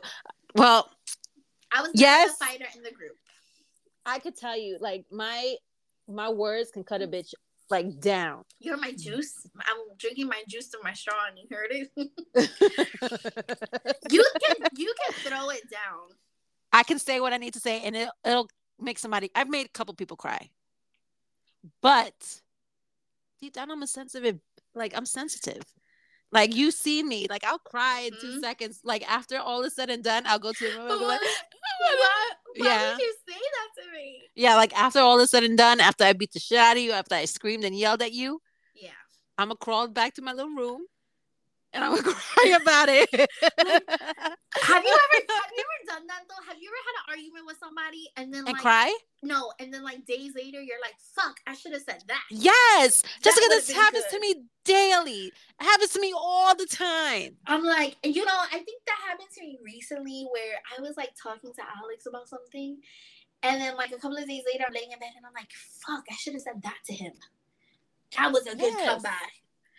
Well, 0.56 0.88
I 1.74 1.82
was 1.82 1.90
yes. 1.94 2.38
the 2.38 2.44
fighter 2.44 2.66
in 2.76 2.82
the 2.82 2.92
group. 2.92 3.16
I 4.06 4.20
could 4.20 4.36
tell 4.36 4.56
you, 4.56 4.78
like 4.80 5.06
my 5.10 5.56
my 6.08 6.28
words 6.28 6.70
can 6.70 6.84
cut 6.84 7.02
a 7.02 7.08
bitch 7.08 7.34
like 7.68 7.98
down. 8.00 8.44
You're 8.60 8.76
my 8.76 8.92
juice. 8.92 9.44
I'm 9.58 9.78
drinking 9.98 10.28
my 10.28 10.44
juice 10.48 10.68
to 10.68 10.78
my 10.84 10.92
straw, 10.92 11.16
and 11.28 11.36
you 11.38 11.46
heard 11.50 11.70
it. 11.70 11.90
you 14.10 14.24
can 14.40 14.56
you 14.76 14.94
can 15.04 15.14
throw 15.14 15.50
it 15.50 15.68
down. 15.68 16.10
I 16.72 16.84
can 16.84 16.98
say 16.98 17.20
what 17.20 17.32
I 17.32 17.38
need 17.38 17.54
to 17.54 17.60
say, 17.60 17.80
and 17.82 17.96
it, 17.96 18.08
it'll 18.24 18.48
make 18.80 18.98
somebody. 18.98 19.30
I've 19.34 19.48
made 19.48 19.66
a 19.66 19.70
couple 19.70 19.94
people 19.94 20.16
cry, 20.16 20.50
but 21.82 22.40
deep 23.40 23.54
down, 23.54 23.70
I'm 23.70 23.82
a 23.82 23.86
sensitive. 23.86 24.38
Like 24.74 24.92
I'm 24.96 25.06
sensitive. 25.06 25.62
Like 26.34 26.54
you 26.54 26.72
see 26.72 27.02
me, 27.04 27.28
like 27.30 27.44
I'll 27.44 27.60
cry 27.60 28.02
mm-hmm. 28.02 28.14
in 28.14 28.20
two 28.20 28.26
mm-hmm. 28.26 28.40
seconds. 28.40 28.80
Like 28.82 29.08
after 29.08 29.38
all 29.38 29.62
is 29.62 29.74
said 29.74 29.88
and 29.88 30.02
done, 30.02 30.24
I'll 30.26 30.40
go 30.40 30.52
to 30.52 30.64
the 30.64 30.76
room 30.76 30.90
and 30.90 30.98
be 30.98 31.06
like, 31.06 31.20
why, 31.20 32.30
why 32.56 32.66
yeah. 32.66 32.90
did 32.90 32.98
you 32.98 33.14
say 33.28 33.38
that 33.38 33.82
to 33.82 33.92
me? 33.92 34.22
Yeah, 34.34 34.56
like 34.56 34.76
after 34.76 34.98
all 34.98 35.20
is 35.20 35.30
said 35.30 35.44
and 35.44 35.56
done, 35.56 35.78
after 35.78 36.02
I 36.02 36.12
beat 36.12 36.32
the 36.32 36.40
shit 36.40 36.58
out 36.58 36.76
of 36.76 36.82
you, 36.82 36.90
after 36.90 37.14
I 37.14 37.24
screamed 37.26 37.62
and 37.62 37.78
yelled 37.78 38.02
at 38.02 38.12
you, 38.12 38.40
yeah, 38.74 38.90
I'm 39.38 39.48
gonna 39.48 39.56
crawl 39.56 39.86
back 39.86 40.14
to 40.14 40.22
my 40.22 40.32
little 40.32 40.54
room 40.54 40.80
and 41.74 41.84
I'm 41.84 41.96
gonna 41.96 42.14
cry 42.14 42.56
about 42.60 42.88
it. 42.88 43.10
have 43.12 44.84
you 44.84 44.96
ever 44.96 45.18
have 45.28 45.52
you 45.52 45.64
ever 45.64 45.80
done 45.86 46.06
that 46.06 46.22
though? 46.28 46.42
Have 46.46 46.56
you 46.60 46.70
ever 46.70 46.80
had 46.86 46.96
an 47.02 47.18
argument 47.18 47.46
with 47.46 47.58
somebody 47.58 48.08
and 48.16 48.32
then 48.32 48.44
and 48.46 48.54
like 48.54 48.62
cry? 48.62 48.96
No, 49.22 49.52
and 49.58 49.74
then 49.74 49.82
like 49.82 50.06
days 50.06 50.32
later 50.36 50.60
you're 50.62 50.80
like, 50.80 50.94
fuck, 51.14 51.36
I 51.46 51.54
should 51.54 51.72
have 51.72 51.82
said 51.82 52.04
that. 52.08 52.22
Yes. 52.30 53.02
Jessica, 53.22 53.46
this 53.48 53.72
happens 53.72 54.04
good. 54.10 54.16
to 54.16 54.20
me 54.20 54.44
daily. 54.64 55.32
It 55.60 55.64
happens 55.64 55.90
to 55.92 56.00
me 56.00 56.14
all 56.16 56.54
the 56.54 56.66
time. 56.66 57.36
I'm 57.46 57.64
like, 57.64 57.96
you 58.04 58.24
know, 58.24 58.38
I 58.38 58.58
think 58.58 58.82
that 58.86 58.98
happened 59.08 59.28
to 59.34 59.40
me 59.42 59.58
recently 59.64 60.26
where 60.30 60.58
I 60.76 60.80
was 60.80 60.96
like 60.96 61.10
talking 61.20 61.52
to 61.52 61.62
Alex 61.82 62.06
about 62.06 62.28
something. 62.28 62.78
And 63.42 63.60
then 63.60 63.76
like 63.76 63.90
a 63.90 63.98
couple 63.98 64.16
of 64.16 64.26
days 64.28 64.42
later 64.50 64.64
I'm 64.66 64.72
laying 64.72 64.92
in 64.92 64.98
bed 64.98 65.12
and 65.16 65.26
I'm 65.26 65.34
like, 65.34 65.50
fuck, 65.86 66.04
I 66.10 66.14
should 66.14 66.34
have 66.34 66.42
said 66.42 66.62
that 66.62 66.78
to 66.86 66.94
him. 66.94 67.12
That 68.16 68.32
was 68.32 68.46
a 68.46 68.54
good 68.54 68.72
yes. 68.72 68.88
comeback. 68.88 69.32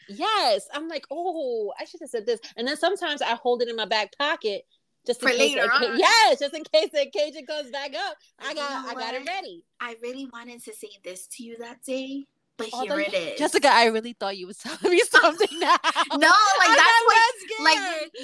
Yes. 0.10 0.68
I'm 0.74 0.88
like, 0.88 1.06
oh, 1.12 1.74
I 1.80 1.86
should 1.86 2.02
have 2.02 2.10
said 2.10 2.26
this. 2.26 2.40
And 2.58 2.68
then 2.68 2.78
sometimes 2.78 3.22
I 3.22 3.36
hold 3.36 3.62
it 3.62 3.70
in 3.70 3.76
my 3.76 3.86
back 3.86 4.18
pocket 4.18 4.64
just 5.06 5.22
for 5.22 5.30
later 5.30 5.64
it, 5.64 5.72
on. 5.72 6.00
Yes, 6.00 6.40
just 6.40 6.56
in 6.56 6.64
case 6.64 6.90
the 6.92 7.02
occasion 7.02 7.46
comes 7.46 7.70
back 7.72 7.94
up. 7.96 8.18
I 8.40 8.54
got 8.54 8.86
I 8.88 8.94
got 8.94 9.14
it 9.14 9.26
ready. 9.28 9.64
I 9.80 9.96
really 10.02 10.28
wanted 10.32 10.64
to 10.64 10.74
say 10.74 10.90
this 11.04 11.28
to 11.38 11.44
you 11.44 11.58
that 11.60 11.84
day. 11.84 12.26
But 12.58 12.70
Although, 12.72 12.98
here 12.98 13.08
it 13.10 13.14
is. 13.14 13.40
Jessica, 13.40 13.68
I 13.70 13.88
really 13.88 14.14
thought 14.14 14.38
you 14.38 14.48
was 14.48 14.58
telling 14.64 14.90
me 14.90 15.00
something 15.02 15.60
now. 15.60 15.76
no, 16.16 16.34
like 16.60 16.78
that's 16.78 17.04
what 17.06 17.64
like 17.64 17.78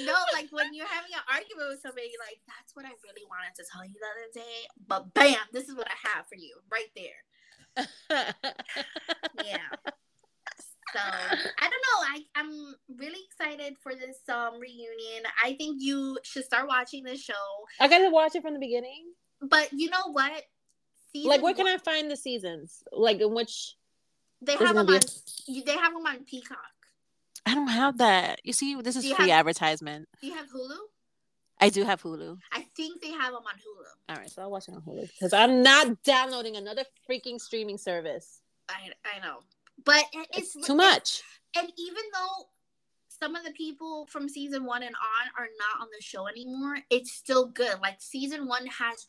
no, 0.06 0.14
like 0.32 0.48
when 0.50 0.72
you're 0.72 0.86
having 0.86 1.12
an 1.12 1.20
argument 1.30 1.68
with 1.68 1.80
somebody, 1.82 2.10
like 2.18 2.40
that's 2.48 2.74
what 2.74 2.86
I 2.86 2.92
really 3.04 3.26
wanted 3.28 3.54
to 3.56 3.64
tell 3.70 3.84
you 3.84 3.92
the 3.92 4.06
other 4.08 4.46
day. 4.46 4.66
But 4.86 5.12
bam, 5.14 5.36
this 5.52 5.68
is 5.68 5.76
what 5.76 5.86
I 5.86 6.08
have 6.14 6.26
for 6.26 6.36
you 6.36 6.56
right 6.70 6.90
there. 6.96 7.22
yeah. 9.44 9.92
So 10.92 11.00
I 11.00 11.70
don't 11.70 11.70
know. 11.70 11.98
I 12.08 12.24
I'm 12.36 12.74
really 12.98 13.20
excited 13.26 13.76
for 13.82 13.94
this 13.94 14.18
um 14.28 14.60
reunion. 14.60 15.24
I 15.42 15.54
think 15.54 15.78
you 15.80 16.18
should 16.22 16.44
start 16.44 16.68
watching 16.68 17.04
this 17.04 17.20
show. 17.22 17.34
I 17.80 17.88
gotta 17.88 18.10
watch 18.10 18.34
it 18.34 18.42
from 18.42 18.54
the 18.54 18.60
beginning. 18.60 19.12
But 19.40 19.72
you 19.72 19.90
know 19.90 20.12
what? 20.12 20.42
Season 21.12 21.30
like 21.30 21.42
where 21.42 21.54
can 21.54 21.66
I 21.66 21.78
find 21.78 22.10
the 22.10 22.16
seasons? 22.16 22.82
Like 22.92 23.20
in 23.20 23.34
which 23.34 23.76
they 24.40 24.56
have 24.56 24.74
them 24.74 24.88
on. 24.88 24.96
A... 24.96 25.62
They 25.64 25.76
have 25.76 25.92
them 25.92 26.06
on 26.06 26.24
Peacock. 26.24 26.58
I 27.46 27.54
don't 27.54 27.68
have 27.68 27.98
that. 27.98 28.40
You 28.44 28.52
see, 28.52 28.80
this 28.80 28.96
is 28.96 29.04
free 29.12 29.30
have, 29.30 29.40
advertisement. 29.40 30.08
Do 30.20 30.28
you 30.28 30.34
have 30.34 30.46
Hulu? 30.46 30.76
I 31.60 31.70
do 31.70 31.84
have 31.84 32.02
Hulu. 32.02 32.38
I 32.52 32.66
think 32.76 33.00
they 33.00 33.10
have 33.10 33.32
them 33.32 33.42
on 33.46 33.54
Hulu. 33.54 34.10
All 34.10 34.16
right, 34.16 34.30
so 34.30 34.42
I'll 34.42 34.50
watch 34.50 34.68
it 34.68 34.74
on 34.74 34.82
Hulu 34.82 35.08
because 35.08 35.32
I'm 35.32 35.62
not 35.62 36.02
downloading 36.02 36.56
another 36.56 36.84
freaking 37.08 37.40
streaming 37.40 37.78
service. 37.78 38.40
I 38.68 38.90
I 39.04 39.24
know. 39.24 39.38
But 39.84 40.04
it's, 40.12 40.54
it's 40.56 40.66
too 40.66 40.76
much. 40.76 41.22
And 41.56 41.70
even 41.76 42.02
though 42.14 42.46
some 43.22 43.36
of 43.36 43.44
the 43.44 43.52
people 43.52 44.06
from 44.10 44.28
season 44.28 44.64
one 44.64 44.82
and 44.82 44.94
on 44.94 45.28
are 45.38 45.48
not 45.58 45.82
on 45.82 45.88
the 45.96 46.02
show 46.02 46.26
anymore, 46.26 46.78
it's 46.90 47.12
still 47.12 47.46
good. 47.46 47.76
Like 47.80 47.96
season 48.00 48.48
one 48.48 48.66
has, 48.66 49.04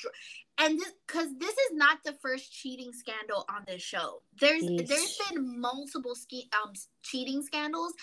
and 0.60 0.80
because 1.08 1.30
this, 1.40 1.50
this, 1.50 1.58
is 1.58 1.72
not 1.74 1.98
the 2.06 2.14
first 2.22 2.52
cheating 2.54 2.92
scandal 2.94 3.46
on 3.50 3.64
this 3.66 3.82
show. 3.82 4.22
There's 4.40 4.64
yes. 4.64 4.88
there's 4.88 5.20
been 5.30 5.60
multiple 5.60 6.14
ski, 6.14 6.48
um 6.64 6.74
cheating 7.02 7.42
scandals, 7.42 7.94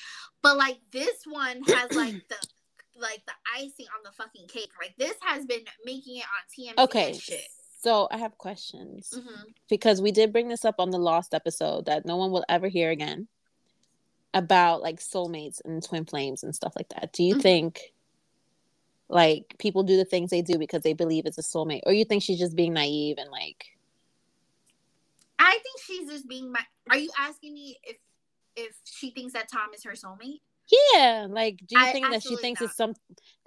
but 0.43 0.57
like 0.57 0.79
this 0.91 1.23
one 1.27 1.63
has 1.69 1.93
like 1.93 2.15
the 2.29 2.37
like 3.01 3.23
the 3.27 3.35
icing 3.57 3.87
on 3.97 4.03
the 4.05 4.13
fucking 4.13 4.49
cake. 4.49 4.71
Like 4.81 4.95
this 4.99 5.15
has 5.23 5.47
been 5.47 5.65
making 5.85 6.17
it 6.17 6.25
on 6.25 6.75
TMZ. 6.75 6.85
Okay. 6.85 7.13
So 7.83 8.09
I 8.11 8.19
have 8.19 8.37
questions 8.37 9.15
mm-hmm. 9.17 9.43
because 9.71 10.03
we 10.03 10.13
did 10.13 10.33
bring 10.33 10.49
this 10.49 10.67
up 10.67 10.75
on 10.79 10.91
the 10.91 10.99
Lost 10.99 11.33
episode 11.33 11.87
that 11.87 12.05
no 12.05 12.17
one 12.17 12.31
will 12.31 12.45
ever 12.47 12.69
hear 12.69 12.91
again 12.91 13.27
about 14.35 14.83
like 14.83 15.01
soulmates 15.01 15.61
and 15.65 15.83
twin 15.83 16.05
flames 16.05 16.43
and 16.43 16.55
stuff 16.55 16.75
like 16.77 16.91
that. 16.91 17.13
Do 17.15 17.23
you 17.23 17.35
mm-hmm. 17.35 17.41
think 17.41 17.81
like 19.09 19.57
people 19.59 19.83
do 19.83 19.97
the 19.97 20.05
things 20.05 20.29
they 20.29 20.43
do 20.43 20.59
because 20.59 20.83
they 20.83 20.93
believe 20.93 21.25
it's 21.25 21.39
a 21.39 21.43
soulmate, 21.43 21.81
or 21.87 21.95
you 21.95 22.05
think 22.05 22.23
she's 22.23 22.39
just 22.39 22.55
being 22.55 22.75
naive 22.75 23.17
and 23.19 23.31
like? 23.31 23.65
I 25.39 25.53
think 25.53 25.81
she's 25.83 26.09
just 26.09 26.29
being. 26.29 26.53
My- 26.53 26.67
Are 26.91 26.99
you 26.99 27.11
asking 27.19 27.55
me 27.55 27.79
if 27.83 27.97
if 28.57 28.77
she 28.85 29.11
thinks 29.11 29.33
that 29.33 29.49
Tom 29.51 29.71
is 29.75 29.83
her 29.85 29.93
soulmate? 29.93 30.41
Yeah, 30.93 31.27
like 31.31 31.57
do 31.67 31.79
you 31.79 31.85
I, 31.85 31.93
think 31.93 32.11
that 32.11 32.23
she 32.23 32.37
thinks 32.37 32.61
not. 32.61 32.67
it's 32.67 32.77
some 32.77 32.95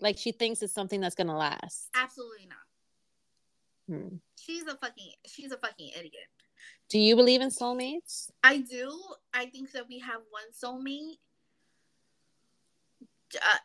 like 0.01 0.17
she 0.17 0.31
thinks 0.31 0.63
it's 0.63 0.73
something 0.73 0.99
that's 0.99 1.15
gonna 1.15 1.37
last? 1.37 1.89
Absolutely 1.95 2.47
not. 2.47 2.57
Hmm. 3.89 4.17
She's 4.39 4.63
a 4.63 4.75
fucking 4.75 5.11
she's 5.25 5.51
a 5.51 5.57
fucking 5.57 5.91
idiot. 5.97 6.29
Do 6.89 6.99
you 6.99 7.15
believe 7.15 7.41
in 7.41 7.49
soulmates? 7.49 8.29
I 8.43 8.57
do. 8.57 8.91
I 9.33 9.47
think 9.47 9.71
that 9.71 9.87
we 9.87 9.99
have 9.99 10.21
one 10.29 10.43
soulmate. 10.53 11.17
Uh, 13.35 13.57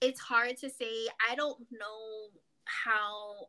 it's 0.00 0.20
hard 0.20 0.56
to 0.58 0.70
say. 0.70 1.08
I 1.28 1.34
don't 1.34 1.58
know 1.70 2.28
how. 2.64 3.48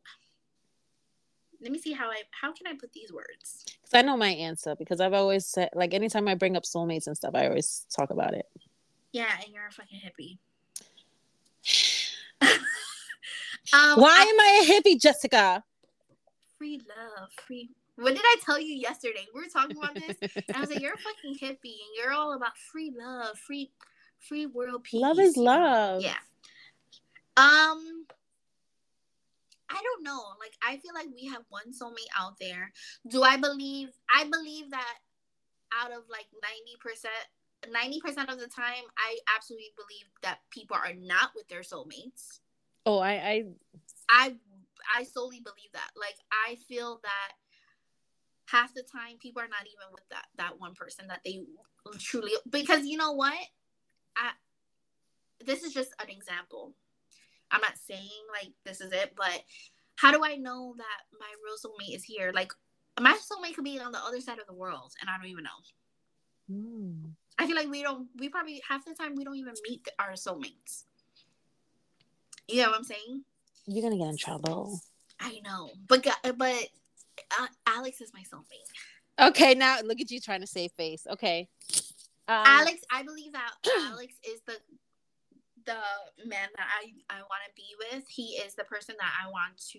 Let 1.62 1.72
me 1.72 1.78
see 1.78 1.92
how 1.92 2.10
I 2.10 2.22
how 2.38 2.52
can 2.52 2.66
I 2.66 2.74
put 2.78 2.92
these 2.92 3.12
words? 3.12 3.64
Because 3.64 3.94
I 3.94 4.02
know 4.02 4.16
my 4.16 4.28
answer. 4.28 4.74
Because 4.76 5.00
I've 5.00 5.14
always 5.14 5.46
said 5.46 5.70
like 5.74 5.94
anytime 5.94 6.28
I 6.28 6.34
bring 6.34 6.56
up 6.56 6.64
soulmates 6.64 7.06
and 7.06 7.16
stuff, 7.16 7.34
I 7.34 7.46
always 7.46 7.86
talk 7.94 8.10
about 8.10 8.34
it. 8.34 8.46
Yeah, 9.12 9.30
and 9.42 9.54
you're 9.54 9.66
a 9.66 9.72
fucking 9.72 10.00
hippie. 10.00 10.38
Um, 13.72 14.00
Why 14.00 14.14
I, 14.16 14.22
am 14.22 14.40
I 14.40 14.62
a 14.62 14.72
hippie, 14.72 15.00
Jessica? 15.00 15.64
Free 16.58 16.78
love, 16.78 17.28
free. 17.46 17.70
What 17.96 18.14
did 18.14 18.22
I 18.24 18.36
tell 18.44 18.60
you 18.60 18.74
yesterday? 18.74 19.26
We 19.34 19.40
were 19.40 19.48
talking 19.48 19.76
about 19.76 19.94
this, 19.94 20.16
and 20.48 20.56
I 20.56 20.60
was 20.60 20.70
like, 20.70 20.80
"You're 20.80 20.94
a 20.94 20.98
fucking 20.98 21.34
hippie, 21.34 21.78
and 21.80 21.96
you're 21.96 22.12
all 22.12 22.34
about 22.34 22.56
free 22.58 22.92
love, 22.96 23.38
free, 23.38 23.70
free 24.20 24.46
world 24.46 24.84
peace." 24.84 25.00
Love 25.00 25.18
is 25.18 25.36
love. 25.36 26.02
Yeah. 26.02 26.18
Um, 27.38 28.06
I 29.68 29.82
don't 29.82 30.02
know. 30.02 30.22
Like, 30.38 30.52
I 30.62 30.76
feel 30.78 30.92
like 30.94 31.08
we 31.14 31.26
have 31.28 31.42
one 31.48 31.72
soulmate 31.72 32.12
out 32.18 32.38
there. 32.38 32.72
Do 33.08 33.22
I 33.22 33.36
believe? 33.38 33.90
I 34.14 34.24
believe 34.24 34.70
that 34.70 34.98
out 35.82 35.90
of 35.90 36.04
like 36.10 36.26
ninety 36.42 36.76
percent 36.80 37.12
90% 37.64 38.32
of 38.32 38.38
the 38.38 38.46
time, 38.46 38.84
I 38.96 39.18
absolutely 39.34 39.72
believe 39.76 40.06
that 40.22 40.38
people 40.50 40.76
are 40.76 40.94
not 40.94 41.30
with 41.34 41.48
their 41.48 41.62
soulmates. 41.62 42.40
Oh, 42.86 42.98
I, 42.98 43.12
I, 43.12 43.44
I, 44.08 44.34
I 44.96 45.02
solely 45.04 45.40
believe 45.40 45.72
that. 45.74 45.90
Like, 45.96 46.16
I 46.30 46.56
feel 46.68 47.00
that 47.02 47.32
half 48.46 48.72
the 48.74 48.82
time 48.82 49.18
people 49.20 49.42
are 49.42 49.48
not 49.48 49.66
even 49.66 49.92
with 49.92 50.08
that 50.08 50.26
that 50.36 50.60
one 50.60 50.72
person 50.72 51.08
that 51.08 51.20
they 51.24 51.42
truly 51.98 52.30
because 52.48 52.86
you 52.86 52.96
know 52.96 53.12
what 53.12 53.34
I 54.16 54.30
this 55.44 55.62
is 55.62 55.72
just 55.72 55.90
an 56.00 56.08
example. 56.08 56.74
I'm 57.50 57.60
not 57.60 57.76
saying 57.76 58.08
like 58.32 58.52
this 58.64 58.80
is 58.80 58.92
it, 58.92 59.14
but 59.16 59.42
how 59.96 60.10
do 60.10 60.24
I 60.24 60.36
know 60.36 60.74
that 60.78 61.18
my 61.18 61.26
real 61.44 61.56
soulmate 61.56 61.94
is 61.94 62.04
here? 62.04 62.32
Like 62.34 62.52
my 63.00 63.12
soulmate 63.12 63.54
could 63.54 63.64
be 63.64 63.78
on 63.78 63.92
the 63.92 63.98
other 63.98 64.20
side 64.20 64.38
of 64.38 64.46
the 64.46 64.54
world 64.54 64.92
and 65.00 65.10
I 65.10 65.16
don't 65.16 65.30
even 65.30 65.44
know. 65.44 65.50
Mm. 66.50 67.10
I 67.38 67.46
feel 67.46 67.56
like 67.56 67.68
we 67.68 67.82
don't 67.82 68.08
we 68.18 68.28
probably 68.28 68.62
half 68.66 68.84
the 68.84 68.94
time 68.94 69.14
we 69.14 69.24
don't 69.24 69.36
even 69.36 69.54
meet 69.68 69.86
our 69.98 70.12
soulmates. 70.12 70.84
You 72.48 72.62
know 72.62 72.70
what 72.70 72.78
I'm 72.78 72.84
saying? 72.84 73.24
You're 73.66 73.82
gonna 73.82 73.98
get 73.98 74.08
in 74.08 74.16
trouble. 74.16 74.80
I 75.20 75.40
know, 75.44 75.70
but 75.88 76.06
but 76.36 76.68
uh, 77.40 77.46
Alex 77.66 78.00
is 78.00 78.12
my 78.12 78.20
soulmate. 78.20 79.28
Okay, 79.28 79.54
now 79.54 79.80
look 79.82 80.00
at 80.00 80.10
you 80.10 80.20
trying 80.20 80.42
to 80.42 80.46
save 80.46 80.72
face. 80.72 81.06
Okay, 81.10 81.48
um, 82.28 82.42
Alex, 82.44 82.80
I 82.90 83.02
believe 83.02 83.32
that 83.32 83.50
Alex 83.90 84.14
is 84.28 84.40
the 84.46 84.54
the 85.64 86.28
man 86.28 86.48
that 86.56 86.66
I 86.80 86.92
I 87.10 87.20
want 87.20 87.42
to 87.46 87.52
be 87.54 87.66
with. 87.78 88.04
He 88.08 88.38
is 88.44 88.54
the 88.54 88.64
person 88.64 88.94
that 88.98 89.12
I 89.24 89.28
want 89.30 89.56
to, 89.72 89.78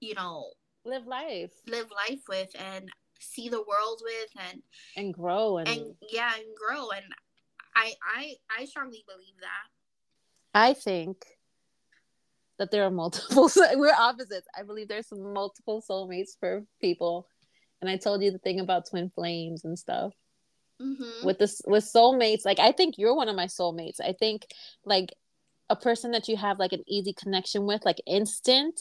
you 0.00 0.14
know, 0.14 0.50
live 0.84 1.06
life, 1.06 1.52
live 1.66 1.88
life 1.90 2.22
with, 2.28 2.50
and 2.58 2.90
see 3.20 3.48
the 3.48 3.62
world 3.62 4.02
with, 4.02 4.30
and 4.50 4.62
and 4.96 5.14
grow 5.14 5.58
and, 5.58 5.68
and 5.68 5.94
yeah, 6.10 6.32
and 6.34 6.44
grow. 6.56 6.90
And 6.90 7.04
I 7.76 7.94
I 8.02 8.34
I 8.58 8.64
strongly 8.64 9.04
believe 9.06 9.34
that. 9.40 9.68
I 10.52 10.74
think 10.74 11.24
that 12.60 12.70
there 12.70 12.84
are 12.84 12.90
multiple 12.90 13.50
we're 13.74 13.92
opposites. 13.98 14.46
I 14.56 14.62
believe 14.62 14.86
there's 14.86 15.08
some 15.08 15.32
multiple 15.32 15.82
soulmates 15.88 16.38
for 16.38 16.62
people. 16.80 17.26
And 17.80 17.88
i 17.88 17.96
told 17.96 18.22
you 18.22 18.30
the 18.30 18.38
thing 18.38 18.60
about 18.60 18.88
twin 18.88 19.10
flames 19.10 19.64
and 19.64 19.76
stuff. 19.76 20.12
Mm-hmm. 20.80 21.26
with 21.26 21.38
this 21.38 21.60
with 21.66 21.84
soulmates 21.84 22.46
like 22.46 22.58
i 22.58 22.72
think 22.72 22.96
you're 22.96 23.14
one 23.14 23.28
of 23.28 23.36
my 23.36 23.46
soulmates. 23.46 24.00
I 24.00 24.14
think 24.18 24.46
like 24.84 25.12
a 25.68 25.76
person 25.76 26.12
that 26.12 26.26
you 26.26 26.38
have 26.38 26.58
like 26.58 26.72
an 26.72 26.84
easy 26.88 27.12
connection 27.12 27.66
with 27.66 27.84
like 27.84 28.00
instant 28.06 28.80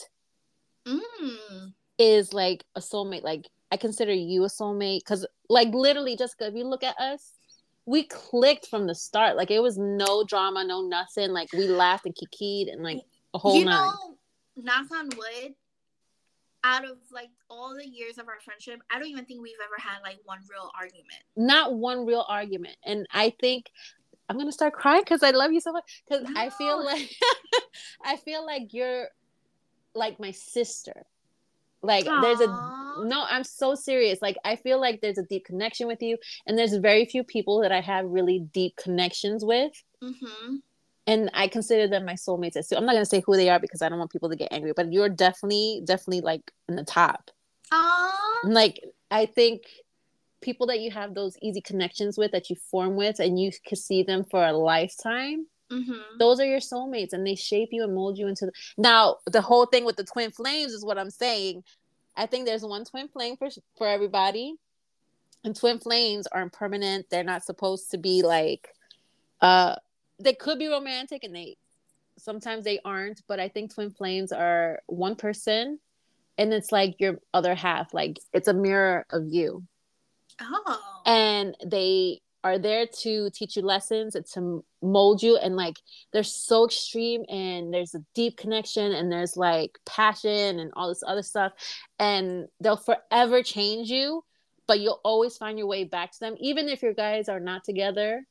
mm. 0.88 1.74
is 1.98 2.32
like 2.32 2.64
a 2.76 2.80
soulmate. 2.80 3.24
Like 3.24 3.48
i 3.72 3.78
consider 3.78 4.14
you 4.14 4.44
a 4.44 4.48
soulmate 4.48 5.00
because 5.00 5.26
like 5.50 5.74
literally 5.74 6.16
jessica 6.16 6.48
if 6.48 6.56
you 6.56 6.66
look 6.66 6.84
at 6.84 6.98
us 7.00 7.34
we 7.86 8.04
clicked 8.04 8.68
from 8.68 8.86
the 8.86 8.94
start. 8.94 9.36
Like 9.36 9.50
it 9.50 9.64
was 9.64 9.78
no 9.78 10.24
drama 10.24 10.64
no 10.64 10.82
nothing. 10.82 11.32
Like 11.32 11.52
we 11.54 11.68
laughed 11.68 12.06
and 12.06 12.16
kikied 12.16 12.72
and 12.72 12.84
like 12.84 13.00
a 13.34 13.38
whole 13.38 13.58
you 13.58 13.66
nine. 13.66 13.76
know, 13.76 14.18
knock 14.58 14.92
on 14.92 15.10
wood, 15.10 15.56
out 16.64 16.84
of 16.84 16.98
like 17.12 17.30
all 17.50 17.76
the 17.76 17.88
years 17.88 18.18
of 18.18 18.28
our 18.28 18.40
friendship, 18.44 18.82
I 18.92 19.00
don't 19.00 19.08
even 19.08 19.26
think 19.26 19.42
we've 19.42 19.54
ever 19.64 19.80
had 19.80 20.00
like 20.04 20.20
one 20.26 20.40
real 20.50 20.72
argument. 20.78 21.20
Not 21.36 21.74
one 21.74 22.06
real 22.06 22.26
argument. 22.28 22.76
And 22.86 23.08
I 23.14 23.34
think 23.40 23.70
I'm 24.28 24.38
gonna 24.38 24.52
start 24.52 24.74
crying 24.74 25.02
because 25.02 25.24
I 25.24 25.32
love 25.32 25.52
you 25.52 25.62
so 25.62 25.72
much. 25.72 26.04
Because 26.08 26.28
no. 26.30 26.40
I 26.40 26.50
feel 26.50 26.84
like 26.84 27.10
I 28.04 28.18
feel 28.18 28.46
like 28.46 28.74
you're 28.74 29.08
like 29.96 30.20
my 30.20 30.32
sister. 30.32 31.06
Like 31.82 32.06
Aww. 32.06 32.22
there's 32.22 32.42
a 32.42 32.48
no, 33.06 33.26
I'm 33.30 33.46
so 33.46 33.76
serious. 33.76 34.22
Like 34.22 34.38
I 34.44 34.58
feel 34.58 34.82
like 34.82 35.00
there's 35.00 35.18
a 35.18 35.24
deep 35.24 35.46
connection 35.46 35.88
with 35.88 36.02
you, 36.02 36.18
and 36.46 36.58
there's 36.58 36.76
very 36.76 37.06
few 37.06 37.24
people 37.24 37.62
that 37.62 37.72
I 37.72 37.80
have 37.80 38.06
really 38.06 38.40
deep 38.40 38.76
connections 38.76 39.46
with. 39.46 39.72
Mm-hmm 40.04 40.56
and 41.10 41.32
I 41.34 41.48
consider 41.48 41.88
them 41.88 42.06
my 42.06 42.14
soulmates. 42.14 42.64
So 42.66 42.78
I'm 42.78 42.86
not 42.86 42.94
gonna 42.94 43.04
say 43.04 43.24
who 43.26 43.36
they 43.36 43.50
are 43.50 43.60
because 43.60 43.82
I 43.82 43.90
don't 43.90 43.98
want 43.98 44.12
people 44.12 44.30
to 44.30 44.36
get 44.36 44.54
angry, 44.54 44.74
but 44.76 44.94
you're 44.94 45.10
definitely, 45.10 45.82
definitely 45.84 46.22
like 46.22 46.52
in 46.68 46.76
the 46.76 46.84
top. 46.84 47.32
Aww. 47.74 48.12
Like 48.44 48.80
I 49.10 49.26
think 49.26 49.64
people 50.42 50.68
that 50.68 50.82
you 50.82 50.92
have 50.92 51.16
those 51.16 51.36
easy 51.42 51.62
connections 51.62 52.16
with 52.16 52.32
that 52.34 52.52
you 52.52 52.56
form 52.70 52.96
with 52.96 53.20
and 53.20 53.40
you 53.40 53.52
can 53.66 53.78
see 53.78 54.04
them 54.04 54.24
for 54.24 54.46
a 54.46 54.54
lifetime. 54.54 55.48
Mm-hmm. 55.72 56.18
Those 56.20 56.40
are 56.40 56.46
your 56.46 56.60
soulmates, 56.60 57.14
and 57.14 57.26
they 57.26 57.36
shape 57.36 57.70
you 57.72 57.84
and 57.84 57.94
mold 57.94 58.18
you 58.18 58.28
into. 58.28 58.46
The... 58.46 58.52
Now, 58.78 59.18
the 59.26 59.42
whole 59.42 59.66
thing 59.66 59.86
with 59.86 59.98
the 59.98 60.04
twin 60.04 60.32
flames 60.32 60.74
is 60.74 60.86
what 60.86 61.00
I'm 61.00 61.12
saying. 61.12 61.64
I 62.16 62.28
think 62.28 62.46
there's 62.46 62.64
one 62.64 62.86
twin 62.86 63.08
flame 63.08 63.36
for 63.36 63.50
for 63.78 63.88
everybody, 63.88 64.56
and 65.44 65.56
twin 65.56 65.80
flames 65.80 66.28
aren't 66.28 66.54
permanent. 66.54 67.08
They're 67.10 67.24
not 67.24 67.44
supposed 67.44 67.90
to 67.92 67.98
be 67.98 68.22
like 68.22 68.70
uh 69.42 69.76
they 70.20 70.34
could 70.34 70.60
be 70.60 70.68
romantic 70.68 71.24
and 71.24 71.36
they 71.36 71.56
sometimes 72.18 72.66
they 72.66 72.80
aren't 72.84 73.22
but 73.28 73.40
i 73.40 73.48
think 73.48 73.74
twin 73.74 73.92
flames 73.92 74.32
are 74.32 74.80
one 74.88 75.16
person 75.16 75.80
and 76.40 76.54
it's 76.54 76.72
like 76.72 76.96
your 77.00 77.20
other 77.34 77.54
half 77.54 77.94
like 77.94 78.18
it's 78.34 78.48
a 78.48 78.54
mirror 78.54 79.06
of 79.12 79.28
you. 79.28 79.64
Oh. 80.42 81.02
And 81.06 81.56
they 81.66 82.22
are 82.46 82.58
there 82.58 82.88
to 83.02 83.30
teach 83.32 83.58
you 83.58 83.62
lessons 83.62 84.16
and 84.16 84.26
to 84.26 84.64
mold 84.82 85.22
you 85.22 85.36
and 85.36 85.58
like 85.58 85.76
they're 86.14 86.24
so 86.24 86.66
extreme 86.66 87.26
and 87.28 87.74
there's 87.74 87.94
a 87.94 88.06
deep 88.16 88.38
connection 88.38 88.94
and 88.94 89.12
there's 89.12 89.36
like 89.36 89.78
passion 89.86 90.60
and 90.60 90.72
all 90.78 90.88
this 90.88 91.04
other 91.06 91.22
stuff 91.22 91.52
and 92.00 92.48
they'll 92.62 92.78
forever 92.78 93.44
change 93.44 93.90
you 93.90 94.24
but 94.68 94.80
you'll 94.80 95.02
always 95.04 95.36
find 95.36 95.58
your 95.58 95.68
way 95.68 95.84
back 95.84 96.14
to 96.14 96.20
them 96.22 96.36
even 96.40 96.70
if 96.70 96.82
your 96.82 96.94
guys 96.94 97.28
are 97.28 97.42
not 97.42 97.66
together 97.66 98.24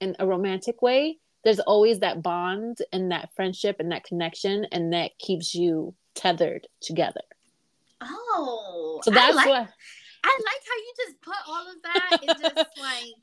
in 0.00 0.16
a 0.18 0.26
romantic 0.26 0.82
way, 0.82 1.18
there's 1.44 1.60
always 1.60 2.00
that 2.00 2.22
bond 2.22 2.78
and 2.92 3.10
that 3.12 3.34
friendship 3.34 3.76
and 3.78 3.92
that 3.92 4.04
connection, 4.04 4.66
and 4.72 4.92
that 4.92 5.18
keeps 5.18 5.54
you 5.54 5.94
tethered 6.14 6.66
together. 6.80 7.22
Oh, 8.00 9.00
so 9.02 9.10
that's 9.10 9.32
I 9.32 9.36
like, 9.36 9.48
what 9.48 9.68
I 10.24 10.38
like 10.44 10.62
how 10.68 10.76
you 10.76 10.92
just 11.06 11.20
put 11.22 11.36
all 11.48 11.66
of 11.68 11.82
that 11.82 12.18
in 12.22 12.28
just 12.42 12.56
like. 12.80 13.14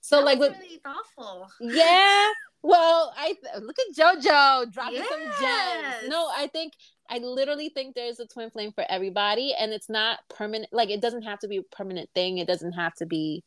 So 0.00 0.20
like, 0.20 0.38
with, 0.38 0.56
really 0.58 0.80
thoughtful. 0.84 1.48
Yeah. 1.60 2.30
Well, 2.62 3.12
I 3.16 3.34
look 3.60 3.76
at 3.78 3.96
JoJo 3.96 4.72
dropping 4.72 4.94
yes. 4.94 5.08
some 5.08 5.20
gems. 5.20 6.08
No, 6.08 6.28
I 6.34 6.48
think 6.52 6.74
I 7.08 7.18
literally 7.18 7.70
think 7.70 7.94
there's 7.94 8.20
a 8.20 8.26
twin 8.26 8.50
flame 8.50 8.72
for 8.72 8.84
everybody, 8.88 9.54
and 9.58 9.72
it's 9.72 9.88
not 9.88 10.20
permanent. 10.28 10.72
Like 10.72 10.90
it 10.90 11.00
doesn't 11.00 11.22
have 11.22 11.40
to 11.40 11.48
be 11.48 11.58
a 11.58 11.62
permanent 11.62 12.10
thing. 12.14 12.38
It 12.38 12.46
doesn't 12.46 12.72
have 12.72 12.94
to 12.96 13.06
be, 13.06 13.42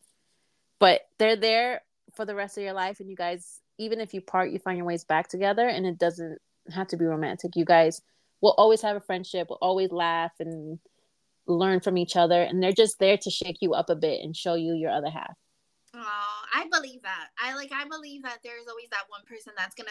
but 0.79 1.01
they're 1.17 1.35
there 1.35 1.81
for 2.15 2.25
the 2.25 2.35
rest 2.35 2.57
of 2.57 2.63
your 2.63 2.73
life 2.73 2.99
and 2.99 3.09
you 3.09 3.15
guys 3.15 3.59
even 3.77 3.99
if 3.99 4.13
you 4.13 4.21
part 4.21 4.51
you 4.51 4.59
find 4.59 4.77
your 4.77 4.85
ways 4.85 5.03
back 5.03 5.27
together 5.27 5.67
and 5.67 5.85
it 5.85 5.97
doesn't 5.97 6.37
have 6.73 6.87
to 6.87 6.97
be 6.97 7.05
romantic. 7.05 7.55
You 7.55 7.65
guys 7.65 8.01
will 8.41 8.55
always 8.57 8.81
have 8.81 8.95
a 8.95 9.01
friendship 9.01 9.49
will 9.49 9.57
always 9.61 9.91
laugh 9.91 10.31
and 10.39 10.79
learn 11.47 11.79
from 11.79 11.97
each 11.97 12.15
other 12.15 12.41
and 12.41 12.61
they're 12.61 12.71
just 12.71 12.97
there 12.99 13.17
to 13.17 13.29
shake 13.29 13.57
you 13.61 13.73
up 13.73 13.89
a 13.89 13.95
bit 13.95 14.21
and 14.23 14.35
show 14.35 14.55
you 14.55 14.73
your 14.73 14.91
other 14.91 15.09
half. 15.09 15.35
Oh 15.93 16.41
i 16.53 16.67
believe 16.71 17.01
that. 17.03 17.27
I 17.39 17.55
like 17.55 17.71
i 17.73 17.87
believe 17.87 18.23
that 18.23 18.39
there's 18.43 18.67
always 18.67 18.89
that 18.89 19.05
one 19.07 19.21
person 19.27 19.53
that's 19.57 19.75
gonna 19.75 19.89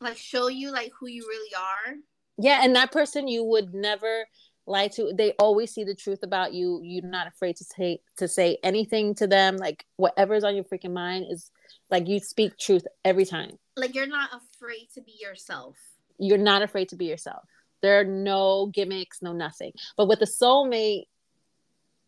like 0.00 0.16
show 0.16 0.48
you 0.48 0.70
like 0.70 0.92
who 0.98 1.08
you 1.08 1.22
really 1.28 1.54
are. 1.54 1.94
Yeah 2.38 2.60
and 2.62 2.74
that 2.76 2.92
person 2.92 3.28
you 3.28 3.44
would 3.44 3.74
never 3.74 4.26
lie 4.66 4.88
to 4.88 5.12
they 5.14 5.32
always 5.32 5.72
see 5.72 5.84
the 5.84 5.94
truth 5.94 6.22
about 6.22 6.52
you. 6.52 6.80
You're 6.82 7.04
not 7.04 7.26
afraid 7.26 7.56
to 7.56 7.64
say 7.64 8.00
to 8.16 8.28
say 8.28 8.58
anything 8.62 9.14
to 9.16 9.26
them. 9.26 9.56
Like 9.56 9.84
whatever's 9.96 10.44
on 10.44 10.54
your 10.54 10.64
freaking 10.64 10.92
mind 10.92 11.26
is 11.30 11.50
like 11.90 12.08
you 12.08 12.20
speak 12.20 12.56
truth 12.58 12.86
every 13.04 13.24
time. 13.24 13.58
Like 13.76 13.94
you're 13.94 14.06
not 14.06 14.30
afraid 14.32 14.88
to 14.94 15.00
be 15.00 15.14
yourself. 15.20 15.76
You're 16.18 16.38
not 16.38 16.62
afraid 16.62 16.88
to 16.90 16.96
be 16.96 17.06
yourself. 17.06 17.44
There 17.82 18.00
are 18.00 18.04
no 18.04 18.66
gimmicks 18.66 19.20
no 19.20 19.32
nothing. 19.32 19.72
But 19.96 20.08
with 20.08 20.22
a 20.22 20.26
soulmate 20.26 21.04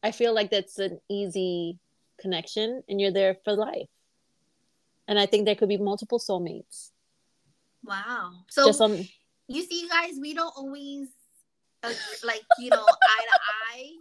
i 0.02 0.12
feel 0.12 0.34
like 0.34 0.50
that's 0.50 0.78
an 0.78 1.00
easy 1.10 1.78
connection 2.20 2.82
and 2.88 3.00
you're 3.00 3.12
there 3.12 3.36
for 3.44 3.52
life. 3.54 3.88
And 5.08 5.18
i 5.18 5.26
think 5.26 5.44
there 5.44 5.54
could 5.54 5.68
be 5.68 5.78
multiple 5.78 6.18
soulmates. 6.18 6.90
Wow. 7.84 8.32
So 8.48 8.66
Just 8.66 8.80
on, 8.80 9.06
you 9.48 9.62
see 9.62 9.88
guys 9.88 10.14
we 10.20 10.34
don't 10.34 10.52
always 10.56 11.08
like 12.24 12.42
you 12.58 12.70
know 12.70 12.84
eye 12.84 13.24
to 13.24 13.40
eye. 13.72 13.92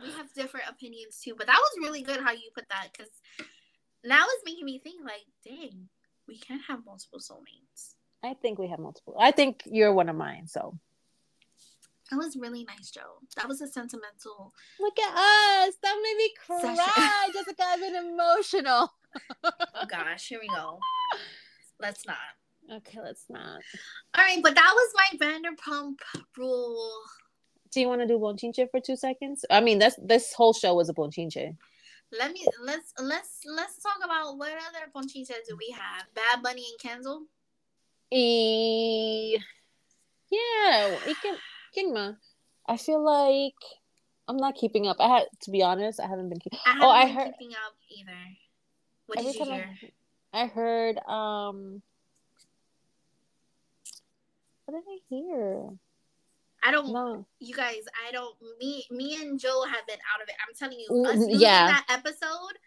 We 0.00 0.10
have 0.12 0.32
different 0.34 0.68
opinions 0.68 1.20
too, 1.22 1.34
but 1.36 1.46
that 1.46 1.58
was 1.58 1.86
really 1.88 2.02
good 2.02 2.20
how 2.20 2.32
you 2.32 2.50
put 2.54 2.68
that 2.70 2.88
because 2.92 3.10
now 4.04 4.24
it's 4.28 4.42
making 4.44 4.64
me 4.64 4.80
think 4.80 5.04
like, 5.04 5.26
dang, 5.44 5.88
we 6.26 6.38
can 6.38 6.58
have 6.66 6.84
multiple 6.84 7.20
soulmates. 7.20 7.94
I 8.24 8.34
think 8.34 8.58
we 8.58 8.68
have 8.68 8.78
multiple. 8.78 9.16
I 9.18 9.30
think 9.30 9.62
you're 9.66 9.92
one 9.92 10.08
of 10.08 10.16
mine, 10.16 10.46
so. 10.46 10.78
That 12.10 12.18
was 12.18 12.36
really 12.36 12.64
nice, 12.64 12.90
Joe. 12.90 13.20
That 13.36 13.48
was 13.48 13.62
a 13.62 13.66
sentimental. 13.66 14.52
Look 14.78 14.98
at 14.98 15.14
us. 15.14 15.74
That 15.82 15.98
made 16.02 16.16
me 16.16 16.30
cry. 16.44 17.30
Jessica, 17.32 17.62
I've 17.64 17.80
been 17.80 17.96
emotional. 17.96 18.92
oh 19.44 19.86
gosh, 19.88 20.28
here 20.28 20.38
we 20.40 20.48
go. 20.48 20.78
Let's 21.80 22.06
not. 22.06 22.16
Okay, 22.70 22.98
let's 23.02 23.24
not. 23.28 23.60
All 24.16 24.24
right, 24.24 24.42
but 24.42 24.54
that 24.54 24.72
was 24.74 24.94
my 24.94 25.26
Vanderpump 25.26 25.96
rule. 26.36 27.02
Do 27.72 27.80
you 27.80 27.88
want 27.88 28.02
to 28.02 28.06
do 28.06 28.18
Bonchinche 28.18 28.70
for 28.70 28.80
two 28.80 28.96
seconds? 28.96 29.44
I 29.50 29.60
mean, 29.60 29.78
that's 29.78 29.96
this 30.02 30.32
whole 30.34 30.52
show 30.52 30.74
was 30.74 30.88
a 30.88 30.94
Bonchinche. 30.94 31.56
Let 32.18 32.32
me 32.32 32.46
let's 32.62 32.92
let's 32.98 33.40
let's 33.46 33.82
talk 33.82 33.96
about 34.04 34.36
what 34.36 34.52
other 34.52 34.90
Bonchinches 34.94 35.46
do 35.48 35.56
we 35.58 35.74
have? 35.74 36.04
Bad 36.14 36.42
Bunny 36.42 36.66
and 36.70 36.78
Kendall. 36.78 37.22
E- 38.10 39.38
yeah, 40.30 40.98
we 41.06 41.14
can. 41.14 42.16
I 42.68 42.76
feel 42.76 43.02
like 43.02 43.54
I'm 44.28 44.36
not 44.36 44.54
keeping 44.54 44.86
up. 44.86 44.96
I 45.00 45.08
had 45.08 45.24
to 45.42 45.50
be 45.50 45.62
honest. 45.62 46.00
I 46.00 46.06
haven't 46.06 46.28
been 46.28 46.38
keeping. 46.38 46.58
I 46.66 46.70
haven't 46.70 46.84
oh, 46.84 46.90
I 46.90 47.06
heard 47.06 47.32
keeping 47.38 47.54
up 47.54 47.74
either. 47.90 48.18
What 49.06 49.18
did 49.18 49.34
you 49.34 49.44
hear? 49.44 49.78
I, 50.32 50.42
I 50.42 50.46
heard 50.46 50.98
um 51.06 51.82
what 54.72 54.84
did 54.84 54.90
I 54.92 54.98
hear? 55.08 55.68
I 56.64 56.70
don't. 56.70 56.92
No. 56.92 57.26
You 57.40 57.54
guys, 57.54 57.82
I 58.08 58.12
don't. 58.12 58.34
Me, 58.60 58.84
me 58.90 59.16
and 59.20 59.38
Joe 59.38 59.64
have 59.64 59.86
been 59.86 59.98
out 60.14 60.22
of 60.22 60.28
it. 60.28 60.34
I'm 60.46 60.54
telling 60.54 60.78
you, 60.78 60.88
Mm, 60.90 61.06
us 61.32 61.40
yeah. 61.40 61.66
that 61.66 61.86
episode 61.88 62.58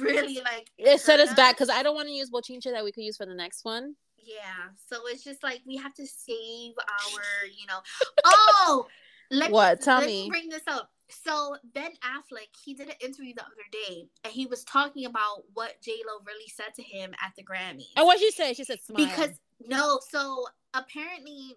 really 0.00 0.40
like 0.44 0.70
It 0.76 1.00
set 1.00 1.20
us 1.20 1.32
back 1.34 1.54
because 1.56 1.70
I 1.70 1.82
don't 1.82 1.94
want 1.94 2.08
to 2.08 2.12
use 2.14 2.30
bochincha 2.30 2.72
that 2.72 2.84
we 2.84 2.92
could 2.92 3.04
use 3.04 3.16
for 3.16 3.26
the 3.26 3.34
next 3.34 3.64
one. 3.64 3.94
Yeah, 4.18 4.68
so 4.90 4.98
it's 5.06 5.24
just 5.24 5.42
like 5.42 5.60
we 5.66 5.76
have 5.76 5.94
to 5.94 6.06
save 6.06 6.72
our, 6.78 7.46
you 7.46 7.66
know. 7.66 7.78
Oh, 8.24 8.86
let 9.30 9.50
What? 9.50 9.78
Me, 9.78 9.84
Tell 9.84 10.00
me. 10.02 10.28
bring 10.28 10.48
this 10.50 10.62
up. 10.66 10.90
So 11.08 11.56
Ben 11.72 11.92
Affleck, 12.04 12.48
he 12.62 12.74
did 12.74 12.88
an 12.88 12.94
interview 13.00 13.32
the 13.34 13.42
other 13.42 13.54
day, 13.88 14.08
and 14.24 14.32
he 14.32 14.44
was 14.46 14.64
talking 14.64 15.06
about 15.06 15.44
what 15.54 15.80
J 15.80 15.92
Lo 16.06 16.18
really 16.26 16.48
said 16.54 16.74
to 16.76 16.82
him 16.82 17.12
at 17.24 17.32
the 17.36 17.42
Grammys. 17.44 17.86
And 17.96 18.04
what 18.04 18.18
she 18.18 18.30
said, 18.32 18.56
she 18.56 18.64
said 18.64 18.80
smile. 18.82 19.06
because 19.06 19.30
no, 19.66 20.00
so 20.10 20.44
apparently 20.74 21.56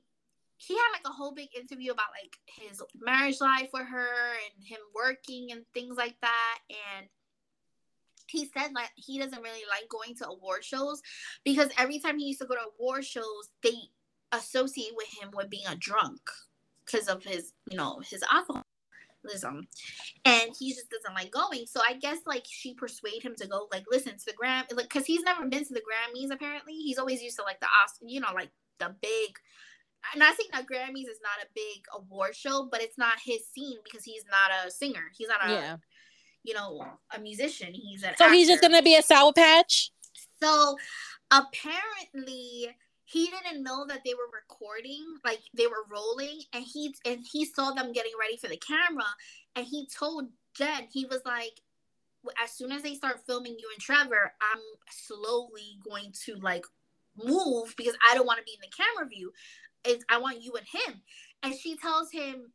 he 0.58 0.76
had 0.76 0.92
like 0.94 1.06
a 1.06 1.14
whole 1.14 1.34
big 1.34 1.50
interview 1.56 1.92
about 1.92 2.08
like 2.22 2.38
his 2.46 2.82
marriage 3.00 3.42
life 3.42 3.70
with 3.74 3.88
her 3.88 4.34
and 4.34 4.66
him 4.66 4.80
working 4.94 5.52
and 5.52 5.66
things 5.74 5.98
like 5.98 6.16
that, 6.22 6.60
and 6.70 7.08
he 8.28 8.46
said 8.46 8.72
like 8.74 8.90
he 8.96 9.20
doesn't 9.20 9.42
really 9.42 9.64
like 9.70 9.90
going 9.90 10.16
to 10.16 10.28
award 10.28 10.64
shows 10.64 11.02
because 11.44 11.70
every 11.78 12.00
time 12.00 12.18
he 12.18 12.28
used 12.28 12.40
to 12.40 12.48
go 12.48 12.56
to 12.56 12.62
award 12.80 13.04
shows, 13.04 13.50
they 13.64 13.74
associate 14.32 14.94
with 14.96 15.08
him 15.22 15.32
with 15.34 15.50
being 15.50 15.68
a 15.68 15.76
drunk 15.76 16.22
because 16.86 17.08
of 17.08 17.24
his, 17.24 17.54
you 17.70 17.78
know, 17.78 18.00
his 18.00 18.24
alcoholism, 18.32 19.68
and 20.26 20.52
he 20.58 20.74
just 20.74 20.90
doesn't 20.90 21.16
like 21.16 21.32
going. 21.32 21.66
So 21.66 21.82
I 21.88 21.94
guess 21.94 22.20
like 22.26 22.46
she 22.48 22.74
persuaded 22.74 23.24
him 23.24 23.36
to 23.38 23.48
go. 23.48 23.68
Like, 23.72 23.84
listen 23.90 24.18
to 24.18 24.26
the 24.26 24.34
Gram, 24.34 24.66
like 24.74 24.90
because 24.90 25.06
he's 25.06 25.24
never 25.24 25.46
been 25.48 25.66
to 25.66 25.74
the 25.74 25.82
Grammys. 25.82 26.32
Apparently, 26.32 26.74
he's 26.74 26.98
always 26.98 27.22
used 27.22 27.38
to 27.38 27.44
like 27.44 27.60
the 27.60 27.68
Oscar, 27.84 28.06
you 28.08 28.20
know, 28.20 28.34
like 28.34 28.50
the 28.82 28.96
big. 29.02 29.38
And 30.14 30.24
I 30.24 30.32
think 30.32 30.52
that 30.52 30.66
Grammys 30.66 31.10
is 31.10 31.20
not 31.22 31.44
a 31.44 31.48
big 31.54 31.84
award 31.94 32.36
show, 32.36 32.68
but 32.72 32.82
it's 32.82 32.98
not 32.98 33.14
his 33.24 33.48
scene 33.48 33.78
because 33.84 34.04
he's 34.04 34.26
not 34.30 34.52
a 34.66 34.72
singer. 34.72 35.12
He's 35.16 35.28
not 35.28 35.48
a 35.48 35.52
yeah. 35.52 35.78
you 36.44 36.54
know, 36.54 36.84
a 37.16 37.20
musician. 37.20 37.74
He's 37.74 38.04
an 38.04 38.16
So 38.18 38.30
he's 38.30 38.48
just 38.48 38.62
gonna 38.62 38.82
be 38.82 38.96
a 38.96 39.04
sour 39.04 39.32
patch. 39.32 39.92
So 40.42 40.78
apparently 41.30 42.76
he 43.06 43.28
didn't 43.28 43.64
know 43.64 43.86
that 43.88 44.02
they 44.06 44.14
were 44.14 44.30
recording, 44.34 45.06
like 45.24 45.42
they 45.54 45.68
were 45.68 45.86
rolling, 45.90 46.42
and 46.54 46.64
he 46.64 46.96
and 47.06 47.20
he 47.32 47.46
saw 47.46 47.72
them 47.72 47.92
getting 47.92 48.14
ready 48.20 48.38
for 48.38 48.48
the 48.48 48.58
camera, 48.58 49.06
and 49.56 49.66
he 49.66 49.88
told 49.88 50.30
Jen, 50.56 50.88
he 50.92 51.06
was 51.06 51.22
like, 51.26 51.60
as 52.44 52.52
soon 52.52 52.72
as 52.72 52.84
they 52.84 52.96
start 52.96 53.26
filming 53.26 53.56
you 53.58 53.70
and 53.74 53.82
Trevor, 53.82 54.34
I'm 54.42 54.62
slowly 54.90 55.80
going 55.84 56.14
to 56.26 56.36
like 56.36 56.66
move 57.18 57.74
because 57.78 57.96
I 58.10 58.16
don't 58.16 58.26
want 58.26 58.40
to 58.40 58.46
be 58.46 58.54
in 58.54 58.62
the 58.62 58.76
camera 58.76 59.08
view. 59.08 59.32
It's 59.84 60.04
I 60.10 60.18
want 60.18 60.42
you 60.42 60.54
and 60.54 60.68
him. 60.68 61.02
And 61.44 61.54
she 61.56 61.76
tells 61.76 62.12
him, 62.12 62.52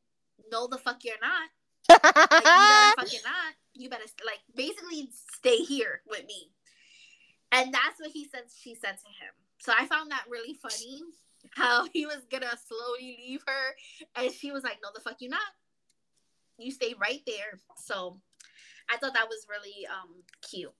No, 0.50 0.66
the 0.66 0.78
fuck 0.78 1.04
you're 1.04 1.16
not. 1.20 1.48
Like, 1.88 2.02
you 2.02 2.40
better 2.42 2.94
fucking 3.00 3.20
not. 3.24 3.54
You 3.74 3.90
better 3.90 4.04
like 4.24 4.40
basically 4.54 5.08
stay 5.34 5.56
here 5.56 6.02
with 6.08 6.24
me. 6.26 6.50
And 7.52 7.72
that's 7.72 8.00
what 8.00 8.10
he 8.10 8.24
said 8.24 8.42
she 8.54 8.74
said 8.74 8.96
to 8.98 9.08
him. 9.08 9.32
So 9.58 9.72
I 9.76 9.86
found 9.86 10.10
that 10.10 10.24
really 10.28 10.54
funny. 10.54 11.02
How 11.54 11.86
he 11.92 12.06
was 12.06 12.26
gonna 12.30 12.50
slowly 12.66 13.16
leave 13.24 13.42
her 13.46 14.22
and 14.22 14.32
she 14.32 14.50
was 14.50 14.64
like, 14.64 14.78
No, 14.82 14.88
the 14.94 15.00
fuck 15.00 15.16
you 15.20 15.28
not. 15.28 15.40
You 16.58 16.72
stay 16.72 16.94
right 17.00 17.20
there. 17.26 17.60
So 17.76 18.20
I 18.90 18.96
thought 18.96 19.14
that 19.14 19.28
was 19.28 19.46
really 19.48 19.86
um 19.86 20.22
cute. 20.42 20.72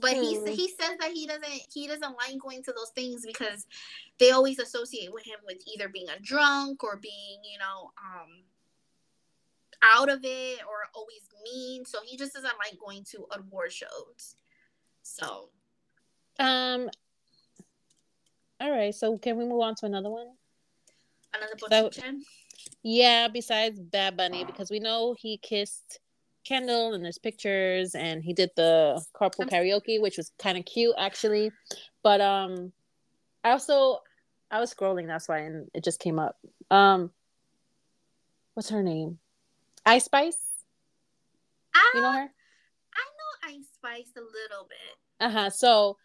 But 0.00 0.12
he 0.14 0.36
Hmm. 0.36 0.46
he 0.46 0.68
says 0.68 0.96
that 1.00 1.12
he 1.12 1.26
doesn't 1.26 1.44
he 1.72 1.86
doesn't 1.86 2.16
like 2.16 2.38
going 2.38 2.62
to 2.64 2.72
those 2.72 2.90
things 2.90 3.24
because 3.26 3.66
they 4.18 4.30
always 4.30 4.58
associate 4.58 5.12
with 5.12 5.24
him 5.24 5.38
with 5.46 5.62
either 5.74 5.88
being 5.88 6.08
a 6.08 6.18
drunk 6.20 6.82
or 6.84 6.96
being, 6.96 7.38
you 7.44 7.58
know, 7.58 7.92
um 7.98 8.42
out 9.82 10.08
of 10.08 10.20
it 10.24 10.60
or 10.68 10.84
always 10.94 11.20
mean. 11.44 11.84
So 11.84 11.98
he 12.04 12.16
just 12.16 12.32
doesn't 12.34 12.54
like 12.58 12.78
going 12.78 13.04
to 13.12 13.26
award 13.32 13.72
shows. 13.72 14.36
So 15.02 15.50
um. 16.38 16.90
All 18.60 18.70
right. 18.70 18.94
So 18.94 19.18
can 19.18 19.36
we 19.36 19.44
move 19.44 19.60
on 19.60 19.74
to 19.76 19.86
another 19.86 20.10
one? 20.10 20.28
another 21.34 21.90
So- 21.92 22.12
Yeah. 22.82 23.28
Besides 23.28 23.78
Bad 23.78 24.16
Bunny, 24.16 24.44
because 24.44 24.70
we 24.70 24.78
know 24.80 25.14
he 25.18 25.36
kissed 25.36 26.00
Kendall, 26.46 26.94
and 26.94 27.04
there's 27.04 27.18
pictures, 27.18 27.94
and 27.94 28.22
he 28.22 28.32
did 28.32 28.50
the 28.56 29.02
carpool 29.14 29.48
karaoke, 29.48 30.00
which 30.00 30.16
was 30.16 30.30
kind 30.38 30.56
of 30.56 30.64
cute 30.64 30.94
actually. 30.98 31.50
But 32.02 32.20
um, 32.20 32.72
I 33.42 33.50
also 33.50 33.98
I 34.50 34.60
was 34.60 34.72
scrolling. 34.72 35.06
That's 35.06 35.28
why, 35.28 35.38
and 35.38 35.68
it 35.74 35.82
just 35.82 35.98
came 36.00 36.18
up. 36.18 36.36
Um, 36.70 37.10
what's 38.54 38.70
her 38.70 38.82
name? 38.82 39.18
Ice 39.84 40.04
Spice. 40.04 40.40
Ah, 41.74 41.80
You 41.94 42.00
know 42.02 42.12
her? 42.12 42.18
I 42.18 43.48
know 43.48 43.56
Ice 43.58 43.68
Spice 43.74 44.12
a 44.16 44.20
little 44.20 44.68
bit. 44.68 45.26
Uh 45.26 45.30
huh. 45.30 45.50
So 45.50 45.96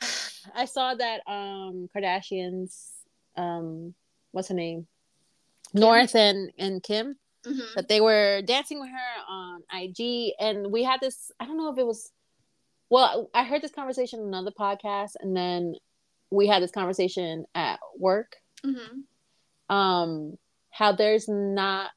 I 0.54 0.64
saw 0.66 0.94
that 0.94 1.20
um 1.26 1.88
Kardashians 1.94 2.90
um 3.36 3.94
what's 4.32 4.48
her 4.48 4.54
name 4.54 4.86
North 5.72 6.14
and 6.14 6.50
and 6.58 6.82
Kim 6.82 7.16
Mhm. 7.44 7.74
that 7.74 7.88
they 7.88 8.00
were 8.00 8.42
dancing 8.42 8.80
with 8.80 8.90
her 8.90 9.22
on 9.28 9.62
IG 9.72 10.34
and 10.38 10.70
we 10.70 10.82
had 10.82 11.00
this 11.00 11.30
I 11.40 11.46
don't 11.46 11.56
know 11.56 11.70
if 11.72 11.78
it 11.78 11.86
was 11.86 12.12
well 12.90 13.30
I 13.32 13.44
heard 13.44 13.62
this 13.62 13.72
conversation 13.72 14.20
on 14.20 14.26
another 14.26 14.50
podcast 14.50 15.12
and 15.20 15.36
then 15.36 15.74
we 16.30 16.46
had 16.46 16.62
this 16.62 16.70
conversation 16.70 17.46
at 17.54 17.80
work 17.96 18.36
Mhm. 18.62 19.04
um 19.68 20.38
how 20.70 20.92
there's 20.92 21.28
not 21.28 21.90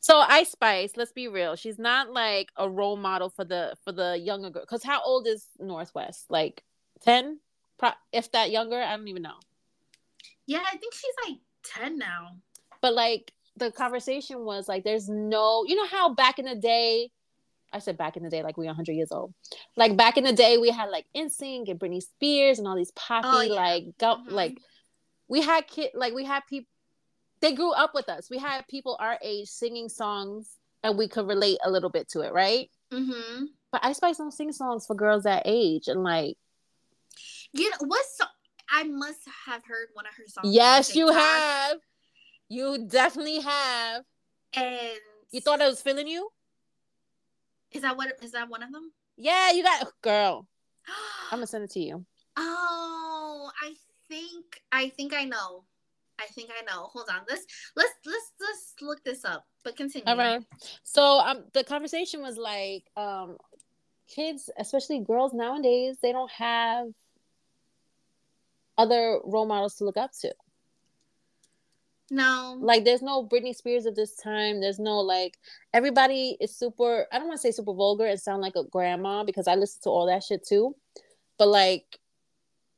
so 0.00 0.18
Ice 0.20 0.50
Spice, 0.52 0.96
let's 0.96 1.12
be 1.12 1.28
real, 1.28 1.54
she's 1.56 1.78
not 1.78 2.10
like 2.12 2.50
a 2.56 2.68
role 2.68 2.96
model 2.96 3.28
for 3.28 3.44
the 3.44 3.76
for 3.84 3.92
the 3.92 4.16
younger 4.16 4.48
girl. 4.48 4.64
Cause 4.64 4.82
how 4.82 5.02
old 5.02 5.26
is 5.26 5.48
North 5.58 5.94
West? 5.94 6.30
Like 6.30 6.64
ten, 7.02 7.40
Pro- 7.78 7.90
if 8.12 8.30
that 8.32 8.50
younger. 8.52 8.80
I 8.80 8.96
don't 8.96 9.08
even 9.08 9.22
know. 9.22 9.38
Yeah, 10.46 10.62
I 10.66 10.76
think 10.76 10.94
she's 10.94 11.14
like 11.28 11.38
ten 11.64 11.98
now. 11.98 12.36
But 12.80 12.94
like 12.94 13.32
the 13.56 13.70
conversation 13.70 14.44
was 14.44 14.68
like, 14.68 14.84
there's 14.84 15.08
no, 15.08 15.64
you 15.66 15.74
know 15.74 15.86
how 15.86 16.14
back 16.14 16.38
in 16.38 16.44
the 16.46 16.54
day, 16.54 17.10
I 17.72 17.78
said 17.78 17.96
back 17.96 18.16
in 18.16 18.22
the 18.22 18.30
day, 18.30 18.42
like 18.42 18.56
we 18.56 18.66
100 18.66 18.92
years 18.92 19.12
old. 19.12 19.32
Like 19.76 19.96
back 19.96 20.16
in 20.16 20.24
the 20.24 20.32
day, 20.32 20.58
we 20.58 20.70
had 20.70 20.90
like 20.90 21.06
NSYNC 21.16 21.68
and 21.70 21.80
Britney 21.80 22.02
Spears 22.02 22.58
and 22.58 22.68
all 22.68 22.76
these 22.76 22.92
poppy 22.92 23.28
Oh, 23.30 23.40
yeah. 23.40 23.54
like 23.54 23.84
go, 23.98 24.16
Mhm. 24.16 24.30
like 24.32 24.58
we 25.28 25.40
had 25.40 25.66
kid 25.66 25.90
like 25.94 26.12
we 26.14 26.24
had 26.24 26.42
people 26.48 26.68
they 27.40 27.54
grew 27.54 27.72
up 27.72 27.92
with 27.94 28.08
us. 28.08 28.28
We 28.30 28.38
had 28.38 28.66
people 28.68 28.96
our 29.00 29.18
age 29.22 29.48
singing 29.48 29.88
songs 29.88 30.56
and 30.84 30.96
we 30.98 31.08
could 31.08 31.26
relate 31.26 31.58
a 31.64 31.70
little 31.70 31.90
bit 31.90 32.08
to 32.10 32.20
it, 32.20 32.32
right? 32.32 32.70
Mm-hmm. 32.92 33.46
But 33.72 33.84
Ice 33.84 33.96
Spice 33.96 34.18
don't 34.18 34.30
sing 34.32 34.52
songs 34.52 34.86
for 34.86 34.94
girls 34.94 35.24
that 35.24 35.42
age 35.46 35.88
and 35.88 36.02
like 36.04 36.36
You 37.52 37.70
know 37.70 37.76
what? 37.86 38.04
So 38.16 38.24
I 38.70 38.84
must 38.84 39.20
have 39.46 39.62
heard 39.64 39.88
one 39.94 40.06
of 40.06 40.14
her 40.14 40.24
songs. 40.26 40.54
yes, 40.54 40.94
you 40.94 41.08
have. 41.08 41.78
You 42.52 42.84
definitely 42.86 43.40
have. 43.40 44.02
And 44.52 45.00
You 45.30 45.40
thought 45.40 45.62
I 45.62 45.68
was 45.68 45.80
feeling 45.80 46.06
you? 46.06 46.28
is 47.70 47.80
that 47.80 47.96
what 47.96 48.12
is 48.20 48.32
that 48.32 48.50
one 48.50 48.62
of 48.62 48.70
them? 48.70 48.92
Yeah, 49.16 49.52
you 49.52 49.62
got 49.62 49.90
girl. 50.02 50.46
I'm 51.30 51.38
gonna 51.38 51.46
send 51.46 51.64
it 51.64 51.70
to 51.70 51.80
you. 51.80 52.04
oh, 52.36 53.50
I 53.62 53.72
think 54.06 54.60
I 54.70 54.90
think 54.90 55.14
I 55.14 55.24
know. 55.24 55.64
I 56.20 56.26
think 56.26 56.50
I 56.50 56.62
know. 56.70 56.82
Hold 56.92 57.08
on. 57.08 57.22
Let's 57.26 57.46
let's 57.74 57.94
let's 58.04 58.32
let's 58.38 58.74
look 58.82 59.02
this 59.02 59.24
up. 59.24 59.46
But 59.64 59.76
continue. 59.76 60.04
All 60.06 60.18
right. 60.18 60.42
So 60.82 61.20
um 61.20 61.44
the 61.54 61.64
conversation 61.64 62.20
was 62.20 62.36
like 62.36 62.84
um 62.98 63.38
kids, 64.08 64.50
especially 64.58 65.00
girls 65.00 65.32
nowadays, 65.32 65.96
they 66.02 66.12
don't 66.12 66.30
have 66.32 66.88
other 68.76 69.20
role 69.24 69.46
models 69.46 69.76
to 69.76 69.84
look 69.84 69.96
up 69.96 70.10
to. 70.20 70.34
No. 72.12 72.58
Like 72.60 72.84
there's 72.84 73.00
no 73.00 73.26
Britney 73.26 73.56
Spears 73.56 73.86
of 73.86 73.96
this 73.96 74.14
time. 74.16 74.60
There's 74.60 74.78
no 74.78 75.00
like 75.00 75.38
everybody 75.72 76.36
is 76.40 76.54
super 76.54 77.06
I 77.10 77.18
don't 77.18 77.28
want 77.28 77.38
to 77.38 77.42
say 77.42 77.52
super 77.52 77.72
vulgar 77.72 78.04
and 78.04 78.20
sound 78.20 78.42
like 78.42 78.54
a 78.54 78.64
grandma 78.64 79.24
because 79.24 79.48
I 79.48 79.54
listen 79.54 79.80
to 79.84 79.88
all 79.88 80.06
that 80.06 80.22
shit 80.22 80.46
too. 80.46 80.76
But 81.38 81.48
like 81.48 81.98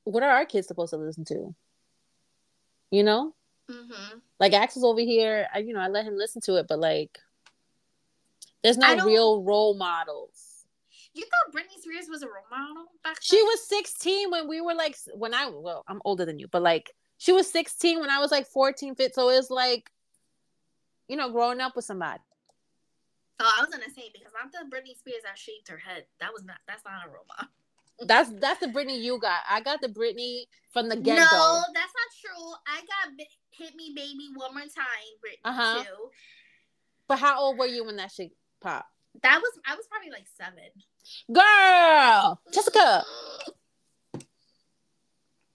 what 0.05 0.23
are 0.23 0.31
our 0.31 0.45
kids 0.45 0.69
supposed 0.69 0.91
to 0.91 0.99
listen 0.99 1.25
to? 1.25 1.53
You 2.93 3.03
know? 3.03 3.35
Mm-hmm. 3.69 4.19
Like 4.39 4.53
Axel's 4.53 4.85
over 4.85 5.01
here, 5.01 5.49
I, 5.53 5.59
you 5.59 5.75
know, 5.75 5.81
I 5.81 5.89
let 5.89 6.05
him 6.05 6.17
listen 6.17 6.41
to 6.43 6.55
it, 6.55 6.67
but 6.69 6.79
like 6.79 7.19
there's 8.63 8.79
no 8.79 9.05
real 9.05 9.43
role 9.43 9.75
models. 9.75 10.65
You 11.13 11.25
thought 11.25 11.61
Britney 11.61 11.81
Spears 11.83 12.07
was 12.09 12.23
a 12.23 12.27
role 12.27 12.47
model 12.53 12.85
back 13.03 13.15
then? 13.15 13.21
She 13.21 13.43
was 13.43 13.67
16 13.67 14.31
when 14.31 14.47
we 14.47 14.61
were 14.61 14.75
like 14.75 14.95
when 15.13 15.35
I 15.35 15.49
well, 15.49 15.83
I'm 15.89 16.01
older 16.05 16.25
than 16.25 16.39
you, 16.39 16.47
but 16.47 16.63
like 16.63 16.93
she 17.19 17.33
was 17.33 17.51
16 17.51 18.01
when 18.01 18.11
I 18.11 18.19
was 18.19 18.31
like 18.31 18.47
14, 18.47 18.95
fit. 18.95 19.15
So 19.15 19.29
it's 19.31 19.51
like, 19.51 19.91
you 21.09 21.17
know, 21.17 21.31
growing 21.31 21.61
up 21.61 21.77
with 21.77 21.85
somebody. 21.85 22.21
Oh, 23.41 23.53
I 23.59 23.61
was 23.63 23.71
gonna 23.71 23.93
say 23.95 24.11
because 24.13 24.33
I'm 24.41 24.51
the 24.53 24.75
Britney 24.75 24.97
Spears 24.97 25.23
that 25.25 25.37
shaved 25.37 25.69
her 25.69 25.77
head. 25.77 26.07
That 26.21 26.33
was 26.33 26.45
not. 26.45 26.57
That's 26.69 26.85
not 26.85 27.05
a 27.07 27.09
role 27.11 27.25
model. 27.29 27.51
That's 28.07 28.31
that's 28.41 28.61
the 28.61 28.67
Britney 28.69 29.01
you 29.03 29.19
got. 29.19 29.41
I 29.49 29.61
got 29.61 29.81
the 29.81 29.89
Britney 29.89 30.45
from 30.73 30.89
the 30.89 30.97
get 30.97 31.17
go. 31.31 31.37
No, 31.37 31.61
that's 31.75 31.93
not 31.95 32.11
true. 32.21 32.53
I 32.67 32.81
got 32.81 33.27
"Hit 33.51 33.75
Me, 33.75 33.93
Baby" 33.95 34.31
one 34.35 34.53
more 34.55 34.63
time, 34.63 35.15
Britney 35.25 35.41
Uh-huh. 35.45 35.83
too. 35.85 36.11
But 37.09 37.19
how 37.19 37.41
old 37.41 37.59
were 37.59 37.67
you 37.67 37.85
when 37.85 37.97
that 37.97 38.13
shit 38.13 38.31
popped? 38.61 38.89
That 39.23 39.41
was 39.41 39.53
I 39.67 39.75
was 39.75 39.87
probably 39.89 40.11
like 40.11 40.27
seven. 40.37 40.71
Girl, 41.33 42.41
Jessica, 42.53 43.05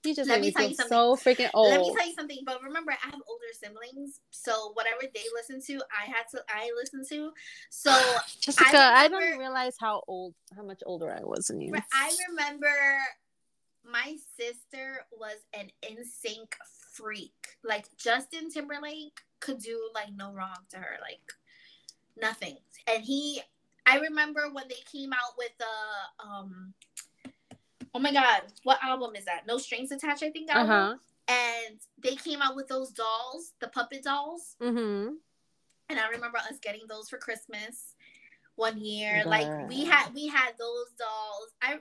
you 0.03 0.15
just 0.15 0.29
Let 0.29 0.41
me 0.41 0.51
tell 0.51 0.67
you 0.69 0.75
something. 0.75 0.89
so 0.89 1.15
freaking 1.15 1.49
old. 1.53 1.71
Let 1.71 1.81
me 1.81 1.93
tell 1.97 2.07
you 2.07 2.13
something. 2.13 2.39
But 2.45 2.61
remember, 2.63 2.91
I 2.91 3.05
have 3.05 3.13
older 3.15 3.51
siblings, 3.53 4.21
so 4.31 4.71
whatever 4.73 5.01
they 5.13 5.23
listen 5.33 5.61
to, 5.67 5.83
I 5.91 6.05
had 6.05 6.23
to 6.31 6.43
I 6.49 6.71
listen 6.75 7.05
to. 7.09 7.31
So 7.69 7.91
Jessica, 8.41 8.77
I, 8.77 9.05
remember- 9.05 9.29
don't 9.29 9.39
realize 9.39 9.75
how 9.79 10.03
old, 10.07 10.33
how 10.55 10.63
much 10.63 10.81
older 10.85 11.11
I 11.11 11.23
was 11.23 11.47
than 11.47 11.61
you. 11.61 11.73
I 11.93 12.11
remember 12.29 12.67
my 13.83 14.15
sister 14.37 15.05
was 15.11 15.37
an 15.53 15.69
NSYNC 15.83 16.53
freak. 16.93 17.33
Like 17.63 17.85
Justin 17.97 18.51
Timberlake 18.51 19.19
could 19.39 19.59
do 19.59 19.89
like 19.93 20.13
no 20.15 20.31
wrong 20.31 20.57
to 20.71 20.77
her, 20.77 20.97
like 21.01 21.21
nothing. 22.17 22.57
And 22.87 23.03
he, 23.03 23.41
I 23.85 23.99
remember 23.99 24.49
when 24.51 24.67
they 24.67 24.81
came 24.91 25.13
out 25.13 25.33
with 25.37 25.51
the 25.57 26.25
um, 26.25 26.73
oh 27.93 27.99
my 27.99 28.11
god, 28.13 28.43
what 28.63 28.79
album 28.83 29.15
is 29.15 29.25
that? 29.25 29.47
No 29.47 29.57
Strings 29.57 29.91
Attached, 29.91 30.23
I 30.23 30.29
think. 30.31 30.53
Uh-huh. 30.53 30.95
And 31.27 31.79
they 32.01 32.15
came 32.15 32.41
out 32.41 32.55
with 32.55 32.67
those 32.67 32.89
dolls, 32.91 33.53
the 33.59 33.67
puppet 33.67 34.03
dolls. 34.03 34.55
Mm-hmm. 34.61 35.13
And 35.89 35.99
I 35.99 36.07
remember 36.09 36.37
us 36.37 36.59
getting 36.61 36.81
those 36.87 37.09
for 37.09 37.17
Christmas 37.17 37.95
one 38.55 38.79
year. 38.79 39.23
Like 39.25 39.67
we 39.67 39.85
had 39.85 40.13
we 40.13 40.27
had 40.27 40.51
those 40.59 40.87
dolls. 40.97 41.49
I 41.61 41.79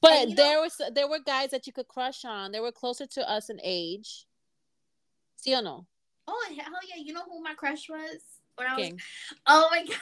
But 0.00 0.12
And 0.12 0.30
you 0.30 0.36
know- 0.36 0.42
there 0.42 0.60
was 0.60 0.80
there 0.94 1.08
were 1.08 1.20
guys 1.20 1.50
that 1.50 1.66
you 1.66 1.72
could 1.72 1.88
crush 1.88 2.24
on. 2.24 2.52
They 2.52 2.60
were 2.60 2.72
closer 2.72 3.06
to 3.06 3.30
us 3.30 3.50
in 3.50 3.60
age. 3.62 4.26
See 5.36 5.54
or 5.54 5.62
no? 5.62 5.86
Oh 6.28 6.46
hell 6.48 6.72
yeah! 6.88 7.02
You 7.02 7.12
know 7.14 7.22
who 7.24 7.42
my 7.42 7.54
crush 7.54 7.88
was 7.88 8.20
when 8.56 8.66
I 8.68 8.76
was? 8.76 8.92
Oh 9.46 9.68
my 9.70 9.84
god! 9.88 9.96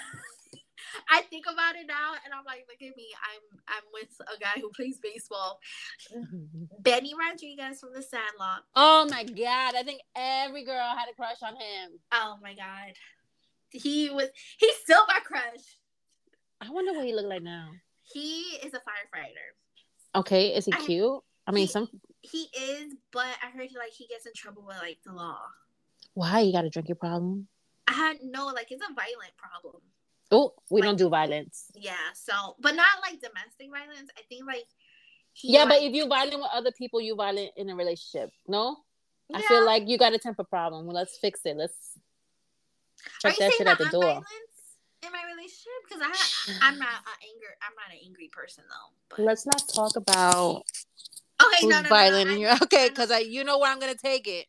I 1.11 1.23
think 1.23 1.47
about 1.53 1.77
it 1.77 1.87
now, 1.87 2.15
and 2.25 2.33
I'm 2.35 2.45
like, 2.45 2.67
look 2.69 2.81
at 2.81 2.97
me. 2.97 3.07
I'm 3.23 3.59
I'm 3.69 3.83
with 3.93 4.11
a 4.35 4.39
guy 4.39 4.61
who 4.61 4.71
plays 4.71 4.99
baseball, 5.03 5.61
Benny 6.81 7.13
Rodriguez 7.19 7.81
from 7.81 7.91
The 7.95 8.03
Sandlot. 8.03 8.65
Oh 8.75 9.07
my 9.11 9.25
god! 9.25 9.75
I 9.77 9.83
think 9.85 10.01
every 10.17 10.65
girl 10.65 10.95
had 10.97 11.09
a 11.11 11.15
crush 11.15 11.43
on 11.43 11.55
him. 11.55 11.99
Oh 12.13 12.37
my 12.43 12.55
god, 12.55 12.93
he 13.71 14.11
was. 14.11 14.29
He's 14.59 14.77
still 14.77 15.03
my 15.09 15.21
crush. 15.25 15.65
I 16.61 16.71
wonder 16.71 16.93
what 16.93 17.07
he 17.07 17.15
looked 17.15 17.29
like 17.29 17.43
now. 17.43 17.71
He 18.03 18.59
is 18.65 18.75
a 18.75 18.79
firefighter. 18.79 20.17
Okay, 20.17 20.55
is 20.57 20.67
he 20.67 20.73
I- 20.73 20.85
cute? 20.85 21.21
I 21.47 21.51
mean, 21.53 21.67
he- 21.67 21.73
some 21.73 21.89
He 22.21 22.49
is, 22.59 22.95
but 23.13 23.27
I 23.43 23.51
heard 23.51 23.69
like 23.79 23.93
he 23.93 24.07
gets 24.07 24.27
in 24.27 24.33
trouble 24.35 24.65
with 24.67 24.77
like 24.79 24.99
the 25.05 25.13
law. 25.13 25.39
why 26.15 26.41
you 26.41 26.53
got 26.53 26.65
a 26.65 26.71
drinking 26.71 26.97
problem? 26.97 27.49
I 27.87 27.93
had 27.93 28.19
no 28.23 28.47
like 28.47 28.71
it's 28.71 28.83
a 28.83 28.93
violent 28.93 29.35
problem. 29.39 29.83
Oh, 30.31 30.55
we 30.71 30.81
Like- 30.81 30.89
don't 30.89 30.97
do 30.97 31.09
violence. 31.09 31.67
Yeah, 31.75 31.97
so 32.15 32.57
but 32.61 32.75
not 32.75 32.87
like 33.03 33.21
domestic 33.21 33.71
violence. 33.71 34.11
I 34.19 34.23
think 34.29 34.47
like 34.47 34.67
he 35.33 35.53
Yeah, 35.53 35.65
but 35.67 35.81
if 35.83 35.93
you 35.95 36.07
violent 36.07 36.37
with 36.41 36.51
other 36.53 36.73
people, 36.73 37.01
you 37.01 37.15
violent 37.15 37.53
in 37.57 37.71
a 37.71 37.75
relationship. 37.77 38.31
No, 38.47 38.77
I 39.33 39.41
feel 39.43 39.65
like 39.65 39.89
you 39.89 39.97
got 39.99 40.13
a 40.13 40.19
temper 40.19 40.45
problem. 40.45 40.87
Well, 40.87 40.97
let's 40.97 41.17
fix 41.19 41.41
it. 41.45 41.57
Let's 41.57 41.99
check 43.23 43.37
that 43.37 43.53
shit 43.55 43.67
at 43.67 43.79
the 43.79 43.85
I'm 43.85 43.91
door. 43.91 44.23
in 45.03 45.13
my 45.13 45.23
relationship? 45.33 45.79
Because 45.89 46.03
I 46.03 46.59
I'm 46.63 46.79
not 46.79 46.89
an 46.89 47.19
anger 47.23 47.57
I'm 47.63 47.75
not 47.77 47.91
an 47.95 47.99
angry 48.05 48.29
person 48.33 48.65
though. 48.69 48.93
But 49.09 49.21
Let's 49.25 49.47
not 49.47 49.63
talk 49.73 49.97
about 49.97 50.65
okay, 51.43 51.57
who's 51.63 51.71
no, 51.71 51.77
no, 51.77 51.83
no, 51.83 51.89
violent 51.89 52.27
no, 52.29 52.33
in 52.35 52.39
I 52.39 52.41
your 52.41 52.53
okay, 52.65 52.89
because 52.91 53.11
I 53.11 53.21
you 53.21 53.45
know 53.45 53.59
where 53.59 53.71
I'm 53.73 53.79
gonna 53.81 53.95
take 53.95 54.27
it. 54.29 54.47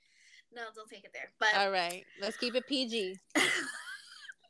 no, 0.53 0.63
don't 0.75 0.89
take 0.89 1.05
it 1.05 1.11
there. 1.13 1.29
But 1.39 1.49
All 1.55 1.71
right, 1.71 2.03
let's 2.21 2.35
keep 2.37 2.55
it 2.55 2.67
PG. 2.67 3.17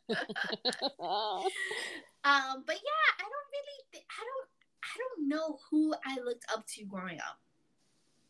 um, 0.99 2.63
but 2.65 2.75
yeah, 2.75 3.09
I 3.17 3.23
don't 3.23 3.49
really 3.53 3.79
th- 3.91 4.05
I 4.09 4.23
don't 4.23 4.49
I 4.83 4.97
don't 4.97 5.27
know 5.27 5.59
who 5.69 5.93
I 6.05 6.17
looked 6.23 6.45
up 6.53 6.65
to 6.67 6.85
growing 6.85 7.19
up. 7.19 7.39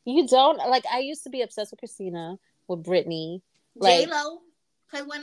you 0.06 0.28
don't 0.28 0.58
like. 0.58 0.86
I 0.92 1.00
used 1.00 1.24
to 1.24 1.30
be 1.30 1.42
obsessed 1.42 1.72
with 1.72 1.80
Christina, 1.80 2.38
with 2.68 2.84
Britney. 2.84 3.42
J 3.82 4.06
Lo, 4.08 4.40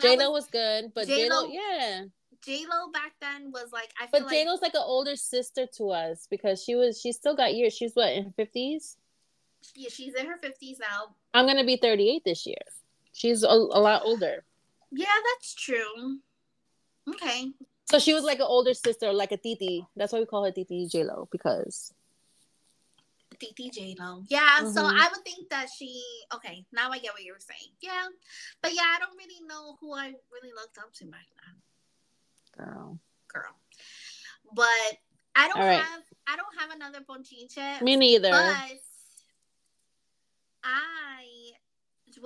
J 0.01 0.17
Lo 0.17 0.31
was 0.31 0.45
was 0.45 0.47
good, 0.47 0.93
but 0.95 1.07
J 1.07 1.29
Lo, 1.29 1.47
yeah. 1.47 2.05
J 2.45 2.65
Lo 2.71 2.91
back 2.93 3.13
then 3.21 3.51
was 3.51 3.73
like 3.73 3.91
I 4.01 4.07
feel 4.07 4.11
But 4.13 4.23
like 4.23 4.31
J 4.31 4.47
Lo's 4.47 4.63
like 4.63 4.75
an 4.75 4.83
older 4.85 5.17
sister 5.17 5.67
to 5.77 5.91
us 5.91 6.27
because 6.31 6.63
she 6.63 6.75
was 6.75 7.01
she 7.01 7.13
still 7.13 7.35
got 7.37 7.55
years. 7.55 7.75
She's 7.75 7.95
what 7.95 8.13
in 8.13 8.25
her 8.25 8.33
fifties. 8.37 8.97
yeah, 9.75 9.89
she's 9.91 10.15
in 10.15 10.27
her 10.27 10.39
fifties 10.43 10.79
now. 10.79 11.15
I'm 11.35 11.47
gonna 11.47 11.65
be 11.65 11.77
38 11.77 12.23
this 12.25 12.47
year. 12.47 12.57
She's 13.13 13.43
a, 13.43 13.49
a 13.49 13.81
lot 13.81 14.03
older. 14.05 14.45
Yeah, 14.93 15.07
that's 15.35 15.55
true. 15.55 16.19
Okay, 17.09 17.53
So 17.89 17.99
she 17.99 18.15
was 18.15 18.25
like 18.25 18.39
an 18.39 18.47
older 18.49 18.75
sister, 18.75 19.13
like 19.13 19.31
a 19.31 19.37
titi. 19.37 19.87
That's 19.95 20.13
why 20.13 20.19
we 20.19 20.27
call 20.27 20.45
her 20.45 20.51
Titi 20.51 20.89
J 20.89 21.05
Lo 21.05 21.29
because 21.31 21.95
Titi 23.39 23.71
J 23.71 23.95
Lo. 23.99 24.25
Yeah, 24.27 24.59
so 24.71 24.83
Mhm. 24.83 24.99
I 24.99 25.09
would 25.09 25.25
think 25.25 25.49
that 25.51 25.69
she. 25.71 26.03
Okay, 26.35 26.67
now 26.73 26.91
I 26.91 26.99
get 26.99 27.13
what 27.13 27.23
you 27.23 27.33
were 27.33 27.39
saying. 27.39 27.71
Yeah, 27.81 28.09
but 28.61 28.75
yeah, 28.75 28.83
I 28.95 28.99
don't 28.99 29.17
really 29.17 29.41
know 29.47 29.77
who 29.81 29.95
I 29.95 30.15
really 30.33 30.53
looked 30.53 30.79
up 30.79 30.93
to 30.95 31.07
back 31.07 31.27
then, 31.45 31.63
girl. 32.67 32.99
girl. 33.29 33.55
But 34.53 34.99
I 35.37 35.49
don't 35.49 35.59
right. 35.59 35.79
have. 35.79 36.03
I 36.27 36.37
don't 36.37 36.59
have 36.59 36.71
another 36.75 37.01
ponchinche. 37.03 37.83
Me 37.83 37.95
neither. 37.95 38.31
But 38.31 38.81
I 40.65 40.97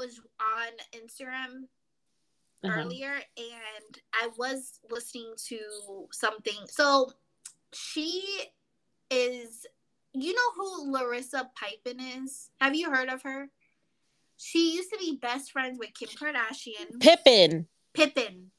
was 0.01 0.21
on 0.41 0.73
Instagram 0.97 1.69
Uh-huh. 2.63 2.81
earlier 2.81 3.13
and 3.13 3.99
I 4.13 4.29
was 4.37 4.81
listening 4.91 5.33
to 5.49 5.59
something. 6.13 6.59
So 6.69 7.11
she 7.73 8.23
is, 9.11 9.67
you 10.13 10.35
know 10.35 10.51
who 10.57 10.93
Larissa 10.93 11.49
Pippen 11.59 12.01
is? 12.01 12.51
Have 12.61 12.75
you 12.75 12.91
heard 12.91 13.09
of 13.09 13.23
her? 13.23 13.49
She 14.37 14.75
used 14.75 14.91
to 14.91 14.99
be 14.99 15.19
best 15.21 15.53
friends 15.53 15.79
with 15.79 15.91
Kim 15.95 16.09
Kardashian. 16.11 17.01
Pippin. 17.01 17.67
Pippen. 17.95 18.51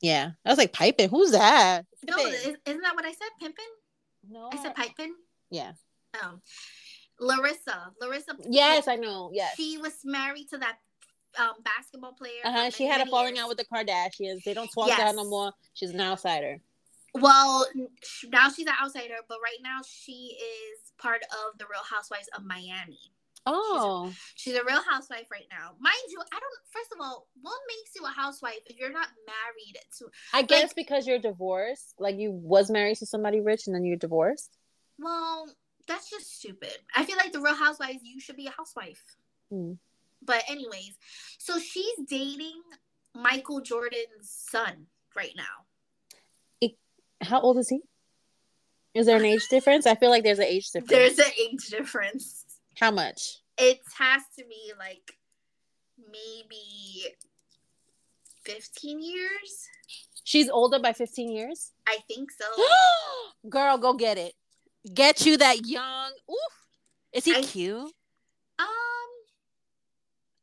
Yeah, 0.00 0.30
I 0.44 0.48
was 0.50 0.58
like 0.58 0.72
piping. 0.72 1.08
Who's 1.08 1.30
that? 1.32 1.86
No, 2.08 2.16
Pippin. 2.16 2.32
is, 2.34 2.56
isn't 2.66 2.82
that 2.82 2.94
what 2.94 3.04
I 3.04 3.12
said? 3.12 3.30
Pippen? 3.40 3.64
no. 4.28 4.50
I 4.52 4.62
said 4.62 4.74
Pippen. 4.74 5.14
yeah. 5.50 5.72
Oh, 6.22 6.38
Larissa. 7.20 7.92
Larissa. 8.00 8.36
Yes, 8.48 8.86
I 8.88 8.96
know. 8.96 9.30
Yes. 9.32 9.54
She 9.56 9.78
was 9.78 9.94
married 10.04 10.48
to 10.50 10.58
that 10.58 10.78
um, 11.38 11.52
basketball 11.64 12.12
player. 12.12 12.40
Uh 12.44 12.52
huh. 12.52 12.70
She 12.70 12.84
had 12.84 13.00
a 13.06 13.10
falling 13.10 13.36
years. 13.36 13.44
out 13.44 13.48
with 13.48 13.58
the 13.58 13.64
Kardashians. 13.64 14.42
They 14.44 14.54
don't 14.54 14.68
talk 14.74 14.88
to 14.88 14.94
her 14.94 15.12
no 15.12 15.28
more. 15.28 15.52
She's 15.74 15.90
an 15.90 16.00
outsider. 16.00 16.60
Well, 17.14 17.66
now 18.28 18.50
she's 18.50 18.66
an 18.66 18.72
outsider, 18.82 19.14
but 19.28 19.38
right 19.42 19.58
now 19.62 19.78
she 19.88 20.36
is 20.36 20.92
part 20.98 21.22
of 21.22 21.58
the 21.58 21.64
Real 21.70 21.84
Housewives 21.88 22.28
of 22.36 22.44
Miami. 22.44 22.98
Oh, 23.46 24.10
She's 24.36 24.54
a 24.54 24.64
real 24.64 24.80
housewife 24.90 25.26
right 25.30 25.44
now. 25.50 25.72
Mind 25.78 25.94
you, 26.08 26.18
I 26.18 26.40
don't, 26.40 26.54
first 26.72 26.90
of 26.92 26.98
all, 27.00 27.28
what 27.42 27.58
makes 27.68 27.90
you 27.94 28.02
a 28.06 28.08
housewife 28.08 28.60
if 28.66 28.78
you're 28.78 28.90
not 28.90 29.08
married 29.26 29.76
to, 29.98 30.06
I 30.32 30.40
guess 30.42 30.72
because 30.72 31.06
you're 31.06 31.18
divorced. 31.18 31.94
Like 31.98 32.16
you 32.16 32.32
was 32.32 32.70
married 32.70 32.96
to 32.98 33.06
somebody 33.06 33.40
rich 33.42 33.66
and 33.66 33.76
then 33.76 33.84
you're 33.84 33.98
divorced. 33.98 34.56
well, 34.98 35.46
that's 35.86 36.08
just 36.08 36.38
stupid. 36.38 36.72
I 36.96 37.04
feel 37.04 37.16
like 37.18 37.32
the 37.32 37.40
Real 37.42 37.54
Housewives, 37.54 37.98
you 38.02 38.18
should 38.18 38.36
be 38.36 38.46
a 38.46 38.50
housewife. 38.50 39.04
Hmm. 39.50 39.72
But, 40.24 40.42
anyways, 40.48 40.96
so 41.38 41.58
she's 41.58 41.94
dating 42.08 42.60
Michael 43.14 43.60
Jordan's 43.60 44.30
son 44.50 44.86
right 45.16 45.32
now. 45.36 46.70
How 47.20 47.40
old 47.40 47.56
is 47.58 47.68
he? 47.70 47.80
Is 48.94 49.06
there 49.06 49.16
an 49.16 49.24
age 49.24 49.46
difference? 49.50 49.86
I 49.86 49.94
feel 49.94 50.10
like 50.10 50.24
there's 50.24 50.38
an 50.38 50.44
age 50.46 50.70
difference. 50.70 50.90
There's 50.90 51.18
an 51.18 51.32
age 51.40 51.66
difference. 51.68 52.44
How 52.78 52.90
much? 52.90 53.38
It 53.56 53.80
has 53.98 54.22
to 54.38 54.44
be 54.44 54.72
like 54.78 55.16
maybe 55.98 57.06
15 58.44 59.00
years. 59.00 59.68
She's 60.24 60.48
older 60.50 60.78
by 60.78 60.92
15 60.92 61.30
years. 61.30 61.72
I 61.86 61.98
think 62.08 62.30
so. 62.32 62.44
Girl, 63.48 63.78
go 63.78 63.94
get 63.94 64.18
it. 64.18 64.34
Get 64.92 65.24
you 65.24 65.36
that 65.38 65.66
young. 65.66 66.10
Oof. 66.30 66.36
Is 67.12 67.24
he 67.24 67.36
I- 67.36 67.42
cute? 67.42 67.92
Um, 68.58 68.66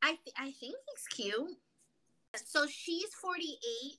I 0.02 0.08
th- 0.24 0.36
I 0.36 0.50
think 0.52 0.74
he's 0.90 1.06
cute. 1.08 1.56
So 2.44 2.66
she's 2.66 3.12
48. 3.14 3.98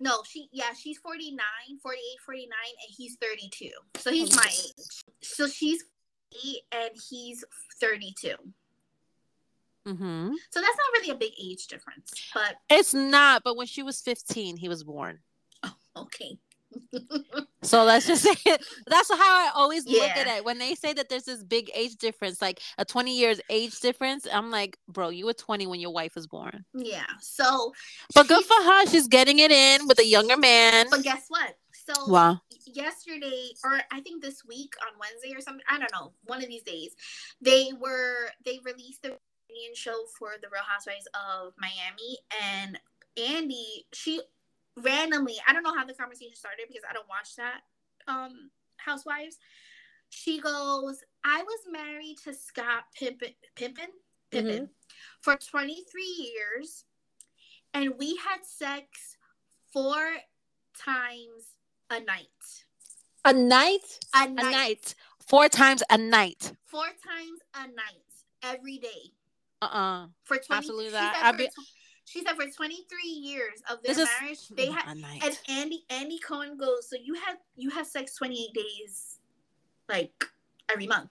No, 0.00 0.22
she 0.26 0.48
yeah, 0.52 0.72
she's 0.72 0.98
49, 0.98 1.38
48, 1.82 2.00
49 2.24 2.48
and 2.48 2.94
he's 2.96 3.16
32. 3.20 3.68
So 3.96 4.10
he's 4.10 4.34
my 4.34 4.46
age. 4.46 5.02
So 5.22 5.46
she's 5.46 5.84
8 6.44 6.56
and 6.72 6.90
he's 7.08 7.44
32. 7.80 8.34
Mm-hmm. 9.86 10.34
So 10.50 10.60
that's 10.60 10.76
not 10.76 10.92
really 10.94 11.10
a 11.10 11.14
big 11.14 11.32
age 11.42 11.66
difference, 11.66 12.12
but 12.34 12.56
It's 12.68 12.92
not, 12.94 13.42
but 13.44 13.56
when 13.56 13.66
she 13.66 13.82
was 13.82 14.00
15, 14.00 14.56
he 14.56 14.68
was 14.68 14.84
born. 14.84 15.18
okay. 15.96 16.38
So 17.62 17.84
let's 17.84 18.06
just 18.06 18.22
say 18.44 18.56
that's 18.86 19.10
how 19.10 19.16
I 19.18 19.50
always 19.54 19.86
look 19.86 20.10
at 20.10 20.26
it. 20.26 20.44
When 20.44 20.58
they 20.58 20.74
say 20.74 20.92
that 20.94 21.08
there's 21.08 21.24
this 21.24 21.42
big 21.42 21.70
age 21.74 21.96
difference, 21.96 22.40
like 22.40 22.60
a 22.78 22.84
20 22.84 23.16
years 23.16 23.40
age 23.50 23.78
difference, 23.80 24.26
I'm 24.32 24.50
like, 24.50 24.78
bro, 24.88 25.10
you 25.10 25.26
were 25.26 25.34
20 25.34 25.66
when 25.66 25.80
your 25.80 25.92
wife 25.92 26.14
was 26.14 26.26
born. 26.26 26.64
yeah. 26.74 27.04
So, 27.20 27.72
But 28.14 28.28
good 28.28 28.44
for 28.44 28.54
her. 28.62 28.86
She's 28.86 29.08
getting 29.08 29.38
it 29.40 29.50
in 29.50 29.86
with 29.86 29.98
a 29.98 30.06
younger 30.06 30.36
man. 30.36 30.86
but 30.90 31.02
guess 31.02 31.26
what? 31.28 31.56
So 31.72 32.06
Wow. 32.10 32.40
yesterday, 32.66 33.50
or 33.64 33.80
I 33.92 34.00
think 34.00 34.22
this 34.22 34.44
week 34.44 34.72
on 34.86 34.98
Wednesday 34.98 35.36
or 35.36 35.40
something, 35.40 35.64
I 35.68 35.78
don't 35.78 35.92
know, 35.92 36.12
one 36.24 36.42
of 36.42 36.48
these 36.48 36.62
days, 36.62 36.94
they 37.40 37.72
were 37.78 38.30
they 38.44 38.58
released 38.64 39.02
the 39.02 39.16
reunion 39.50 39.74
show 39.74 40.04
for 40.18 40.32
the 40.40 40.48
Real 40.52 40.62
Housewives 40.66 41.08
of 41.14 41.52
Miami, 41.58 42.18
and 42.42 42.78
Andy, 43.16 43.86
she 43.92 44.20
randomly, 44.82 45.36
I 45.46 45.52
don't 45.52 45.62
know 45.62 45.74
how 45.76 45.84
the 45.84 45.94
conversation 45.94 46.34
started 46.36 46.66
because 46.68 46.82
I 46.88 46.92
don't 46.92 47.08
watch 47.08 47.36
that 47.36 47.60
um 48.08 48.50
Housewives. 48.76 49.38
She 50.08 50.40
goes, 50.40 51.04
I 51.24 51.42
was 51.42 51.60
married 51.70 52.16
to 52.24 52.34
Scott 52.34 52.84
Pippen 52.94 53.34
Pippen 53.54 53.88
Pippen 54.30 54.68
for 55.20 55.36
23 55.36 56.02
years, 56.02 56.84
and 57.74 57.92
we 57.98 58.16
had 58.16 58.44
sex 58.44 59.16
four 59.72 60.02
times 60.76 61.56
a 61.90 62.00
night. 62.00 62.26
A 63.24 63.32
night? 63.32 63.98
A 64.14 64.24
A 64.24 64.28
night. 64.28 64.50
night. 64.50 64.94
Four 65.28 65.48
times 65.48 65.82
a 65.90 65.98
night. 65.98 66.52
Four 66.64 66.86
times 66.86 67.40
a 67.54 67.66
night 67.68 68.10
every 68.42 68.78
day 68.78 69.12
Uh-uh. 69.62 70.06
for 70.24 70.38
20 70.38 70.56
Absolutely 70.58 70.86
she 70.86 70.92
not. 70.94 71.14
said 71.14 71.22
I'd 71.24 71.36
for 71.36 71.46
tw- 71.46 71.68
she 72.10 72.24
said 72.24 72.34
for 72.34 72.44
23 72.44 73.02
years 73.08 73.62
of 73.70 73.82
their 73.82 73.94
This 73.94 74.02
is 74.02 74.08
marriage 74.20 74.48
they 74.48 74.66
had 74.66 74.96
and 74.96 75.38
Andy 75.48 75.84
Andy 75.90 76.18
Cohen 76.18 76.56
goes 76.56 76.88
so 76.88 76.96
you 77.02 77.14
had 77.14 77.36
you 77.56 77.70
have 77.70 77.86
sex 77.86 78.16
28 78.16 78.52
days 78.52 79.18
like 79.88 80.24
every 80.70 80.86
month 80.86 81.10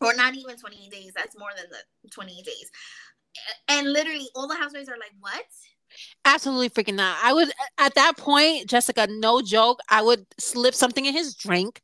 or 0.00 0.14
not 0.14 0.34
even 0.34 0.56
28 0.56 0.90
days 0.90 1.12
that's 1.14 1.36
more 1.36 1.50
than 1.56 1.66
the 1.70 2.08
28 2.10 2.44
days 2.44 2.70
and 3.68 3.92
literally 3.92 4.28
all 4.36 4.46
the 4.46 4.54
housewives 4.54 4.88
are 4.88 4.98
like 4.98 5.12
what 5.20 5.44
Absolutely 6.26 6.68
freaking 6.68 6.96
not. 6.96 7.16
I 7.22 7.32
would 7.32 7.50
at 7.78 7.94
that 7.94 8.18
point, 8.18 8.68
Jessica, 8.68 9.06
no 9.10 9.40
joke, 9.40 9.80
I 9.88 10.02
would 10.02 10.26
slip 10.38 10.74
something 10.74 11.06
in 11.06 11.14
his 11.14 11.34
drink 11.34 11.80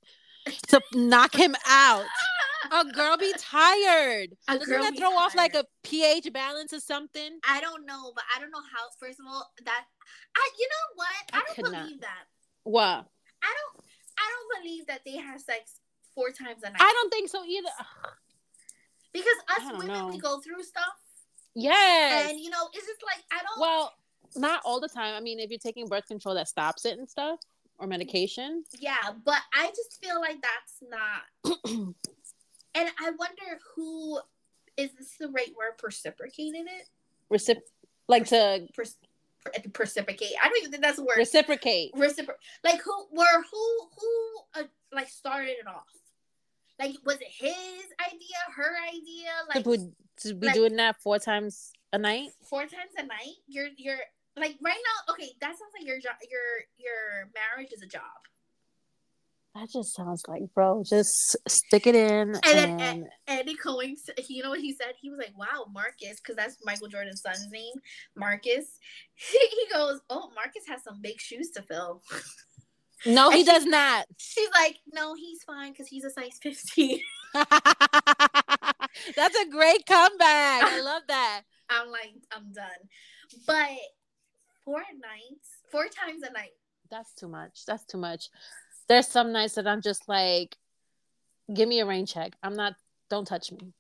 to 0.68 0.80
knock 0.92 1.34
him 1.34 1.54
out. 1.66 2.04
A 2.72 2.84
girl 2.92 3.16
be 3.16 3.32
tired. 3.38 4.30
A 4.48 4.58
Doesn't 4.58 4.80
that 4.80 4.96
throw 4.96 5.10
off 5.16 5.34
like 5.34 5.54
a 5.54 5.64
pH 5.82 6.32
balance 6.32 6.72
or 6.72 6.80
something? 6.80 7.38
I 7.48 7.60
don't 7.60 7.86
know, 7.86 8.12
but 8.14 8.24
I 8.34 8.40
don't 8.40 8.50
know 8.50 8.62
how. 8.72 8.86
First 8.98 9.20
of 9.20 9.26
all, 9.28 9.50
that 9.64 9.84
I, 10.36 10.50
you 10.58 10.68
know 10.68 10.96
what? 10.96 11.08
I, 11.32 11.38
I 11.38 11.62
don't 11.62 11.72
not. 11.72 11.82
believe 11.84 12.00
that. 12.00 12.24
What? 12.64 12.82
I 13.42 13.54
don't. 13.54 13.84
I 14.18 14.32
don't 14.32 14.62
believe 14.62 14.86
that 14.86 15.00
they 15.04 15.16
have 15.16 15.40
sex 15.40 15.80
four 16.14 16.28
times 16.30 16.62
a 16.62 16.70
night. 16.70 16.80
I 16.80 16.92
don't 16.92 17.10
think 17.10 17.28
so 17.28 17.44
either. 17.44 17.68
Because 19.12 19.34
us 19.50 19.72
women 19.72 19.86
know. 19.88 20.08
we 20.08 20.18
go 20.18 20.40
through 20.40 20.62
stuff, 20.64 20.94
Yes. 21.54 22.30
and 22.30 22.40
you 22.40 22.50
know, 22.50 22.68
it's 22.72 22.86
just 22.86 23.00
like 23.04 23.22
I 23.32 23.42
don't. 23.44 23.60
well, 23.60 23.92
not 24.36 24.60
all 24.64 24.80
the 24.80 24.88
time. 24.88 25.14
I 25.14 25.20
mean, 25.20 25.38
if 25.38 25.50
you're 25.50 25.58
taking 25.58 25.86
birth 25.86 26.06
control 26.06 26.34
that 26.34 26.48
stops 26.48 26.84
it 26.84 26.98
and 26.98 27.08
stuff, 27.08 27.38
or 27.78 27.86
medication. 27.86 28.64
yeah, 28.80 28.96
but 29.24 29.40
I 29.52 29.68
just 29.68 30.02
feel 30.02 30.20
like 30.20 30.38
that's 30.42 30.82
not. 30.90 31.94
and 32.74 32.88
I 33.00 33.10
wonder 33.10 33.58
who 33.74 34.20
is 34.76 34.90
this 34.98 35.14
the 35.20 35.28
right 35.28 35.52
word? 35.56 35.74
Reciprocated 35.82 36.66
it. 36.66 36.88
Recip- 37.32 37.62
like 38.08 38.26
to 38.26 38.66
Pers- 38.74 38.96
reciprocate. 39.78 40.32
I 40.42 40.48
don't 40.48 40.58
even 40.58 40.70
think 40.70 40.82
that's 40.82 40.98
a 40.98 41.02
word. 41.04 41.16
reciprocate. 41.16 41.92
Recipro- 41.94 42.34
like 42.64 42.80
who 42.82 43.06
were 43.12 43.42
who 43.50 43.80
who 44.00 44.60
uh, 44.60 44.64
like 44.92 45.08
started 45.08 45.50
it 45.60 45.66
off 45.66 45.86
like 46.78 46.92
was 47.04 47.16
it 47.20 47.28
his 47.30 47.84
idea 48.04 48.36
her 48.56 48.72
idea 48.88 49.30
To, 49.52 49.70
like 49.70 49.80
be- 49.80 49.92
to 50.28 50.34
be 50.34 50.46
like- 50.46 50.54
doing 50.54 50.76
that 50.76 50.96
four 51.00 51.18
times 51.18 51.72
a 51.92 51.98
night. 51.98 52.30
four 52.42 52.62
times 52.62 52.90
a 52.98 53.04
night 53.04 53.36
you're 53.46 53.68
you're 53.76 53.98
like 54.36 54.56
right 54.60 54.74
now 54.74 55.12
okay 55.14 55.30
that 55.40 55.50
sounds 55.56 55.72
like 55.78 55.86
your 55.86 56.00
job 56.00 56.14
your 56.28 56.40
your 56.78 57.30
marriage 57.32 57.72
is 57.72 57.82
a 57.82 57.86
job 57.86 58.02
That 59.54 59.70
just 59.70 59.94
sounds 59.94 60.24
like, 60.26 60.42
bro, 60.52 60.82
just 60.84 61.36
stick 61.48 61.86
it 61.86 61.94
in. 61.94 62.34
And 62.34 62.44
And, 62.44 62.80
then- 62.80 63.08
Andy 63.28 63.54
Cohen, 63.54 63.96
you 64.28 64.42
know 64.42 64.50
what 64.50 64.58
he 64.60 64.74
said? 64.74 64.94
He 65.00 65.10
was 65.10 65.18
like, 65.18 65.32
"Wow, 65.38 65.66
Marcus," 65.72 66.18
because 66.18 66.34
that's 66.34 66.56
Michael 66.64 66.88
Jordan's 66.88 67.22
son's 67.22 67.48
name, 67.50 67.74
Marcus. 68.16 68.78
he 69.14 69.66
goes, 69.72 70.00
"Oh, 70.10 70.30
Marcus 70.34 70.64
has 70.68 70.82
some 70.82 71.00
big 71.00 71.20
shoes 71.20 71.50
to 71.52 71.62
fill." 71.62 72.02
no, 73.06 73.30
he 73.30 73.38
she- 73.38 73.44
does 73.44 73.64
not. 73.64 74.06
She's 74.18 74.50
like, 74.52 74.78
"No, 74.92 75.14
he's 75.14 75.44
fine 75.44 75.70
because 75.70 75.86
he's 75.86 76.04
a 76.04 76.10
size 76.10 76.36
15." 76.42 77.00
That's 77.34 77.48
a 79.38 79.48
great 79.50 79.86
comeback. 79.86 80.64
I 80.64 80.80
love 80.82 81.02
that. 81.08 81.42
I'm 81.70 81.90
like, 81.90 82.12
I'm 82.32 82.52
done. 82.52 82.88
But 83.46 83.70
four 84.64 84.80
nights, 84.80 85.48
four 85.70 85.84
times 85.86 86.22
a 86.22 86.32
night. 86.32 86.52
That's 86.90 87.12
too 87.14 87.28
much. 87.28 87.64
That's 87.66 87.84
too 87.86 87.98
much. 87.98 88.28
There's 88.88 89.08
some 89.08 89.32
nights 89.32 89.54
that 89.54 89.66
I'm 89.66 89.82
just 89.82 90.08
like, 90.08 90.56
give 91.52 91.68
me 91.68 91.80
a 91.80 91.86
rain 91.86 92.06
check. 92.06 92.32
I'm 92.42 92.54
not. 92.54 92.74
Don't 93.10 93.26
touch 93.26 93.52
me. 93.52 93.72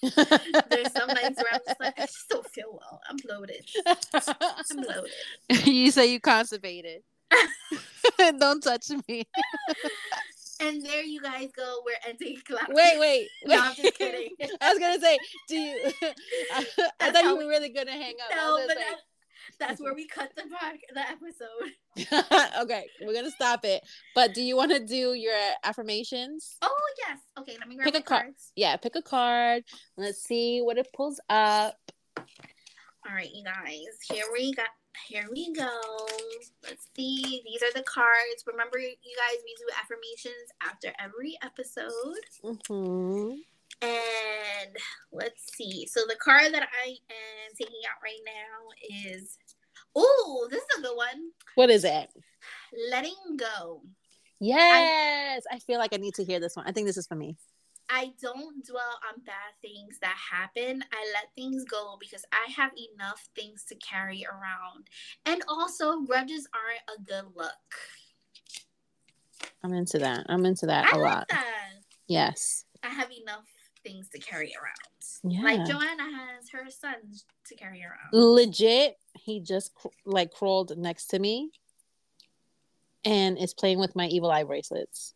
There's 0.02 0.92
some 0.92 1.08
nights 1.08 1.42
where 1.42 1.52
I'm 1.52 1.60
just 1.66 1.80
like, 1.80 1.98
I 1.98 2.06
just 2.06 2.28
don't 2.28 2.48
feel 2.48 2.70
well. 2.80 3.00
I'm 3.08 3.16
bloated. 3.16 3.64
I'm 3.86 4.82
bloated. 4.82 5.66
you 5.66 5.90
say 5.90 6.12
you 6.12 6.20
constipated. 6.20 7.02
don't 8.38 8.62
touch 8.62 8.90
me. 9.08 9.24
And 10.60 10.84
there 10.84 11.02
you 11.02 11.20
guys 11.20 11.50
go. 11.56 11.82
We're 11.84 11.94
ending 12.08 12.40
class. 12.46 12.68
Wait, 12.68 12.98
wait. 12.98 13.28
No, 13.46 13.60
I'm 13.60 13.74
just 13.74 13.94
kidding. 13.94 14.30
I 14.60 14.70
was 14.72 14.78
gonna 14.78 15.00
say, 15.00 15.18
do 15.48 15.56
you? 15.56 15.92
I, 16.52 16.66
I 17.00 17.10
thought 17.12 17.24
you 17.24 17.36
were 17.36 17.48
really 17.48 17.68
gonna 17.68 17.92
hang 17.92 18.14
up. 18.24 18.34
No, 18.34 18.58
but 18.66 18.74
gonna 18.74 18.80
that, 18.80 18.96
that's 19.58 19.80
where 19.80 19.94
we 19.94 20.06
cut 20.06 20.30
the 20.36 20.44
back 20.44 20.80
the 20.92 21.00
episode. 21.00 22.52
okay, 22.62 22.86
we're 23.02 23.14
gonna 23.14 23.30
stop 23.30 23.64
it. 23.64 23.82
But 24.14 24.34
do 24.34 24.42
you 24.42 24.56
want 24.56 24.72
to 24.72 24.84
do 24.84 25.14
your 25.14 25.34
affirmations? 25.64 26.56
Oh 26.62 26.92
yes. 26.98 27.18
Okay, 27.38 27.56
let 27.58 27.68
me 27.68 27.76
grab 27.76 27.86
Pick 27.86 27.96
a 27.96 28.02
card. 28.02 28.22
cards. 28.22 28.52
Yeah, 28.56 28.76
pick 28.76 28.96
a 28.96 29.02
card. 29.02 29.64
Let's 29.96 30.22
see 30.22 30.60
what 30.60 30.78
it 30.78 30.88
pulls 30.94 31.20
up. 31.28 31.76
All 32.16 33.14
right, 33.14 33.30
you 33.32 33.44
guys. 33.44 33.84
Here 34.10 34.24
we 34.32 34.52
got. 34.54 34.68
Here 35.06 35.26
we 35.30 35.52
go. 35.52 35.80
Let's 36.64 36.88
see. 36.96 37.42
These 37.44 37.62
are 37.62 37.72
the 37.74 37.84
cards. 37.84 38.44
Remember, 38.46 38.78
you 38.78 38.88
guys, 38.88 39.38
we 39.44 39.54
do 39.56 39.66
affirmations 39.80 40.50
after 40.62 40.92
every 40.98 41.38
episode. 41.42 41.92
Mm-hmm. 42.44 43.36
And 43.80 44.76
let's 45.12 45.54
see. 45.54 45.86
So 45.86 46.00
the 46.08 46.16
card 46.16 46.52
that 46.52 46.68
I 46.84 46.88
am 46.88 47.54
taking 47.56 47.80
out 47.88 48.02
right 48.02 48.20
now 48.26 49.12
is. 49.12 49.38
Oh, 49.96 50.48
this 50.50 50.60
is 50.60 50.78
a 50.78 50.82
good 50.82 50.96
one. 50.96 51.30
What 51.54 51.70
is 51.70 51.84
it? 51.84 52.08
Letting 52.90 53.36
go. 53.36 53.82
Yes, 54.40 55.42
I 55.50 55.58
feel 55.58 55.78
like 55.78 55.92
I 55.92 55.96
need 55.96 56.14
to 56.14 56.24
hear 56.24 56.38
this 56.38 56.54
one. 56.54 56.66
I 56.66 56.72
think 56.72 56.86
this 56.86 56.96
is 56.96 57.06
for 57.06 57.16
me. 57.16 57.36
I 57.90 58.12
don't 58.20 58.64
dwell 58.66 59.00
on 59.08 59.22
bad 59.24 59.54
things 59.62 59.98
that 60.02 60.14
happen. 60.30 60.84
I 60.92 61.12
let 61.14 61.34
things 61.34 61.64
go 61.64 61.96
because 61.98 62.24
I 62.32 62.50
have 62.52 62.70
enough 62.94 63.26
things 63.34 63.64
to 63.68 63.74
carry 63.76 64.26
around. 64.26 64.88
And 65.24 65.42
also, 65.48 66.02
grudges 66.02 66.46
aren't 66.54 66.98
a 66.98 67.02
good 67.02 67.32
look. 67.34 67.52
I'm 69.64 69.72
into 69.72 69.98
that. 69.98 70.26
I'm 70.28 70.44
into 70.44 70.66
that 70.66 70.92
I 70.92 70.96
a 70.96 71.00
like 71.00 71.12
lot. 71.14 71.28
that. 71.30 71.70
Yes. 72.06 72.64
I 72.82 72.88
have 72.88 73.10
enough 73.10 73.46
things 73.88 74.08
to 74.10 74.18
carry 74.18 74.52
around. 74.60 75.32
Yeah. 75.32 75.42
Like 75.42 75.66
Joanna 75.66 76.02
has 76.04 76.48
her 76.52 76.70
son 76.70 76.94
to 77.46 77.54
carry 77.54 77.82
around. 77.82 78.12
Legit, 78.12 78.98
he 79.14 79.40
just 79.40 79.74
cr- 79.74 79.88
like 80.04 80.30
crawled 80.30 80.76
next 80.76 81.06
to 81.08 81.18
me 81.18 81.50
and 83.04 83.38
is 83.38 83.54
playing 83.54 83.78
with 83.78 83.96
my 83.96 84.06
evil 84.06 84.30
eye 84.30 84.44
bracelets. 84.44 85.14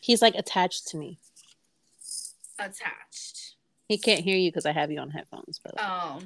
He's 0.00 0.22
like 0.22 0.34
attached 0.34 0.88
to 0.88 0.96
me. 0.96 1.18
Attached. 2.58 3.56
He 3.88 3.98
can't 3.98 4.20
hear 4.20 4.36
you 4.36 4.50
because 4.50 4.66
I 4.66 4.72
have 4.72 4.90
you 4.90 5.00
on 5.00 5.10
headphones, 5.10 5.60
but 5.62 5.74
Oh. 5.78 6.20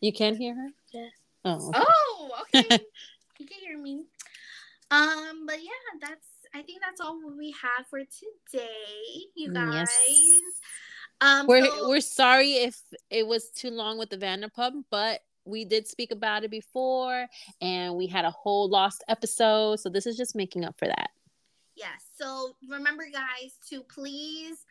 you 0.00 0.12
can 0.12 0.36
hear 0.36 0.54
her. 0.54 0.68
Yes. 0.92 1.12
Oh, 1.44 1.68
okay. 1.68 1.80
Oh, 1.86 2.30
okay. 2.42 2.78
you 3.38 3.46
can 3.46 3.58
hear 3.60 3.78
me. 3.78 4.04
Um, 4.90 5.46
but 5.46 5.62
yeah, 5.62 6.00
that's 6.00 6.26
I 6.56 6.62
think 6.62 6.80
that's 6.80 7.00
all 7.00 7.20
we 7.36 7.50
have 7.52 7.86
for 7.88 8.00
today, 8.00 8.68
you 9.34 9.52
guys. 9.52 9.88
Yes. 10.02 10.40
Um 11.20 11.46
we're 11.46 11.66
so- 11.66 11.88
we're 11.88 12.00
sorry 12.00 12.52
if 12.54 12.80
it 13.10 13.26
was 13.26 13.50
too 13.50 13.70
long 13.70 13.98
with 13.98 14.10
the 14.10 14.18
Vanderpump, 14.18 14.84
but 14.90 15.22
we 15.44 15.64
did 15.64 15.86
speak 15.86 16.10
about 16.10 16.42
it 16.44 16.50
before, 16.50 17.28
and 17.60 17.94
we 17.94 18.06
had 18.08 18.24
a 18.24 18.30
whole 18.30 18.68
lost 18.68 19.04
episode, 19.08 19.78
so 19.78 19.88
this 19.88 20.06
is 20.06 20.16
just 20.16 20.34
making 20.34 20.64
up 20.64 20.76
for 20.78 20.88
that. 20.88 21.10
Yes. 21.76 22.06
So 22.18 22.56
remember, 22.68 23.04
guys, 23.12 23.52
to 23.70 23.82
please 23.82 24.64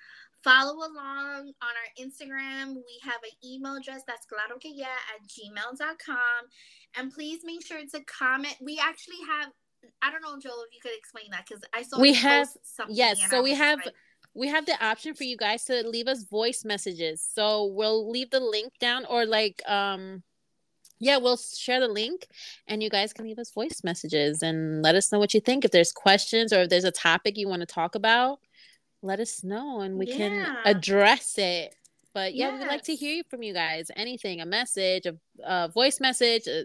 follow 0.43 0.75
along 0.75 1.53
on 1.61 1.73
our 1.81 2.03
Instagram. 2.03 2.75
We 2.75 2.99
have 3.03 3.21
an 3.23 3.31
email 3.43 3.75
address 3.75 4.01
that's 4.05 4.25
claro 4.25 4.59
que 4.59 4.71
yeah 4.73 4.88
at 5.13 5.27
gmail.com. 5.27 6.45
And 6.97 7.11
please 7.11 7.41
make 7.43 7.65
sure 7.65 7.79
to 7.79 7.99
comment. 8.05 8.55
We 8.61 8.79
actually 8.81 9.17
have, 9.29 9.51
I 10.01 10.11
don't 10.11 10.21
know, 10.21 10.38
Joel, 10.39 10.63
if 10.67 10.73
you 10.73 10.79
could 10.81 10.97
explain 10.97 11.27
that 11.31 11.45
because 11.47 11.63
I 11.73 11.83
saw 11.83 11.99
We 11.99 12.13
have- 12.13 12.49
yes, 12.89 13.29
so 13.29 13.41
we 13.41 13.53
have- 13.53 13.79
like, 13.86 13.93
we 14.33 14.47
have 14.49 14.65
the 14.65 14.83
option 14.86 15.13
for 15.15 15.23
you 15.23 15.38
guys 15.38 15.63
to 15.65 15.88
leave 15.88 16.07
us 16.07 16.23
voice 16.23 16.65
messages. 16.65 17.25
So 17.33 17.65
we'll 17.65 18.09
leave 18.09 18.29
the 18.31 18.41
link 18.41 18.73
down 18.79 19.05
or 19.05 19.25
like 19.25 19.61
um 19.67 20.23
yeah, 20.99 21.17
we'll 21.17 21.38
share 21.38 21.79
the 21.81 21.88
link 21.89 22.27
and 22.67 22.81
you 22.81 22.89
guys 22.89 23.11
can 23.11 23.25
leave 23.25 23.38
us 23.39 23.51
voice 23.51 23.81
messages 23.83 24.41
and 24.41 24.81
let 24.81 24.95
us 24.95 25.11
know 25.11 25.19
what 25.19 25.33
you 25.33 25.41
think. 25.41 25.65
If 25.65 25.71
there's 25.71 25.91
questions 25.91 26.53
or 26.53 26.61
if 26.61 26.69
there's 26.69 26.86
a 26.86 26.91
topic 26.91 27.38
you 27.38 27.49
want 27.49 27.61
to 27.61 27.65
talk 27.65 27.95
about, 27.95 28.39
let 29.01 29.19
us 29.19 29.43
know 29.43 29.81
and 29.81 29.97
we 29.97 30.05
can 30.17 30.31
address 30.65 31.38
it. 31.38 31.75
But 32.13 32.33
yeah, 32.33 32.57
we'd 32.57 32.67
like 32.67 32.83
to 32.83 32.95
hear 32.95 33.23
from 33.29 33.43
you 33.43 33.53
guys. 33.53 33.91
Anything, 33.95 34.39
a 34.39 34.45
message, 34.45 35.05
a, 35.05 35.15
a 35.43 35.67
voice 35.67 35.99
message, 35.99 36.47
a, 36.47 36.63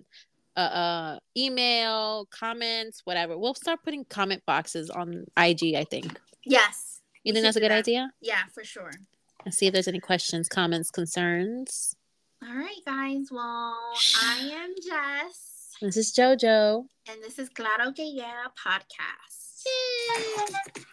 uh, 0.57 0.61
uh, 0.61 1.19
email, 1.37 2.27
comments, 2.31 3.03
whatever. 3.05 3.39
We'll 3.39 3.55
start 3.55 3.81
putting 3.83 4.05
comment 4.05 4.43
boxes 4.47 4.91
on 4.91 5.25
IG, 5.37 5.75
I 5.75 5.85
think. 5.85 6.19
Yes. 6.45 7.01
You 7.25 7.33
think 7.33 7.45
that's 7.45 7.57
a 7.57 7.61
good 7.61 7.71
that. 7.71 7.79
idea? 7.79 8.11
Yeah, 8.21 8.43
for 8.53 8.65
sure. 8.65 8.93
And 9.45 9.55
see 9.55 9.67
if 9.67 9.73
there's 9.73 9.89
any 9.89 10.01
questions, 10.01 10.49
comments, 10.49 10.91
concerns. 10.91 11.95
All 12.43 12.55
right, 12.55 12.81
guys. 12.87 13.29
Well, 13.31 13.77
I 14.23 14.39
am 14.53 14.75
Jess. 14.83 15.71
This 15.81 15.97
is 15.97 16.13
JoJo. 16.13 16.85
And 17.11 17.23
this 17.23 17.39
is 17.39 17.49
Claro 17.49 17.93
Que 17.93 18.05
Yeah 18.05 18.45
podcast. 18.59 19.65
Yeah. 19.67 20.83